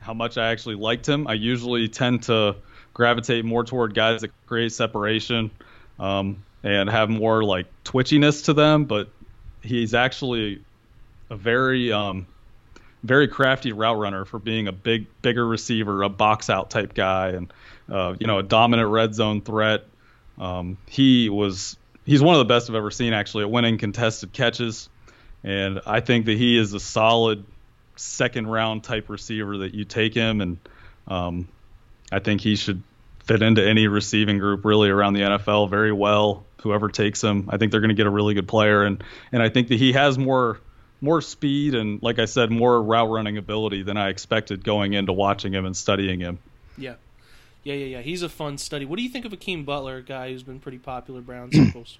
how 0.00 0.14
much 0.14 0.38
I 0.38 0.52
actually 0.52 0.76
liked 0.76 1.08
him. 1.08 1.26
I 1.26 1.34
usually 1.34 1.88
tend 1.88 2.24
to 2.24 2.56
gravitate 2.92 3.44
more 3.44 3.64
toward 3.64 3.94
guys 3.94 4.20
that 4.20 4.30
create 4.46 4.72
separation 4.72 5.50
um, 5.98 6.44
and 6.62 6.88
have 6.88 7.10
more 7.10 7.42
like 7.42 7.66
twitchiness 7.84 8.44
to 8.44 8.52
them, 8.52 8.84
but 8.84 9.08
he's 9.64 9.94
actually 9.94 10.62
a 11.30 11.36
very 11.36 11.92
um, 11.92 12.26
very 13.02 13.28
crafty 13.28 13.72
route 13.72 13.98
runner 13.98 14.24
for 14.24 14.38
being 14.38 14.68
a 14.68 14.72
big 14.72 15.06
bigger 15.22 15.46
receiver, 15.46 16.02
a 16.02 16.08
box 16.08 16.50
out 16.50 16.70
type 16.70 16.94
guy, 16.94 17.30
and 17.30 17.52
uh, 17.90 18.14
you 18.18 18.26
know 18.26 18.38
a 18.38 18.42
dominant 18.42 18.88
red 18.88 19.14
zone 19.14 19.40
threat. 19.40 19.84
Um, 20.38 20.78
he 20.88 21.28
was 21.28 21.76
he's 22.04 22.22
one 22.22 22.34
of 22.34 22.38
the 22.38 22.52
best 22.52 22.68
I've 22.68 22.76
ever 22.76 22.90
seen 22.90 23.12
actually 23.12 23.44
at 23.44 23.50
winning 23.50 23.78
contested 23.78 24.32
catches, 24.32 24.88
and 25.42 25.80
I 25.86 26.00
think 26.00 26.26
that 26.26 26.36
he 26.36 26.58
is 26.58 26.72
a 26.74 26.80
solid 26.80 27.44
second 27.96 28.46
round 28.46 28.84
type 28.84 29.08
receiver 29.08 29.58
that 29.58 29.74
you 29.74 29.84
take 29.84 30.14
him, 30.14 30.40
and 30.40 30.58
um, 31.06 31.48
I 32.10 32.18
think 32.18 32.40
he 32.40 32.56
should 32.56 32.82
fit 33.24 33.42
into 33.42 33.66
any 33.66 33.88
receiving 33.88 34.38
group 34.38 34.64
really 34.64 34.88
around 34.88 35.14
the 35.14 35.20
NFL 35.20 35.70
very 35.70 35.92
well. 35.92 36.44
Whoever 36.62 36.88
takes 36.88 37.22
him, 37.22 37.48
I 37.50 37.58
think 37.58 37.72
they're 37.72 37.80
going 37.80 37.90
to 37.90 37.94
get 37.94 38.06
a 38.06 38.10
really 38.10 38.34
good 38.34 38.48
player, 38.48 38.84
and 38.84 39.02
and 39.32 39.42
I 39.42 39.48
think 39.48 39.68
that 39.68 39.78
he 39.78 39.92
has 39.92 40.16
more 40.16 40.60
more 41.00 41.20
speed 41.20 41.74
and 41.74 42.02
like 42.02 42.18
I 42.18 42.24
said, 42.24 42.50
more 42.50 42.82
route 42.82 43.10
running 43.10 43.36
ability 43.36 43.82
than 43.82 43.96
I 43.96 44.08
expected 44.08 44.64
going 44.64 44.94
into 44.94 45.12
watching 45.12 45.52
him 45.52 45.66
and 45.66 45.76
studying 45.76 46.20
him. 46.20 46.38
Yeah. 46.78 46.94
Yeah, 47.62 47.74
yeah, 47.74 47.86
yeah. 47.86 48.00
He's 48.02 48.22
a 48.22 48.28
fun 48.28 48.58
study. 48.58 48.84
What 48.84 48.96
do 48.96 49.02
you 49.02 49.08
think 49.08 49.24
of 49.24 49.30
Hakeem 49.30 49.64
Butler, 49.64 49.98
a 49.98 50.02
guy 50.02 50.30
who's 50.30 50.42
been 50.42 50.60
pretty 50.60 50.78
popular 50.78 51.20
Brown 51.20 51.50
circles? 51.52 51.98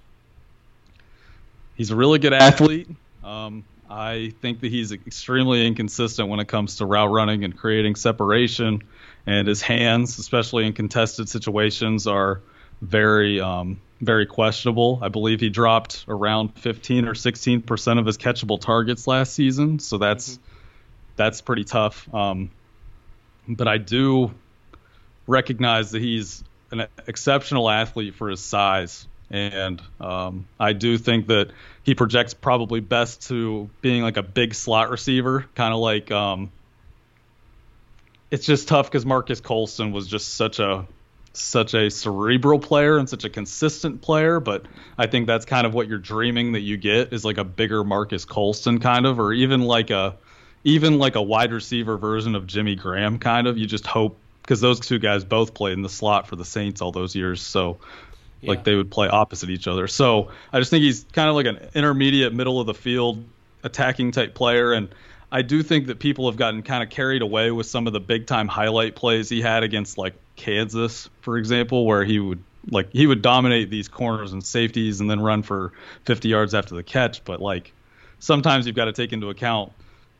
He's 1.75 1.91
a 1.91 1.97
really 1.97 2.19
good 2.19 2.33
athlete. 2.33 2.89
Um, 3.23 3.65
I 3.89 4.33
think 4.41 4.61
that 4.61 4.71
he's 4.71 4.93
extremely 4.93 5.67
inconsistent 5.67 6.29
when 6.29 6.41
it 6.41 6.49
comes 6.49 6.77
to 6.77 6.87
route 6.87 7.11
running 7.11 7.45
and 7.45 7.57
creating 7.57 7.97
separation, 7.97 8.83
and 9.27 9.49
his 9.49 9.63
hands, 9.63 10.19
especially 10.19 10.67
in 10.67 10.73
contested 10.73 11.29
situations, 11.29 12.07
are 12.07 12.41
very, 12.81 13.41
um, 13.41 13.81
very 14.01 14.27
questionable. 14.27 14.99
I 15.03 15.09
believe 15.09 15.41
he 15.41 15.51
dropped 15.51 16.05
around 16.09 16.59
15 16.59 17.07
or 17.07 17.15
16 17.15 17.63
percent 17.63 17.99
of 17.99 18.07
his 18.07 18.19
catchable 18.19 18.61
targets 18.61 19.07
last 19.07 19.33
season, 19.33 19.79
so 19.79 19.99
that's 19.99 20.39
that's 21.17 21.41
pretty 21.41 21.65
tough. 21.65 22.13
Um, 22.13 22.51
but 23.49 23.69
I 23.69 23.79
do 23.79 24.33
recognize 25.27 25.93
that 25.93 26.03
he's 26.03 26.45
an 26.71 26.87
exceptional 27.07 27.71
athlete 27.71 28.15
for 28.15 28.29
his 28.29 28.41
size, 28.41 29.07
and 29.31 29.81
um, 30.01 30.47
I 30.61 30.75
do 30.75 30.99
think 30.99 31.29
that 31.29 31.51
he 31.83 31.95
projects 31.95 32.35
probably 32.35 32.81
best 32.81 33.29
to 33.29 33.71
being 33.81 34.03
like 34.03 34.17
a 34.17 34.23
big 34.23 34.55
slot 34.55 34.91
receiver, 34.91 35.47
kind 35.55 35.73
of 35.73 35.81
like. 35.81 36.11
Um, 36.11 36.51
it's 38.35 38.47
just 38.47 38.67
tough 38.67 38.91
because 38.91 39.07
Marques 39.07 39.41
Colston 39.41 39.93
was 39.93 40.09
just 40.09 40.35
such 40.35 40.59
a 40.59 40.89
such 41.35 41.73
a 41.75 41.89
cerebral 41.89 42.59
player 42.59 42.99
and 42.99 43.09
such 43.09 43.25
a 43.25 43.31
consistent 43.31 44.03
player, 44.03 44.41
but 44.41 44.67
I 44.99 45.07
think 45.07 45.29
that's 45.29 45.45
kind 45.45 45.69
of 45.69 45.73
what 45.73 45.87
you're 45.87 45.99
dreaming 45.99 46.53
that 46.53 46.61
you 46.61 46.77
get 46.77 47.13
is 47.13 47.25
like 47.25 47.39
a 47.39 47.45
bigger 47.45 47.85
Marques 47.85 48.25
Colston 48.25 48.81
kind 48.81 49.07
of, 49.07 49.21
or 49.21 49.33
even 49.33 49.63
like 49.63 49.91
a 49.91 50.17
even 50.65 50.99
like 50.99 51.15
a 51.15 51.23
wide 51.23 51.53
receiver 51.53 51.97
version 51.97 52.35
of 52.35 52.45
Jimmy 52.49 52.75
Graham 52.75 53.21
kind 53.21 53.47
of. 53.47 53.57
You 53.57 53.67
just 53.67 53.87
hope 53.87 54.19
because 54.43 54.61
those 54.61 54.81
two 54.81 54.99
guys 54.99 55.25
both 55.25 55.55
played 55.55 55.75
in 55.75 55.83
the 55.83 55.89
slot 55.89 56.27
for 56.27 56.35
the 56.35 56.45
Saints 56.45 56.83
all 56.83 56.91
those 56.91 57.15
years. 57.15 57.41
So 57.41 57.79
yeah. 58.41 58.51
like 58.51 58.65
they 58.65 58.75
would 58.75 58.91
play 58.91 59.07
opposite 59.07 59.49
each 59.49 59.69
other. 59.69 59.87
So 59.87 60.33
I 60.53 60.59
just 60.59 60.73
think 60.73 60.83
he's 60.83 61.07
kind 61.13 61.29
of 61.29 61.37
like 61.37 61.47
an 61.47 61.69
intermediate 61.75 62.35
middle 62.35 62.59
of 62.59 62.67
the 62.67 62.75
field 62.75 63.25
attacking 63.63 64.11
type 64.11 64.35
player 64.35 64.73
and 64.73 64.89
I 65.35 65.43
do 65.43 65.65
think 65.65 65.89
that 65.89 65.99
people 65.99 66.31
have 66.31 66.37
gotten 66.37 66.63
kind 66.63 66.85
of 66.85 66.91
carried 66.91 67.21
away 67.21 67.51
with 67.51 67.67
some 67.67 67.89
of 67.89 67.93
the 67.93 67.99
big 67.99 68.29
time 68.29 68.47
highlight 68.47 68.95
plays 68.95 69.29
he 69.29 69.43
had 69.43 69.65
against 69.65 69.99
like 69.99 70.15
Kansas, 70.37 71.11
for 71.23 71.39
example, 71.39 71.87
where 71.87 72.05
he 72.05 72.21
would 72.21 72.41
like 72.71 72.93
he 72.93 73.05
would 73.05 73.21
dominate 73.21 73.69
these 73.69 73.89
corners 73.89 74.33
and 74.33 74.47
safeties 74.47 75.01
and 75.01 75.11
then 75.11 75.21
run 75.21 75.43
for 75.43 75.73
50 76.05 76.29
yards 76.29 76.55
after 76.55 76.77
the 76.77 76.85
catch, 76.85 77.25
but 77.25 77.43
like 77.43 77.73
sometimes 78.21 78.65
you've 78.65 78.77
got 78.77 78.85
to 78.85 78.93
take 78.93 79.13
into 79.13 79.29
account 79.29 79.73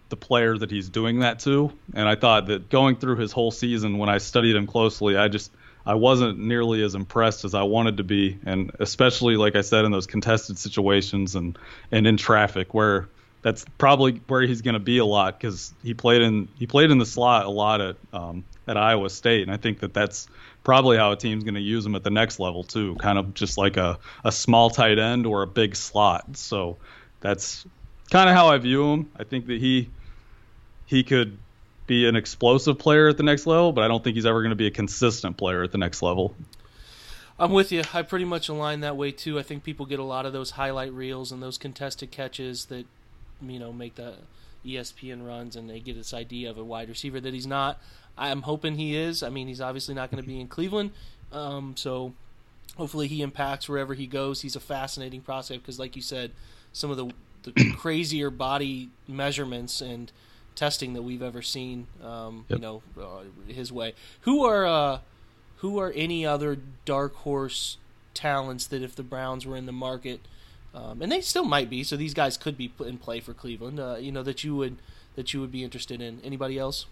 the 0.09 0.17
player 0.17 0.59
that 0.59 0.73
he's 0.73 0.89
doing 0.89 1.21
that 1.21 1.39
to. 1.41 1.73
And 1.95 2.09
I 2.09 2.17
thought 2.17 2.49
that 2.49 2.69
going 2.69 2.97
through 2.97 3.19
his 3.19 3.31
whole 3.31 3.53
season 3.53 3.99
when 3.99 4.09
I 4.09 4.19
studied 4.19 4.57
him 4.57 4.67
closely, 4.67 5.17
I 5.17 5.29
just 5.29 5.53
I 5.87 5.95
wasn't 5.95 6.41
nearly 6.41 6.83
as 6.83 6.97
impressed 6.97 7.45
as 7.45 7.55
I 7.55 7.63
wanted 7.63 7.99
to 7.99 8.05
be, 8.05 8.37
and 8.45 8.73
especially 8.81 9.37
like 9.37 9.55
I 9.55 9.61
said 9.61 9.85
in 9.85 9.93
those 9.93 10.09
contested 10.09 10.59
situations 10.59 11.37
and 11.37 11.57
and 11.93 12.05
in 12.05 12.17
traffic 12.17 12.75
where 12.75 13.07
that's 13.45 13.67
probably 13.77 14.23
where 14.27 14.41
he's 14.41 14.63
going 14.63 14.73
to 14.73 14.81
be 14.81 14.97
a 14.97 15.05
lot 15.05 15.39
because 15.39 15.75
he 15.83 15.93
played 15.93 16.23
in 16.23 16.49
he 16.59 16.67
played 16.67 16.91
in 16.91 16.97
the 16.97 17.05
slot 17.05 17.45
a 17.45 17.51
lot 17.51 17.83
at 17.83 17.97
um, 18.15 18.43
at 18.67 18.79
Iowa 18.79 19.11
State, 19.11 19.43
and 19.43 19.53
I 19.53 19.59
think 19.59 19.81
that 19.81 19.93
that's 19.93 20.27
probably 20.65 20.97
how 20.97 21.13
a 21.13 21.17
team's 21.17 21.45
going 21.45 21.55
to 21.55 21.61
use 21.61 21.85
him 21.85 21.95
at 21.95 22.03
the 22.03 22.11
next 22.11 22.41
level 22.41 22.65
too, 22.65 22.95
kind 22.97 23.19
of 23.19 23.35
just 23.35 23.59
like 23.59 23.77
a 23.77 23.99
a 24.25 24.33
small 24.33 24.71
tight 24.71 24.99
end 24.99 25.27
or 25.27 25.43
a 25.43 25.47
big 25.47 25.77
slot. 25.77 26.39
So 26.39 26.79
that's 27.21 27.67
kind 28.11 28.31
of 28.31 28.35
how 28.35 28.49
I 28.49 28.57
view 28.57 28.91
him. 28.91 29.11
I 29.15 29.25
think 29.25 29.47
that 29.49 29.61
he 29.61 29.91
he 30.87 31.05
could 31.05 31.37
be 31.87 32.09
an 32.09 32.17
explosive 32.17 32.79
player 32.79 33.09
at 33.09 33.19
the 33.19 33.25
next 33.25 33.47
level, 33.47 33.73
but 33.73 33.85
I 33.85 33.89
don't 33.89 34.03
think 34.03 34.17
he's 34.17 34.25
ever 34.25 34.41
going 34.41 34.51
to 34.51 34.57
be 34.57 34.69
a 34.69 34.71
consistent 34.71 35.37
player 35.37 35.63
at 35.63 35.71
the 35.71 35.77
next 35.77 36.01
level. 36.01 36.35
I'm 37.39 37.53
with 37.53 37.73
you. 37.73 37.83
I 37.93 38.01
pretty 38.01 38.25
much 38.25 38.49
align 38.49 38.81
that 38.81 38.97
way 38.97 39.11
too. 39.11 39.39
I 39.39 39.43
think 39.43 39.65
people 39.65 39.85
get 39.85 39.99
a 39.99 40.05
lot 40.05 40.25
of 40.25 40.33
those 40.33 40.53
highlight 40.53 40.95
reels 40.95 41.31
and 41.31 41.43
those 41.43 41.59
contested 41.59 42.11
catches 42.11 42.67
that 42.67 42.87
you 43.43 43.59
know 43.59 43.73
make 43.73 43.95
the 43.97 44.15
ESPN 44.65 45.27
runs 45.27 45.57
and 45.57 45.69
they 45.69 45.81
get 45.81 45.97
this 45.97 46.15
idea 46.15 46.51
of 46.51 46.59
a 46.59 46.65
wide 46.65 46.89
receiver 46.89 47.21
that 47.21 47.35
he's 47.35 47.47
not. 47.47 47.81
I'm 48.17 48.43
hoping 48.43 48.77
he 48.77 48.97
is. 48.97 49.23
I 49.23 49.29
mean, 49.29 49.49
he's 49.49 49.61
obviously 49.61 49.95
not 49.95 50.11
going 50.11 50.23
to 50.23 50.27
be 50.27 50.41
in 50.41 50.49
Cleveland, 50.49 50.93
um, 51.33 51.75
so 51.77 52.15
hopefully 52.77 53.09
he 53.09 53.23
impacts 53.23 53.69
wherever 53.69 53.95
he 53.95 54.07
goes. 54.07 54.43
He's 54.43 54.57
a 54.57 54.61
fascinating 54.61 55.21
prospect 55.21 55.63
because, 55.63 55.79
like 55.79 55.97
you 55.97 56.03
said, 56.03 56.31
some 56.73 56.91
of 56.91 56.97
the, 56.97 57.11
the 57.43 57.73
crazier 57.77 58.31
body 58.31 58.91
measurements 59.09 59.81
and 59.81 60.11
testing 60.55 60.95
that 60.95 61.03
we've 61.03 61.23
ever 61.23 61.43
seen. 61.43 61.87
Um, 62.03 62.45
yep. 62.49 62.59
You 62.59 62.63
know, 62.63 62.83
uh, 63.01 63.53
his 63.53 63.73
way. 63.73 63.95
Who 64.23 64.45
are 64.45 64.67
uh, 64.67 64.99
who 65.59 65.79
are 65.79 65.93
any 65.95 66.27
other 66.27 66.59
dark 66.85 67.15
horse 67.17 67.79
talents 68.13 68.67
that 68.69 68.83
if 68.83 68.95
the 68.95 69.03
Browns 69.03 69.47
were 69.47 69.57
in 69.57 69.67
the 69.67 69.73
market, 69.73 70.21
um, 70.75 71.01
and 71.01 71.11
they 71.11 71.21
still 71.21 71.45
might 71.45 71.71
be, 71.71 71.85
so 71.85 71.97
these 71.97 72.15
guys 72.15 72.37
could 72.37 72.57
be 72.57 72.69
put 72.69 72.89
in 72.89 72.99
play 72.99 73.21
for 73.21 73.33
Cleveland. 73.33 73.79
Uh, 73.79 73.97
you 73.99 74.11
know 74.11 74.23
that 74.23 74.43
you 74.43 74.57
would 74.57 74.77
that 75.15 75.33
you 75.33 75.41
would 75.41 75.53
be 75.53 75.63
interested 75.63 76.01
in. 76.01 76.21
Anybody 76.25 76.59
else? 76.59 76.87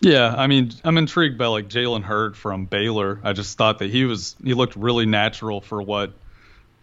Yeah, 0.00 0.34
I 0.36 0.46
mean, 0.46 0.72
I'm 0.84 0.98
intrigued 0.98 1.38
by 1.38 1.46
like 1.46 1.68
Jalen 1.68 2.02
Hurd 2.02 2.36
from 2.36 2.66
Baylor. 2.66 3.18
I 3.24 3.32
just 3.32 3.56
thought 3.56 3.80
that 3.80 3.90
he 3.90 4.04
was 4.04 4.36
he 4.44 4.54
looked 4.54 4.76
really 4.76 5.06
natural 5.06 5.60
for 5.60 5.82
what 5.82 6.12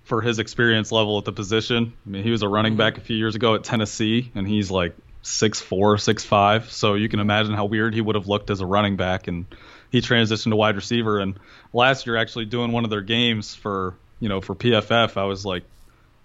for 0.04 0.22
his 0.22 0.40
experience 0.40 0.92
level 0.92 1.18
at 1.18 1.26
the 1.26 1.32
position. 1.32 1.94
I 2.06 2.10
mean, 2.10 2.24
he 2.24 2.32
was 2.32 2.42
a 2.42 2.48
running 2.48 2.74
mm-hmm. 2.74 2.80
back 2.80 2.98
a 2.98 3.02
few 3.02 3.16
years 3.16 3.36
ago 3.36 3.56
at 3.56 3.64
Tennessee, 3.64 4.32
and 4.36 4.48
he's 4.48 4.70
like 4.70 4.96
six 5.22 5.62
four, 5.62 5.98
six 5.98 6.26
five. 6.26 6.72
So 6.72 6.96
you 6.96 7.08
can 7.08 7.20
imagine 7.20 7.54
how 7.54 7.66
weird 7.66 7.94
he 7.94 8.02
would 8.02 8.16
have 8.16 8.28
looked 8.28 8.50
as 8.50 8.60
a 8.60 8.66
running 8.66 8.98
back, 8.98 9.28
and 9.28 9.46
he 9.92 10.02
transitioned 10.02 10.50
to 10.50 10.56
wide 10.56 10.76
receiver. 10.76 11.20
And 11.20 11.40
last 11.72 12.08
year, 12.08 12.18
actually 12.18 12.46
doing 12.46 12.72
one 12.72 12.84
of 12.84 12.90
their 12.90 13.02
games 13.02 13.56
for 13.56 13.96
you 14.20 14.30
know 14.30 14.42
for 14.42 14.56
PFF, 14.56 15.18
I 15.18 15.26
was 15.26 15.46
like, 15.46 15.64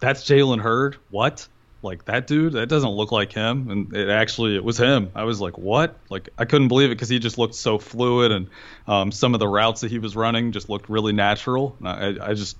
"That's 0.01 0.24
Jalen 0.24 0.61
Hurd? 0.61 0.96
What?" 1.11 1.46
Like 1.81 2.07
that 2.07 2.27
dude, 2.27 2.55
that 2.55 2.68
doesn't 2.68 2.90
look 2.90 3.12
like 3.12 3.33
him, 3.33 3.70
and 3.70 3.96
it 3.96 4.09
actually 4.09 4.57
it 4.57 4.64
was 4.64 4.79
him. 4.79 5.12
I 5.14 5.24
was 5.24 5.40
like, 5.40 5.57
"What?" 5.57 5.96
Like 6.11 6.29
I 6.37 6.44
couldn't 6.44 6.68
believe 6.68 6.90
it 6.90 6.94
because 6.94 7.09
he 7.09 7.20
just 7.20 7.38
looked 7.38 7.55
so 7.55 7.79
fluid, 7.79 8.33
and 8.33 8.48
um, 8.88 9.12
some 9.12 9.35
of 9.35 9.40
the 9.40 9.46
routes 9.46 9.83
that 9.83 9.90
he 9.90 10.01
was 10.01 10.16
running 10.16 10.51
just 10.51 10.68
looked 10.68 10.88
really 10.88 11.12
natural. 11.12 11.77
I, 11.85 12.16
I 12.20 12.35
just 12.35 12.57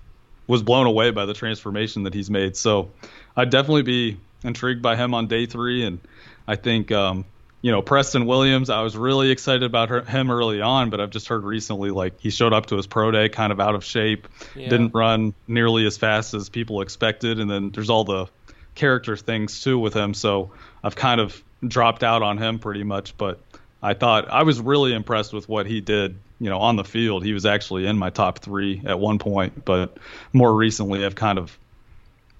was 0.47 0.63
blown 0.63 0.87
away 0.87 1.11
by 1.11 1.27
the 1.27 1.35
transformation 1.35 2.05
that 2.05 2.15
he's 2.15 2.31
made. 2.31 2.57
So 2.57 2.91
I'd 3.37 3.51
definitely 3.51 3.83
be 3.83 4.21
intrigued 4.45 4.83
by 4.83 4.95
him 4.97 5.15
on 5.15 5.27
day 5.27 5.47
three, 5.47 5.85
and 5.85 5.99
I 6.47 6.55
think 6.55 6.93
um, 6.93 7.25
you 7.61 7.73
know 7.73 7.83
Preston 7.83 8.27
Williams. 8.27 8.71
I 8.71 8.83
was 8.83 8.97
really 8.97 9.31
excited 9.31 9.63
about 9.63 9.89
her, 9.89 10.03
him 10.03 10.31
early 10.31 10.61
on, 10.61 10.91
but 10.91 11.01
I've 11.01 11.11
just 11.11 11.29
heard 11.29 11.45
recently 11.45 11.91
like 11.91 12.21
he 12.21 12.31
showed 12.31 12.53
up 12.53 12.67
to 12.67 12.77
his 12.77 12.87
pro 12.87 13.11
day 13.11 13.29
kind 13.29 13.53
of 13.53 13.61
out 13.61 13.75
of 13.75 13.85
shape, 13.85 14.29
yeah. 14.55 14.69
didn't 14.69 14.95
run 14.95 15.35
nearly 15.47 15.87
as 15.87 15.97
fast 15.97 16.35
as 16.35 16.49
people 16.49 16.81
expected, 16.81 17.41
and 17.41 17.51
then 17.51 17.71
there's 17.71 17.91
all 17.91 18.05
the 18.05 18.27
character 18.75 19.17
things 19.17 19.63
too 19.63 19.79
with 19.79 19.95
him. 19.95 20.15
So 20.15 20.53
I've 20.83 20.97
kind 20.97 21.21
of 21.21 21.43
dropped 21.67 22.05
out 22.05 22.23
on 22.23 22.39
him 22.39 22.59
pretty 22.59 22.85
much, 22.85 23.17
but 23.17 23.41
I 23.83 23.95
thought 23.95 24.29
I 24.31 24.43
was 24.45 24.61
really 24.61 24.95
impressed 24.95 25.33
with 25.33 25.49
what 25.49 25.67
he 25.67 25.81
did. 25.81 26.19
You 26.41 26.51
know, 26.51 26.59
on 26.59 26.77
the 26.77 26.85
field, 26.85 27.25
he 27.25 27.33
was 27.33 27.45
actually 27.45 27.87
in 27.87 27.99
my 27.99 28.11
top 28.11 28.39
three 28.39 28.81
at 28.87 29.01
one 29.01 29.19
point, 29.19 29.65
but 29.65 29.99
more 30.33 30.55
recently, 30.55 31.05
I've 31.05 31.17
kind 31.17 31.37
of 31.37 31.59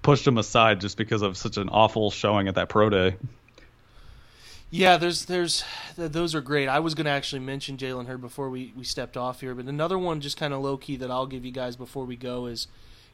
pushed 0.01 0.25
him 0.25 0.37
aside 0.37 0.79
just 0.79 0.95
because 0.95 1.21
of 1.21 1.35
such 1.35 1.57
an 1.57 1.67
awful 1.67 2.09
showing 2.09 2.47
at 2.47 2.55
that 2.55 2.69
pro 2.69 2.89
day. 2.89 3.17
Yeah, 4.71 4.97
there's 4.97 5.25
there's 5.25 5.63
those 5.97 6.35
are 6.35 6.41
great. 6.41 6.67
I 6.67 6.79
was 6.79 6.93
going 6.93 7.05
to 7.05 7.11
actually 7.11 7.39
mention 7.39 7.77
Jalen 7.77 8.05
Hurd 8.05 8.21
before 8.21 8.49
we, 8.49 8.71
we 8.77 8.83
stepped 8.83 9.17
off 9.17 9.41
here, 9.41 9.55
but 9.55 9.65
another 9.65 9.97
one 9.97 10.21
just 10.21 10.37
kind 10.37 10.53
of 10.53 10.61
low 10.61 10.77
key 10.77 10.95
that 10.97 11.09
I'll 11.09 11.25
give 11.25 11.43
you 11.43 11.51
guys 11.51 11.75
before 11.75 12.05
we 12.05 12.15
go 12.15 12.45
is 12.45 12.67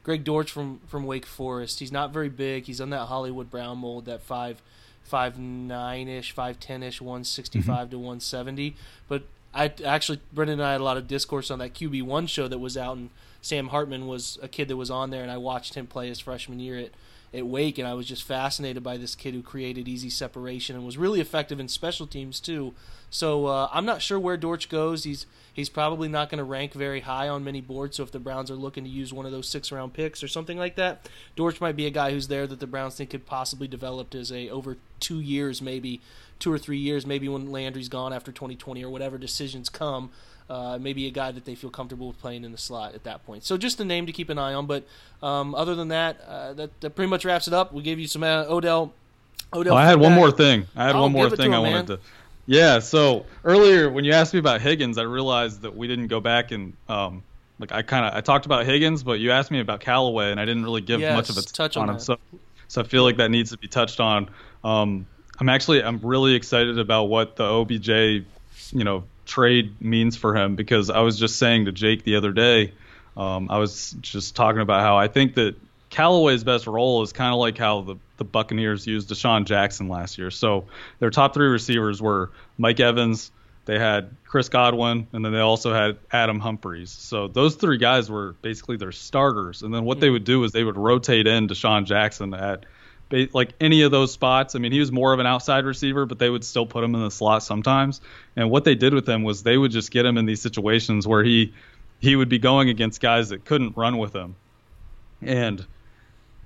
Greg 0.03 0.25
Dortch 0.25 0.51
from 0.51 0.81
from 0.85 1.05
Wake 1.05 1.25
Forest. 1.25 1.79
He's 1.79 1.93
not 1.93 2.11
very 2.11 2.27
big. 2.27 2.65
He's 2.65 2.81
on 2.81 2.89
that 2.89 3.05
Hollywood 3.05 3.49
Brown 3.49 3.77
mold, 3.77 4.05
that 4.05 4.21
five 4.21 4.61
five 5.03 5.39
nine 5.39 6.09
ish, 6.09 6.33
five 6.33 6.59
ten 6.59 6.83
ish, 6.83 6.99
one 6.99 7.23
sixty 7.23 7.61
five 7.61 7.87
mm 7.87 7.91
mm-hmm. 7.91 7.91
to 7.91 7.99
one 7.99 8.19
seventy. 8.19 8.75
But 9.07 9.23
I 9.53 9.71
actually 9.85 10.19
Brendan 10.33 10.59
and 10.59 10.67
I 10.67 10.73
had 10.73 10.81
a 10.81 10.83
lot 10.83 10.97
of 10.97 11.07
discourse 11.07 11.49
on 11.49 11.59
that 11.59 11.73
QB 11.73 12.03
one 12.03 12.27
show 12.27 12.49
that 12.49 12.59
was 12.59 12.75
out, 12.75 12.97
and 12.97 13.11
Sam 13.41 13.69
Hartman 13.69 14.07
was 14.07 14.37
a 14.41 14.49
kid 14.49 14.67
that 14.67 14.75
was 14.75 14.91
on 14.91 15.09
there, 15.09 15.21
and 15.21 15.31
I 15.31 15.37
watched 15.37 15.75
him 15.75 15.87
play 15.87 16.09
his 16.09 16.19
freshman 16.19 16.59
year 16.59 16.77
at 16.77 16.89
at 17.35 17.45
Wake, 17.45 17.77
and 17.77 17.87
I 17.87 17.93
was 17.93 18.07
just 18.07 18.23
fascinated 18.23 18.81
by 18.81 18.97
this 18.97 19.15
kid 19.15 19.33
who 19.33 19.41
created 19.41 19.87
easy 19.87 20.09
separation 20.09 20.75
and 20.75 20.85
was 20.85 20.97
really 20.97 21.19
effective 21.19 21.59
in 21.59 21.67
special 21.67 22.07
teams 22.07 22.39
too. 22.39 22.73
So 23.09 23.45
uh, 23.45 23.69
I'm 23.71 23.85
not 23.85 24.01
sure 24.01 24.19
where 24.19 24.37
Dortch 24.37 24.69
goes. 24.69 25.03
He's 25.03 25.25
he's 25.53 25.69
probably 25.69 26.07
not 26.07 26.29
going 26.29 26.39
to 26.39 26.43
rank 26.43 26.73
very 26.73 27.01
high 27.01 27.27
on 27.29 27.43
many 27.43 27.61
boards. 27.61 27.97
So 27.97 28.03
if 28.03 28.11
the 28.11 28.19
Browns 28.19 28.49
are 28.49 28.55
looking 28.55 28.83
to 28.83 28.89
use 28.89 29.13
one 29.13 29.25
of 29.25 29.31
those 29.31 29.47
six 29.47 29.71
round 29.71 29.93
picks 29.93 30.23
or 30.23 30.27
something 30.27 30.57
like 30.57 30.75
that, 30.75 31.09
Dortch 31.35 31.61
might 31.61 31.75
be 31.75 31.85
a 31.85 31.91
guy 31.91 32.11
who's 32.11 32.27
there 32.27 32.47
that 32.47 32.59
the 32.59 32.67
Browns 32.67 32.95
think 32.95 33.11
could 33.11 33.25
possibly 33.25 33.67
develop 33.67 34.13
as 34.15 34.31
a 34.31 34.49
over 34.49 34.77
two 34.99 35.19
years, 35.19 35.61
maybe 35.61 36.01
two 36.39 36.51
or 36.51 36.57
three 36.57 36.77
years, 36.77 37.05
maybe 37.05 37.29
when 37.29 37.51
Landry's 37.51 37.89
gone 37.89 38.13
after 38.13 38.31
2020 38.31 38.83
or 38.83 38.89
whatever 38.89 39.17
decisions 39.17 39.69
come. 39.69 40.09
Uh, 40.47 40.77
maybe 40.79 41.07
a 41.07 41.11
guy 41.11 41.31
that 41.31 41.43
they 41.43 41.55
feel 41.55 41.71
comfortable 41.71 42.07
with 42.07 42.19
playing 42.19 42.43
in 42.43 42.51
the 42.51 42.57
slot 42.57 42.93
at 42.93 43.03
that 43.03 43.25
point. 43.25 43.43
So 43.43 43.57
just 43.57 43.79
a 43.79 43.85
name 43.85 44.05
to 44.05 44.11
keep 44.11 44.29
an 44.29 44.37
eye 44.37 44.53
on. 44.53 44.67
But 44.67 44.83
um, 45.23 45.55
other 45.55 45.73
than 45.73 45.87
that, 45.87 46.21
uh, 46.27 46.53
that, 46.53 46.81
that, 46.81 46.91
pretty 46.91 47.09
much 47.09 47.25
wraps 47.25 47.47
it 47.47 47.53
up. 47.53 47.73
We 47.73 47.81
gave 47.81 47.97
you 47.97 48.07
some 48.07 48.21
uh, 48.21 48.45
Odell. 48.47 48.93
Odell. 49.51 49.73
Oh, 49.73 49.77
I 49.77 49.85
had 49.85 49.99
one 49.99 50.13
more 50.13 50.29
thing. 50.29 50.67
I 50.75 50.85
had 50.85 50.95
I'll 50.95 51.01
one 51.01 51.13
more 51.13 51.31
thing 51.31 51.51
I 51.51 51.57
wanted 51.57 51.87
to. 51.87 51.99
Yeah. 52.45 52.77
So 52.77 53.25
earlier 53.43 53.89
when 53.89 54.05
you 54.05 54.11
asked 54.11 54.33
me 54.33 54.39
about 54.39 54.61
Higgins, 54.61 54.99
I 54.99 55.03
realized 55.03 55.63
that 55.63 55.75
we 55.75 55.87
didn't 55.87 56.07
go 56.07 56.19
back 56.19 56.51
and 56.51 56.73
um, 56.87 57.23
like 57.59 57.71
I 57.71 57.81
kind 57.81 58.05
of 58.05 58.13
I 58.13 58.21
talked 58.21 58.45
about 58.45 58.65
Higgins, 58.65 59.03
but 59.03 59.19
you 59.19 59.31
asked 59.31 59.51
me 59.51 59.59
about 59.59 59.79
Callaway, 59.79 60.31
and 60.31 60.39
I 60.39 60.45
didn't 60.45 60.63
really 60.63 60.81
give 60.81 60.99
yes, 60.99 61.15
much 61.15 61.29
of 61.29 61.37
a 61.37 61.41
touch 61.41 61.77
on, 61.77 61.89
on 61.89 61.95
him. 61.95 61.99
So 61.99 62.17
so 62.67 62.81
I 62.81 62.83
feel 62.83 63.03
like 63.03 63.17
that 63.17 63.31
needs 63.31 63.51
to 63.51 63.57
be 63.57 63.67
touched 63.67 63.99
on. 63.99 64.29
Um, 64.63 65.07
I'm 65.39 65.49
actually 65.49 65.83
I'm 65.83 65.99
really 65.99 66.35
excited 66.35 66.79
about 66.79 67.05
what 67.05 67.35
the 67.35 67.43
OBJ, 67.43 67.89
you 67.89 68.83
know, 68.83 69.03
trade 69.25 69.81
means 69.81 70.15
for 70.15 70.35
him 70.35 70.55
because 70.55 70.89
I 70.89 71.01
was 71.01 71.19
just 71.19 71.37
saying 71.37 71.65
to 71.65 71.71
Jake 71.71 72.03
the 72.03 72.15
other 72.15 72.31
day, 72.31 72.73
um, 73.17 73.49
I 73.49 73.57
was 73.57 73.95
just 74.01 74.35
talking 74.35 74.61
about 74.61 74.81
how 74.81 74.97
I 74.97 75.07
think 75.07 75.35
that 75.35 75.55
Callaway's 75.89 76.43
best 76.43 76.67
role 76.67 77.01
is 77.03 77.13
kind 77.13 77.33
of 77.33 77.39
like 77.39 77.57
how 77.57 77.81
the, 77.81 77.95
the 78.17 78.25
Buccaneers 78.25 78.85
used 78.85 79.09
DeSean 79.09 79.45
Jackson 79.45 79.87
last 79.87 80.17
year. 80.17 80.31
So 80.31 80.65
their 80.99 81.09
top 81.09 81.33
three 81.33 81.47
receivers 81.47 82.01
were 82.01 82.31
Mike 82.57 82.79
Evans, 82.79 83.31
they 83.65 83.79
had 83.79 84.15
Chris 84.25 84.49
Godwin, 84.49 85.07
and 85.11 85.25
then 85.25 85.31
they 85.31 85.39
also 85.39 85.73
had 85.73 85.97
Adam 86.11 86.39
Humphries. 86.39 86.91
So 86.91 87.27
those 87.27 87.55
three 87.55 87.77
guys 87.77 88.09
were 88.09 88.33
basically 88.41 88.77
their 88.77 88.91
starters. 88.91 89.63
And 89.63 89.73
then 89.73 89.85
what 89.85 89.99
they 89.99 90.09
would 90.09 90.23
do 90.23 90.43
is 90.43 90.51
they 90.51 90.63
would 90.63 90.77
rotate 90.77 91.25
in 91.25 91.47
DeSean 91.47 91.85
Jackson 91.85 92.33
at 92.33 92.65
like 93.11 93.53
any 93.59 93.83
of 93.83 93.91
those 93.91 94.11
spots. 94.11 94.55
I 94.55 94.59
mean, 94.59 94.71
he 94.71 94.79
was 94.79 94.91
more 94.91 95.13
of 95.13 95.19
an 95.19 95.25
outside 95.25 95.65
receiver, 95.65 96.05
but 96.05 96.19
they 96.19 96.29
would 96.29 96.43
still 96.43 96.65
put 96.65 96.83
him 96.83 96.95
in 96.95 97.01
the 97.01 97.11
slot 97.11 97.43
sometimes. 97.43 98.01
And 98.35 98.49
what 98.49 98.63
they 98.63 98.75
did 98.75 98.93
with 98.93 99.07
him 99.07 99.23
was 99.23 99.43
they 99.43 99.57
would 99.57 99.71
just 99.71 99.91
get 99.91 100.05
him 100.05 100.17
in 100.17 100.25
these 100.25 100.41
situations 100.41 101.07
where 101.07 101.23
he 101.23 101.53
he 101.99 102.15
would 102.15 102.29
be 102.29 102.39
going 102.39 102.69
against 102.69 103.01
guys 103.01 103.29
that 103.29 103.45
couldn't 103.45 103.77
run 103.77 103.97
with 103.97 104.13
him. 104.13 104.35
And 105.21 105.65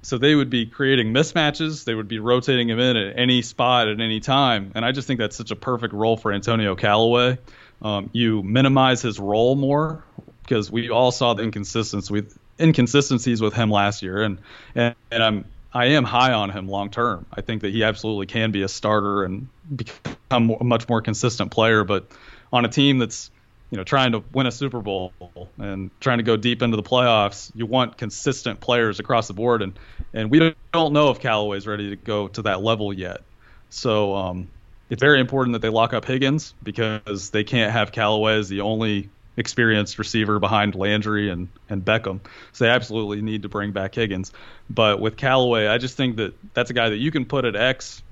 so 0.02 0.18
they 0.18 0.36
would 0.36 0.50
be 0.50 0.66
creating 0.66 1.14
mismatches. 1.14 1.84
They 1.84 1.96
would 1.96 2.08
be 2.08 2.20
rotating 2.20 2.70
him 2.70 2.80
in 2.80 2.96
at 2.96 3.18
any 3.18 3.42
spot 3.42 3.88
at 3.88 4.00
any 4.00 4.20
time. 4.20 4.72
And 4.76 4.86
I 4.86 4.92
just 4.92 5.08
think 5.08 5.20
that's 5.20 5.36
such 5.36 5.52
a 5.52 5.56
perfect 5.56 5.94
role 5.94 6.18
for 6.18 6.32
Antonio 6.32 6.76
Callaway 6.76 7.38
Um, 7.82 8.10
you 8.14 8.44
minimize 8.44 9.02
his 9.02 9.20
role 9.20 9.56
more 9.56 10.04
because 10.44 10.72
we 10.72 10.90
all 10.90 11.12
saw 11.12 11.34
the 11.34 11.44
inconsistencies 11.44 12.12
with 12.12 12.38
inconsistencies 12.60 13.42
with 13.42 13.54
him 13.54 13.72
last 13.72 14.02
year, 14.04 14.22
and 14.22 14.40
and, 14.76 14.96
and 15.12 15.24
I'm 15.24 15.46
I 15.74 15.88
am 15.88 16.04
high 16.04 16.34
on 16.34 16.50
him 16.50 16.68
long 16.68 16.90
term. 16.90 17.26
I 17.32 17.42
think 17.42 17.62
that 17.62 17.72
he 17.72 17.84
absolutely 17.84 18.26
can 18.26 18.52
be 18.52 18.64
a 18.64 18.68
starter 18.68 19.24
and 19.24 19.48
become 19.76 20.52
a 20.60 20.64
much 20.64 20.90
more 20.90 21.02
consistent 21.02 21.52
player. 21.52 21.84
But 21.84 22.08
on 22.52 22.66
a 22.66 22.70
team 22.70 22.98
that's 22.98 23.30
you 23.70 23.78
know 23.78 23.84
trying 23.84 24.14
to 24.14 24.24
win 24.34 24.48
a 24.48 24.52
Super 24.52 24.82
Bowl 24.82 25.14
and 25.58 25.92
trying 26.00 26.18
to 26.18 26.24
go 26.24 26.38
deep 26.38 26.62
into 26.62 26.76
the 26.76 26.84
playoffs, 26.84 27.52
you 27.54 27.66
want 27.66 27.98
consistent 27.98 28.60
players 28.60 29.00
across 29.00 29.28
the 29.28 29.34
board, 29.34 29.62
and 29.62 29.78
and 30.14 30.32
we 30.32 30.56
don't 30.74 30.94
know 30.94 31.12
if 31.12 31.20
Callaway's 31.20 31.68
ready 31.68 31.92
to 31.92 31.96
go 31.96 32.28
to 32.30 32.42
that 32.44 32.64
level 32.64 32.92
yet. 32.92 33.22
So 33.70 34.16
um, 34.16 34.50
it's 34.90 35.00
very 35.00 35.20
important 35.20 35.54
that 35.54 35.62
they 35.62 35.70
lock 35.70 35.94
up 35.94 36.06
Higgins 36.06 36.56
because 36.64 37.30
they 37.30 37.44
can't 37.44 37.72
have 37.72 37.92
Callaway 37.92 38.40
as 38.40 38.50
the 38.50 38.62
only 38.62 39.10
experienced 39.40 39.98
receiver 39.98 40.38
behind 40.38 40.76
Landry 40.76 41.30
and, 41.30 41.48
and 41.70 41.84
Beckham. 41.84 42.20
So 42.52 42.66
they 42.66 42.70
absolutely 42.70 43.22
need 43.22 43.44
to 43.44 43.50
bring 43.50 43.72
back 43.72 43.96
Higgins. 43.96 44.34
But 44.70 45.00
with 45.00 45.16
Callaway, 45.18 45.68
I 45.68 45.78
just 45.78 45.96
think 45.98 46.18
that 46.18 46.34
that's 46.54 46.70
a 46.70 46.74
guy 46.74 46.90
that 46.90 46.98
you 46.98 47.10
can 47.10 47.26
put 47.26 47.46
at 47.46 47.56
X 47.56 48.04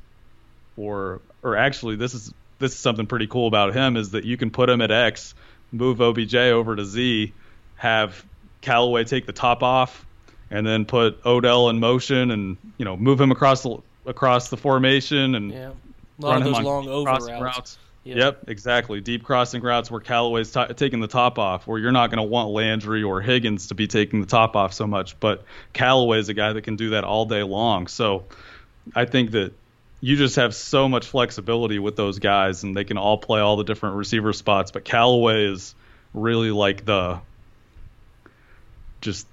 or 0.78 1.22
or 1.44 1.58
actually 1.58 1.98
this 1.98 2.14
is 2.14 2.34
this 2.60 2.72
is 2.72 2.80
something 2.80 3.06
pretty 3.06 3.28
cool 3.28 3.48
about 3.48 3.74
him 3.74 3.98
is 3.98 4.12
that 4.12 4.24
you 4.24 4.38
can 4.38 4.50
put 4.50 4.70
him 4.70 4.82
at 4.82 4.90
X, 4.90 5.36
move 5.72 6.02
OBJ 6.02 6.36
over 6.36 6.76
to 6.76 6.86
Z, 6.86 7.34
have 7.76 8.26
Callaway 8.62 9.04
take 9.04 9.26
the 9.26 9.34
top 9.34 9.62
off, 9.62 10.06
and 10.50 10.66
then 10.66 10.86
put 10.86 11.26
Odell 11.26 11.70
in 11.70 11.80
motion 11.80 12.32
and 12.32 12.58
you 12.78 12.86
know 12.86 12.96
move 12.96 13.20
him 13.20 13.32
across 13.32 13.64
the 13.64 13.78
across 14.06 14.50
the 14.50 14.58
formation 14.58 15.36
and 15.36 15.52
yeah. 15.52 15.72
run 16.20 16.42
him 16.42 16.56
on 16.56 16.64
long 16.64 16.88
over 16.88 17.10
routes. 17.10 17.30
routes. 17.30 17.78
Yep. 18.08 18.18
yep. 18.18 18.44
exactly. 18.48 19.02
Deep 19.02 19.24
crossing 19.24 19.62
routes 19.62 19.92
where 19.92 20.00
Callaway's 20.00 20.52
t- 20.52 20.74
taking 20.76 21.02
the 21.02 21.08
top 21.08 21.38
off, 21.38 21.68
where 21.68 21.78
you're 21.78 21.92
not 21.92 22.10
going 22.10 22.24
to 22.24 22.28
want 22.28 22.50
Landry 22.50 23.04
or 23.04 23.22
Higgins 23.22 23.68
to 23.68 23.76
be 23.76 23.88
taking 23.88 24.22
the 24.22 24.28
top 24.28 24.56
off 24.56 24.74
so 24.74 24.88
much, 24.88 25.20
but 25.20 25.44
Callaway 25.74 26.20
is 26.20 26.30
a 26.30 26.34
guy 26.34 26.54
that 26.54 26.62
can 26.62 26.78
do 26.78 26.92
that 26.92 27.04
all 27.04 27.26
day 27.26 27.44
long. 27.44 27.88
So 27.88 28.26
I 28.96 29.06
think 29.06 29.32
that 29.32 29.54
you 30.00 30.16
just 30.16 30.38
have 30.38 30.56
so 30.56 30.88
much 30.88 31.08
flexibility 31.08 31.80
with 31.80 31.96
those 31.96 32.20
guys, 32.20 32.64
and 32.64 32.76
they 32.76 32.84
can 32.84 32.98
all 32.98 33.18
play 33.18 33.42
all 33.42 33.58
the 33.58 33.64
different 33.64 33.96
receiver 33.96 34.32
spots. 34.32 34.72
But 34.72 34.86
Callaway 34.86 35.52
is 35.52 35.76
really 36.14 36.52
like 36.52 36.86
the 36.86 37.20
just, 39.02 39.28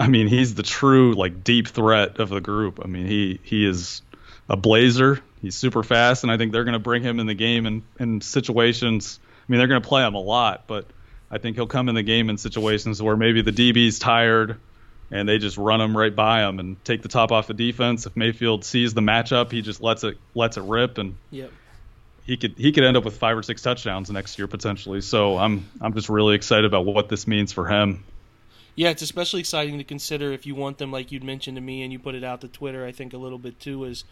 I 0.00 0.08
mean, 0.08 0.28
he's 0.28 0.54
the 0.54 0.62
true 0.62 1.14
like 1.14 1.44
deep 1.44 1.68
threat 1.68 2.20
of 2.20 2.30
the 2.30 2.40
group. 2.40 2.80
I 2.82 2.86
mean, 2.86 3.06
he 3.06 3.40
he 3.42 3.66
is 3.66 4.02
a 4.48 4.56
blazer. 4.56 5.20
He's 5.40 5.54
super 5.54 5.82
fast, 5.82 6.22
and 6.22 6.32
I 6.32 6.36
think 6.36 6.52
they're 6.52 6.64
going 6.64 6.74
to 6.74 6.78
bring 6.78 7.02
him 7.02 7.20
in 7.20 7.26
the 7.26 7.34
game 7.34 7.66
in, 7.66 7.82
in 7.98 8.20
situations. 8.20 9.18
I 9.24 9.52
mean, 9.52 9.58
they're 9.58 9.68
going 9.68 9.82
to 9.82 9.88
play 9.88 10.06
him 10.06 10.14
a 10.14 10.20
lot, 10.20 10.64
but 10.66 10.86
I 11.30 11.38
think 11.38 11.56
he'll 11.56 11.66
come 11.66 11.88
in 11.88 11.94
the 11.94 12.02
game 12.02 12.30
in 12.30 12.38
situations 12.38 13.02
where 13.02 13.16
maybe 13.16 13.42
the 13.42 13.52
DB's 13.52 13.98
tired 13.98 14.58
and 15.10 15.28
they 15.28 15.38
just 15.38 15.56
run 15.56 15.80
him 15.80 15.96
right 15.96 16.14
by 16.14 16.46
him 16.46 16.58
and 16.58 16.82
take 16.84 17.02
the 17.02 17.08
top 17.08 17.32
off 17.32 17.46
the 17.46 17.54
defense. 17.54 18.06
If 18.06 18.16
Mayfield 18.16 18.64
sees 18.64 18.94
the 18.94 19.00
matchup, 19.00 19.52
he 19.52 19.62
just 19.62 19.80
lets 19.80 20.04
it 20.04 20.18
lets 20.34 20.56
it 20.56 20.62
rip, 20.62 20.98
and 20.98 21.16
yep. 21.30 21.50
he 22.24 22.36
could 22.36 22.54
he 22.56 22.72
could 22.72 22.84
end 22.84 22.96
up 22.96 23.04
with 23.04 23.16
five 23.16 23.36
or 23.36 23.42
six 23.42 23.62
touchdowns 23.62 24.10
next 24.10 24.38
year 24.38 24.46
potentially. 24.48 25.00
So 25.00 25.38
I'm 25.38 25.68
I'm 25.80 25.94
just 25.94 26.08
really 26.08 26.34
excited 26.34 26.64
about 26.64 26.84
what 26.84 27.08
this 27.08 27.26
means 27.26 27.52
for 27.52 27.66
him. 27.66 28.04
Yeah, 28.76 28.90
it's 28.90 29.02
especially 29.02 29.40
exciting 29.40 29.78
to 29.78 29.84
consider 29.84 30.32
if 30.32 30.46
you 30.46 30.56
want 30.56 30.78
them, 30.78 30.90
like 30.90 31.12
you'd 31.12 31.22
mentioned 31.22 31.56
to 31.56 31.60
me, 31.60 31.82
and 31.82 31.92
you 31.92 31.98
put 32.00 32.16
it 32.16 32.24
out 32.24 32.40
to 32.40 32.48
Twitter. 32.48 32.84
I 32.84 32.90
think 32.90 33.12
a 33.12 33.18
little 33.18 33.38
bit 33.38 33.60
too 33.60 33.84
is 33.84 34.04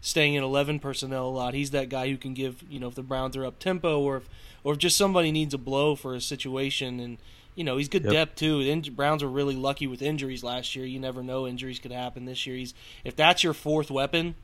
staying 0.00 0.34
in 0.34 0.42
11 0.42 0.78
personnel 0.78 1.28
a 1.28 1.30
lot. 1.30 1.54
He's 1.54 1.70
that 1.70 1.88
guy 1.88 2.08
who 2.08 2.16
can 2.16 2.34
give, 2.34 2.62
you 2.68 2.80
know, 2.80 2.88
if 2.88 2.94
the 2.94 3.02
Browns 3.02 3.36
are 3.36 3.44
up 3.44 3.58
tempo 3.58 4.00
or 4.00 4.18
if 4.18 4.28
or 4.62 4.74
if 4.74 4.78
just 4.78 4.96
somebody 4.96 5.32
needs 5.32 5.54
a 5.54 5.58
blow 5.58 5.94
for 5.94 6.14
a 6.14 6.20
situation 6.20 7.00
and 7.00 7.18
you 7.56 7.64
know, 7.64 7.76
he's 7.76 7.88
good 7.88 8.04
yep. 8.04 8.12
depth 8.12 8.36
too. 8.36 8.62
The 8.62 8.70
in- 8.70 8.94
Browns 8.94 9.22
were 9.22 9.28
really 9.28 9.56
lucky 9.56 9.86
with 9.86 10.02
injuries 10.02 10.44
last 10.44 10.74
year. 10.76 10.86
You 10.86 10.98
never 10.98 11.22
know 11.22 11.46
injuries 11.46 11.78
could 11.78 11.92
happen 11.92 12.24
this 12.24 12.46
year. 12.46 12.56
He's 12.56 12.74
if 13.04 13.16
that's 13.16 13.42
your 13.42 13.52
fourth 13.52 13.90
weapon, 13.90 14.34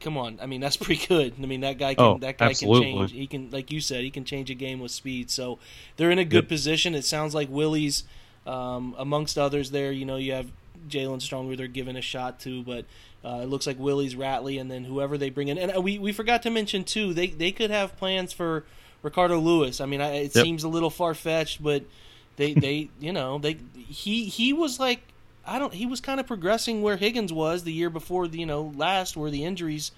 come 0.00 0.16
on. 0.16 0.38
I 0.40 0.46
mean, 0.46 0.60
that's 0.62 0.76
pretty 0.76 1.04
good. 1.06 1.34
I 1.42 1.46
mean, 1.46 1.62
that 1.62 1.78
guy 1.78 1.94
can 1.94 2.04
oh, 2.04 2.18
that 2.18 2.38
guy 2.38 2.50
absolutely. 2.50 2.92
can 2.92 2.98
change. 2.98 3.12
He 3.12 3.26
can 3.26 3.50
like 3.50 3.72
you 3.72 3.80
said, 3.80 4.04
he 4.04 4.10
can 4.10 4.24
change 4.24 4.50
a 4.50 4.54
game 4.54 4.80
with 4.80 4.90
speed. 4.90 5.30
So, 5.30 5.58
they're 5.96 6.10
in 6.10 6.18
a 6.18 6.24
good 6.24 6.44
yep. 6.44 6.48
position. 6.48 6.94
It 6.94 7.04
sounds 7.04 7.34
like 7.34 7.48
Willies 7.50 8.04
um, 8.46 8.94
amongst 8.98 9.38
others 9.38 9.70
there. 9.70 9.90
You 9.90 10.04
know, 10.04 10.16
you 10.16 10.32
have 10.32 10.50
Jaelen 10.88 11.22
Strong 11.22 11.48
who 11.48 11.56
they're 11.56 11.66
giving 11.66 11.96
a 11.96 12.02
shot 12.02 12.40
to, 12.40 12.62
but 12.62 12.84
uh, 13.24 13.40
it 13.42 13.46
looks 13.46 13.66
like 13.66 13.78
Willies 13.78 14.14
Ratley, 14.14 14.60
and 14.60 14.70
then 14.70 14.84
whoever 14.84 15.18
they 15.18 15.30
bring 15.30 15.48
in. 15.48 15.58
And 15.58 15.76
uh, 15.76 15.80
we, 15.80 15.98
we 15.98 16.12
forgot 16.12 16.42
to 16.42 16.50
mention 16.50 16.84
too, 16.84 17.14
they 17.14 17.28
they 17.28 17.52
could 17.52 17.70
have 17.70 17.96
plans 17.96 18.32
for 18.32 18.64
Ricardo 19.02 19.38
Louis. 19.38 19.80
I 19.80 19.86
mean, 19.86 20.00
it 20.00 20.34
yep. 20.34 20.44
seems 20.44 20.64
a 20.64 20.68
little 20.68 20.90
far 20.90 21.14
fetched, 21.14 21.62
but 21.62 21.84
they 22.36 22.54
they 22.54 22.90
you 23.00 23.12
know 23.12 23.38
they 23.38 23.58
he 23.74 24.26
he 24.26 24.52
was 24.52 24.78
like 24.78 25.00
I 25.46 25.58
don't 25.58 25.74
he 25.74 25.86
was 25.86 26.00
kind 26.00 26.20
of 26.20 26.26
progressing 26.26 26.82
where 26.82 26.96
Higgins 26.96 27.32
was 27.32 27.64
the 27.64 27.72
year 27.72 27.90
before 27.90 28.28
the 28.28 28.38
you 28.38 28.46
know 28.46 28.72
last 28.76 29.16
where 29.16 29.30
the 29.30 29.44
injuries 29.44 29.92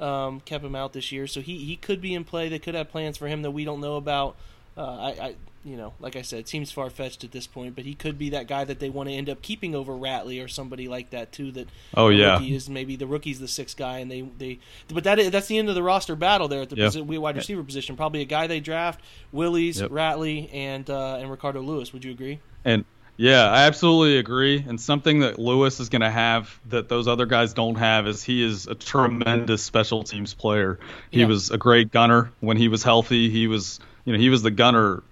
um, 0.00 0.40
kept 0.40 0.64
him 0.64 0.74
out 0.74 0.92
this 0.92 1.12
year. 1.12 1.26
So 1.26 1.40
he 1.40 1.58
he 1.58 1.76
could 1.76 2.00
be 2.00 2.14
in 2.14 2.24
play. 2.24 2.48
They 2.48 2.58
could 2.58 2.74
have 2.74 2.90
plans 2.90 3.16
for 3.16 3.28
him 3.28 3.42
that 3.42 3.50
we 3.50 3.64
don't 3.64 3.80
know 3.80 3.96
about. 3.96 4.36
Uh, 4.76 4.80
I, 4.80 5.08
I 5.26 5.34
you 5.64 5.76
know, 5.76 5.94
like 6.00 6.16
I 6.16 6.22
said, 6.22 6.40
it 6.40 6.48
seems 6.48 6.72
far 6.72 6.90
fetched 6.90 7.22
at 7.22 7.30
this 7.30 7.46
point, 7.46 7.76
but 7.76 7.84
he 7.84 7.94
could 7.94 8.18
be 8.18 8.30
that 8.30 8.48
guy 8.48 8.64
that 8.64 8.80
they 8.80 8.90
want 8.90 9.08
to 9.08 9.14
end 9.14 9.30
up 9.30 9.42
keeping 9.42 9.74
over 9.74 9.92
Ratley 9.92 10.44
or 10.44 10.48
somebody 10.48 10.88
like 10.88 11.10
that 11.10 11.30
too. 11.30 11.52
That 11.52 11.68
oh 11.94 12.08
yeah, 12.08 12.40
is 12.40 12.68
maybe 12.68 12.96
the 12.96 13.06
rookie's 13.06 13.38
the 13.38 13.48
sixth 13.48 13.76
guy, 13.76 13.98
and 13.98 14.10
they 14.10 14.22
they 14.22 14.58
but 14.92 15.04
that 15.04 15.30
that's 15.30 15.46
the 15.46 15.58
end 15.58 15.68
of 15.68 15.74
the 15.74 15.82
roster 15.82 16.16
battle 16.16 16.48
there 16.48 16.62
at 16.62 16.70
the 16.70 16.76
posi- 16.76 17.18
wide 17.18 17.36
receiver 17.36 17.62
position. 17.62 17.96
Probably 17.96 18.22
a 18.22 18.26
guy 18.26 18.46
they 18.48 18.60
draft, 18.60 19.00
Willies, 19.30 19.80
yep. 19.80 19.90
Ratley, 19.90 20.52
and 20.52 20.88
uh, 20.90 21.16
and 21.16 21.30
Ricardo 21.30 21.60
Louis. 21.60 21.92
Would 21.92 22.04
you 22.04 22.10
agree? 22.10 22.40
And 22.64 22.84
yeah, 23.16 23.48
I 23.48 23.66
absolutely 23.66 24.18
agree. 24.18 24.64
And 24.66 24.80
something 24.80 25.20
that 25.20 25.38
Louis 25.38 25.78
is 25.78 25.88
going 25.90 26.02
to 26.02 26.10
have 26.10 26.58
that 26.70 26.88
those 26.88 27.06
other 27.06 27.26
guys 27.26 27.52
don't 27.52 27.76
have 27.76 28.08
is 28.08 28.22
he 28.22 28.42
is 28.42 28.66
a 28.66 28.74
tremendous 28.74 29.62
special 29.62 30.02
teams 30.02 30.34
player. 30.34 30.80
He 31.10 31.20
yeah. 31.20 31.26
was 31.26 31.50
a 31.50 31.58
great 31.58 31.92
gunner 31.92 32.32
when 32.40 32.56
he 32.56 32.66
was 32.66 32.82
healthy. 32.82 33.30
He 33.30 33.46
was 33.46 33.78
you 34.04 34.12
know 34.12 34.18
he 34.18 34.28
was 34.28 34.42
the 34.42 34.50
gunner 34.50 35.02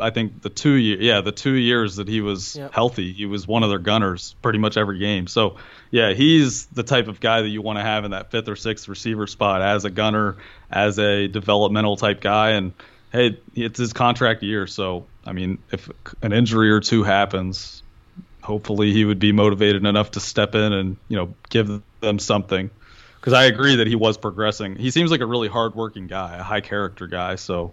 I 0.00 0.10
think 0.10 0.40
the 0.40 0.48
two 0.48 0.72
year, 0.72 1.00
yeah, 1.00 1.20
the 1.20 1.32
two 1.32 1.52
years 1.52 1.96
that 1.96 2.08
he 2.08 2.20
was 2.20 2.56
yep. 2.56 2.72
healthy, 2.72 3.12
he 3.12 3.26
was 3.26 3.46
one 3.46 3.62
of 3.62 3.68
their 3.68 3.78
gunners 3.78 4.34
pretty 4.40 4.58
much 4.58 4.76
every 4.76 4.98
game. 4.98 5.26
So, 5.26 5.56
yeah, 5.90 6.14
he's 6.14 6.66
the 6.66 6.82
type 6.82 7.08
of 7.08 7.20
guy 7.20 7.42
that 7.42 7.48
you 7.48 7.60
want 7.60 7.78
to 7.78 7.82
have 7.82 8.04
in 8.04 8.12
that 8.12 8.30
fifth 8.30 8.48
or 8.48 8.56
sixth 8.56 8.88
receiver 8.88 9.26
spot 9.26 9.60
as 9.60 9.84
a 9.84 9.90
gunner, 9.90 10.36
as 10.70 10.98
a 10.98 11.28
developmental 11.28 11.96
type 11.96 12.20
guy. 12.20 12.52
And 12.52 12.72
hey, 13.12 13.38
it's 13.54 13.78
his 13.78 13.92
contract 13.92 14.42
year, 14.42 14.66
so 14.66 15.06
I 15.26 15.32
mean, 15.32 15.58
if 15.70 15.90
an 16.22 16.32
injury 16.32 16.70
or 16.70 16.80
two 16.80 17.02
happens, 17.02 17.82
hopefully 18.42 18.92
he 18.92 19.04
would 19.04 19.18
be 19.18 19.32
motivated 19.32 19.84
enough 19.84 20.12
to 20.12 20.20
step 20.20 20.54
in 20.54 20.72
and 20.72 20.96
you 21.08 21.16
know 21.16 21.34
give 21.50 21.82
them 22.00 22.18
something. 22.18 22.70
Because 23.20 23.32
I 23.32 23.44
agree 23.44 23.76
that 23.76 23.86
he 23.86 23.96
was 23.96 24.18
progressing. 24.18 24.76
He 24.76 24.90
seems 24.90 25.10
like 25.10 25.22
a 25.22 25.26
really 25.26 25.48
hardworking 25.48 26.08
guy, 26.08 26.36
a 26.36 26.42
high 26.42 26.60
character 26.60 27.06
guy. 27.06 27.36
So 27.36 27.72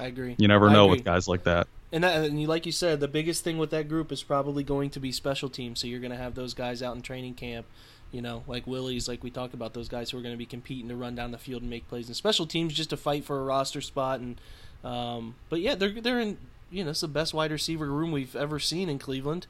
I 0.00 0.06
agree. 0.06 0.34
You 0.38 0.48
never 0.48 0.70
know 0.70 0.86
with 0.86 1.04
guys 1.04 1.28
like 1.28 1.44
that. 1.44 1.68
And 1.92 2.04
that, 2.04 2.24
and 2.24 2.48
like 2.48 2.66
you 2.66 2.72
said, 2.72 3.00
the 3.00 3.08
biggest 3.08 3.44
thing 3.44 3.58
with 3.58 3.70
that 3.70 3.88
group 3.88 4.10
is 4.10 4.22
probably 4.22 4.62
going 4.62 4.90
to 4.90 5.00
be 5.00 5.12
special 5.12 5.50
teams. 5.50 5.80
So 5.80 5.86
you're 5.86 6.00
going 6.00 6.12
to 6.12 6.16
have 6.16 6.34
those 6.34 6.54
guys 6.54 6.82
out 6.82 6.96
in 6.96 7.02
training 7.02 7.34
camp, 7.34 7.66
you 8.12 8.22
know, 8.22 8.44
like 8.46 8.66
Willies, 8.66 9.08
like 9.08 9.22
we 9.22 9.30
talked 9.30 9.52
about, 9.52 9.74
those 9.74 9.88
guys 9.88 10.10
who 10.10 10.18
are 10.18 10.22
going 10.22 10.34
to 10.34 10.38
be 10.38 10.46
competing 10.46 10.88
to 10.88 10.96
run 10.96 11.14
down 11.14 11.32
the 11.32 11.38
field 11.38 11.62
and 11.62 11.70
make 11.70 11.86
plays. 11.88 12.06
And 12.06 12.16
special 12.16 12.46
teams 12.46 12.74
just 12.74 12.90
to 12.90 12.96
fight 12.96 13.24
for 13.24 13.40
a 13.40 13.44
roster 13.44 13.80
spot. 13.80 14.20
And 14.20 14.40
um, 14.82 15.34
but 15.50 15.60
yeah, 15.60 15.74
they're 15.74 16.00
they're 16.00 16.20
in, 16.20 16.38
you 16.70 16.84
know, 16.84 16.90
it's 16.90 17.02
the 17.02 17.08
best 17.08 17.34
wide 17.34 17.50
receiver 17.50 17.86
room 17.86 18.12
we've 18.12 18.36
ever 18.36 18.58
seen 18.58 18.88
in 18.88 18.98
Cleveland. 18.98 19.46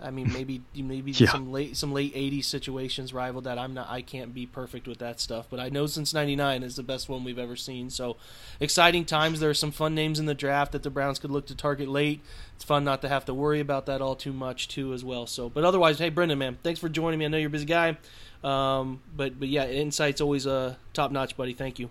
I 0.00 0.10
mean, 0.10 0.30
maybe 0.32 0.62
maybe 0.74 1.12
yeah. 1.16 1.30
some 1.30 1.50
late 1.50 1.76
some 1.76 1.92
late 1.92 2.14
'80s 2.14 2.44
situations 2.44 3.14
rival 3.14 3.40
that. 3.42 3.58
I'm 3.58 3.74
not. 3.74 3.88
I 3.88 4.02
can't 4.02 4.34
be 4.34 4.46
perfect 4.46 4.86
with 4.86 4.98
that 4.98 5.20
stuff, 5.20 5.46
but 5.48 5.58
I 5.58 5.68
know 5.68 5.86
since 5.86 6.12
'99 6.12 6.62
is 6.62 6.76
the 6.76 6.82
best 6.82 7.08
one 7.08 7.24
we've 7.24 7.38
ever 7.38 7.56
seen. 7.56 7.88
So 7.88 8.16
exciting 8.60 9.04
times. 9.04 9.40
There 9.40 9.50
are 9.50 9.54
some 9.54 9.72
fun 9.72 9.94
names 9.94 10.18
in 10.18 10.26
the 10.26 10.34
draft 10.34 10.72
that 10.72 10.82
the 10.82 10.90
Browns 10.90 11.18
could 11.18 11.30
look 11.30 11.46
to 11.46 11.54
target 11.54 11.88
late. 11.88 12.20
It's 12.54 12.64
fun 12.64 12.84
not 12.84 13.00
to 13.02 13.08
have 13.08 13.24
to 13.26 13.34
worry 13.34 13.60
about 13.60 13.86
that 13.86 14.02
all 14.02 14.16
too 14.16 14.32
much 14.32 14.68
too 14.68 14.92
as 14.92 15.04
well. 15.04 15.26
So, 15.26 15.48
but 15.48 15.64
otherwise, 15.64 15.98
hey 15.98 16.10
Brendan, 16.10 16.38
man, 16.38 16.58
thanks 16.62 16.78
for 16.80 16.88
joining 16.88 17.18
me. 17.18 17.24
I 17.24 17.28
know 17.28 17.38
you're 17.38 17.48
a 17.48 17.50
busy 17.50 17.66
guy, 17.66 17.96
um, 18.44 19.00
but 19.16 19.38
but 19.38 19.48
yeah, 19.48 19.66
insight's 19.66 20.20
always 20.20 20.46
a 20.46 20.52
uh, 20.52 20.74
top 20.92 21.10
notch, 21.10 21.36
buddy. 21.36 21.54
Thank 21.54 21.78
you. 21.78 21.88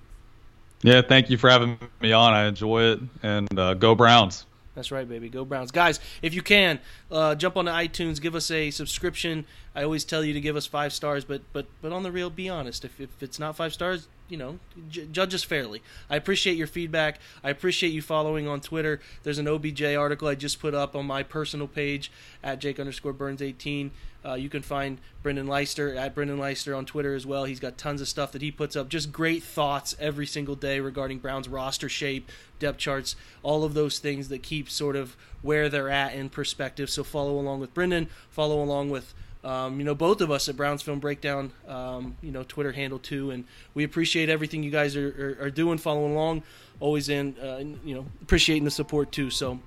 Yeah, 0.83 1.01
thank 1.01 1.31
you 1.31 1.37
for 1.37 1.49
having 1.49 1.79
me 1.99 2.11
on. 2.11 2.33
I 2.33 2.45
enjoy 2.45 2.83
it, 2.83 2.99
and 3.23 3.59
uh, 3.59 3.73
go 3.73 3.95
Browns. 3.95 4.45
That's 4.75 4.91
right, 4.91 5.07
baby. 5.07 5.29
Go 5.29 5.45
Browns. 5.45 5.71
Guys, 5.71 5.99
if 6.21 6.33
you 6.33 6.41
can, 6.41 6.79
uh, 7.09 7.35
jump 7.35 7.57
on 7.57 7.65
the 7.65 7.71
iTunes, 7.71 8.21
give 8.21 8.35
us 8.35 8.51
a 8.51 8.71
subscription. 8.71 9.45
I 9.75 9.83
always 9.83 10.05
tell 10.05 10.23
you 10.23 10.33
to 10.33 10.41
give 10.41 10.55
us 10.55 10.65
five 10.65 10.93
stars, 10.93 11.25
but 11.25 11.41
but 11.51 11.65
but 11.81 11.91
on 11.91 12.03
the 12.03 12.11
real, 12.11 12.29
be 12.29 12.47
honest. 12.47 12.85
If, 12.85 12.99
if 12.99 13.21
it's 13.21 13.39
not 13.39 13.55
five 13.55 13.73
stars, 13.73 14.07
you 14.29 14.37
know, 14.37 14.59
j- 14.89 15.07
judge 15.11 15.33
us 15.33 15.43
fairly. 15.43 15.81
I 16.09 16.15
appreciate 16.15 16.57
your 16.57 16.67
feedback. 16.67 17.19
I 17.43 17.49
appreciate 17.49 17.91
you 17.91 18.01
following 18.01 18.47
on 18.47 18.61
Twitter. 18.61 18.99
There's 19.23 19.37
an 19.37 19.47
OBJ 19.47 19.83
article 19.83 20.27
I 20.27 20.35
just 20.35 20.59
put 20.59 20.73
up 20.73 20.95
on 20.95 21.05
my 21.05 21.23
personal 21.23 21.67
page 21.67 22.11
at 22.43 22.59
Jake 22.59 22.79
underscore 22.79 23.13
Burns 23.13 23.41
18. 23.41 23.91
Uh, 24.25 24.33
you 24.33 24.49
can 24.49 24.63
find 24.63 24.97
Brendan 25.21 25.45
Leister 25.45 25.95
at 25.95 26.15
Brendan 26.15 26.39
Leister 26.39 26.73
on 26.73 26.85
Twitter 26.85 27.13
as 27.13 27.27
well. 27.27 27.45
He's 27.45 27.59
got 27.59 27.77
tons 27.77 28.01
of 28.01 28.07
stuff 28.07 28.31
that 28.31 28.41
he 28.41 28.49
puts 28.49 28.75
up. 28.75 28.89
Just 28.89 29.11
great 29.11 29.43
thoughts 29.43 29.95
every 29.99 30.25
single 30.25 30.55
day 30.55 30.79
regarding 30.79 31.19
Brown's 31.19 31.47
roster 31.47 31.89
shape, 31.89 32.31
depth 32.57 32.79
charts, 32.79 33.15
all 33.43 33.63
of 33.63 33.75
those 33.75 33.99
things 33.99 34.29
that 34.29 34.41
keep 34.41 34.69
sort 34.69 34.95
of 34.95 35.15
where 35.43 35.69
they're 35.69 35.89
at 35.91 36.15
in 36.15 36.29
perspective. 36.29 36.89
So 36.89 37.03
follow 37.03 37.37
along 37.37 37.59
with 37.59 37.75
Brendan. 37.75 38.09
Follow 38.31 38.63
along 38.63 38.89
with 38.89 39.13
um, 39.45 39.79
you 39.79 39.85
know, 39.85 39.93
both 39.93 40.21
of 40.21 40.31
us 40.31 40.49
at 40.49 40.57
Browns 40.57 40.81
Film 40.81 40.99
Breakdown, 40.99 41.51
um, 41.67 42.17
you 42.23 42.31
know, 42.31 42.43
Twitter 42.43 42.71
handle 42.71 42.97
too, 42.97 43.29
and 43.29 43.45
we 43.75 43.83
appreciate 43.83 44.27
everything 44.27 44.63
you 44.63 44.71
guys 44.71 44.95
are, 44.95 45.37
are, 45.39 45.45
are 45.45 45.49
doing, 45.51 45.77
following 45.77 46.13
along, 46.13 46.41
always 46.79 47.09
in, 47.09 47.35
uh, 47.37 47.59
you 47.85 47.93
know, 47.93 48.05
appreciating 48.23 48.65
the 48.65 48.71
support 48.71 49.11
too. 49.11 49.29
So 49.29 49.59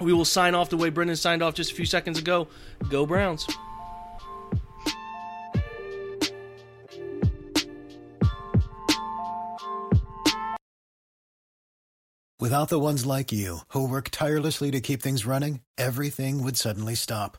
we 0.00 0.12
will 0.12 0.24
sign 0.24 0.56
off 0.56 0.68
the 0.68 0.76
way 0.76 0.90
Brendan 0.90 1.16
signed 1.16 1.42
off 1.42 1.54
just 1.54 1.70
a 1.70 1.74
few 1.74 1.86
seconds 1.86 2.18
ago. 2.18 2.48
Go 2.90 3.06
Browns. 3.06 3.46
Without 12.40 12.68
the 12.68 12.80
ones 12.80 13.06
like 13.06 13.32
you, 13.32 13.60
who 13.68 13.88
work 13.88 14.10
tirelessly 14.10 14.70
to 14.72 14.80
keep 14.80 15.00
things 15.00 15.24
running, 15.24 15.60
everything 15.78 16.42
would 16.42 16.58
suddenly 16.58 16.94
stop. 16.94 17.38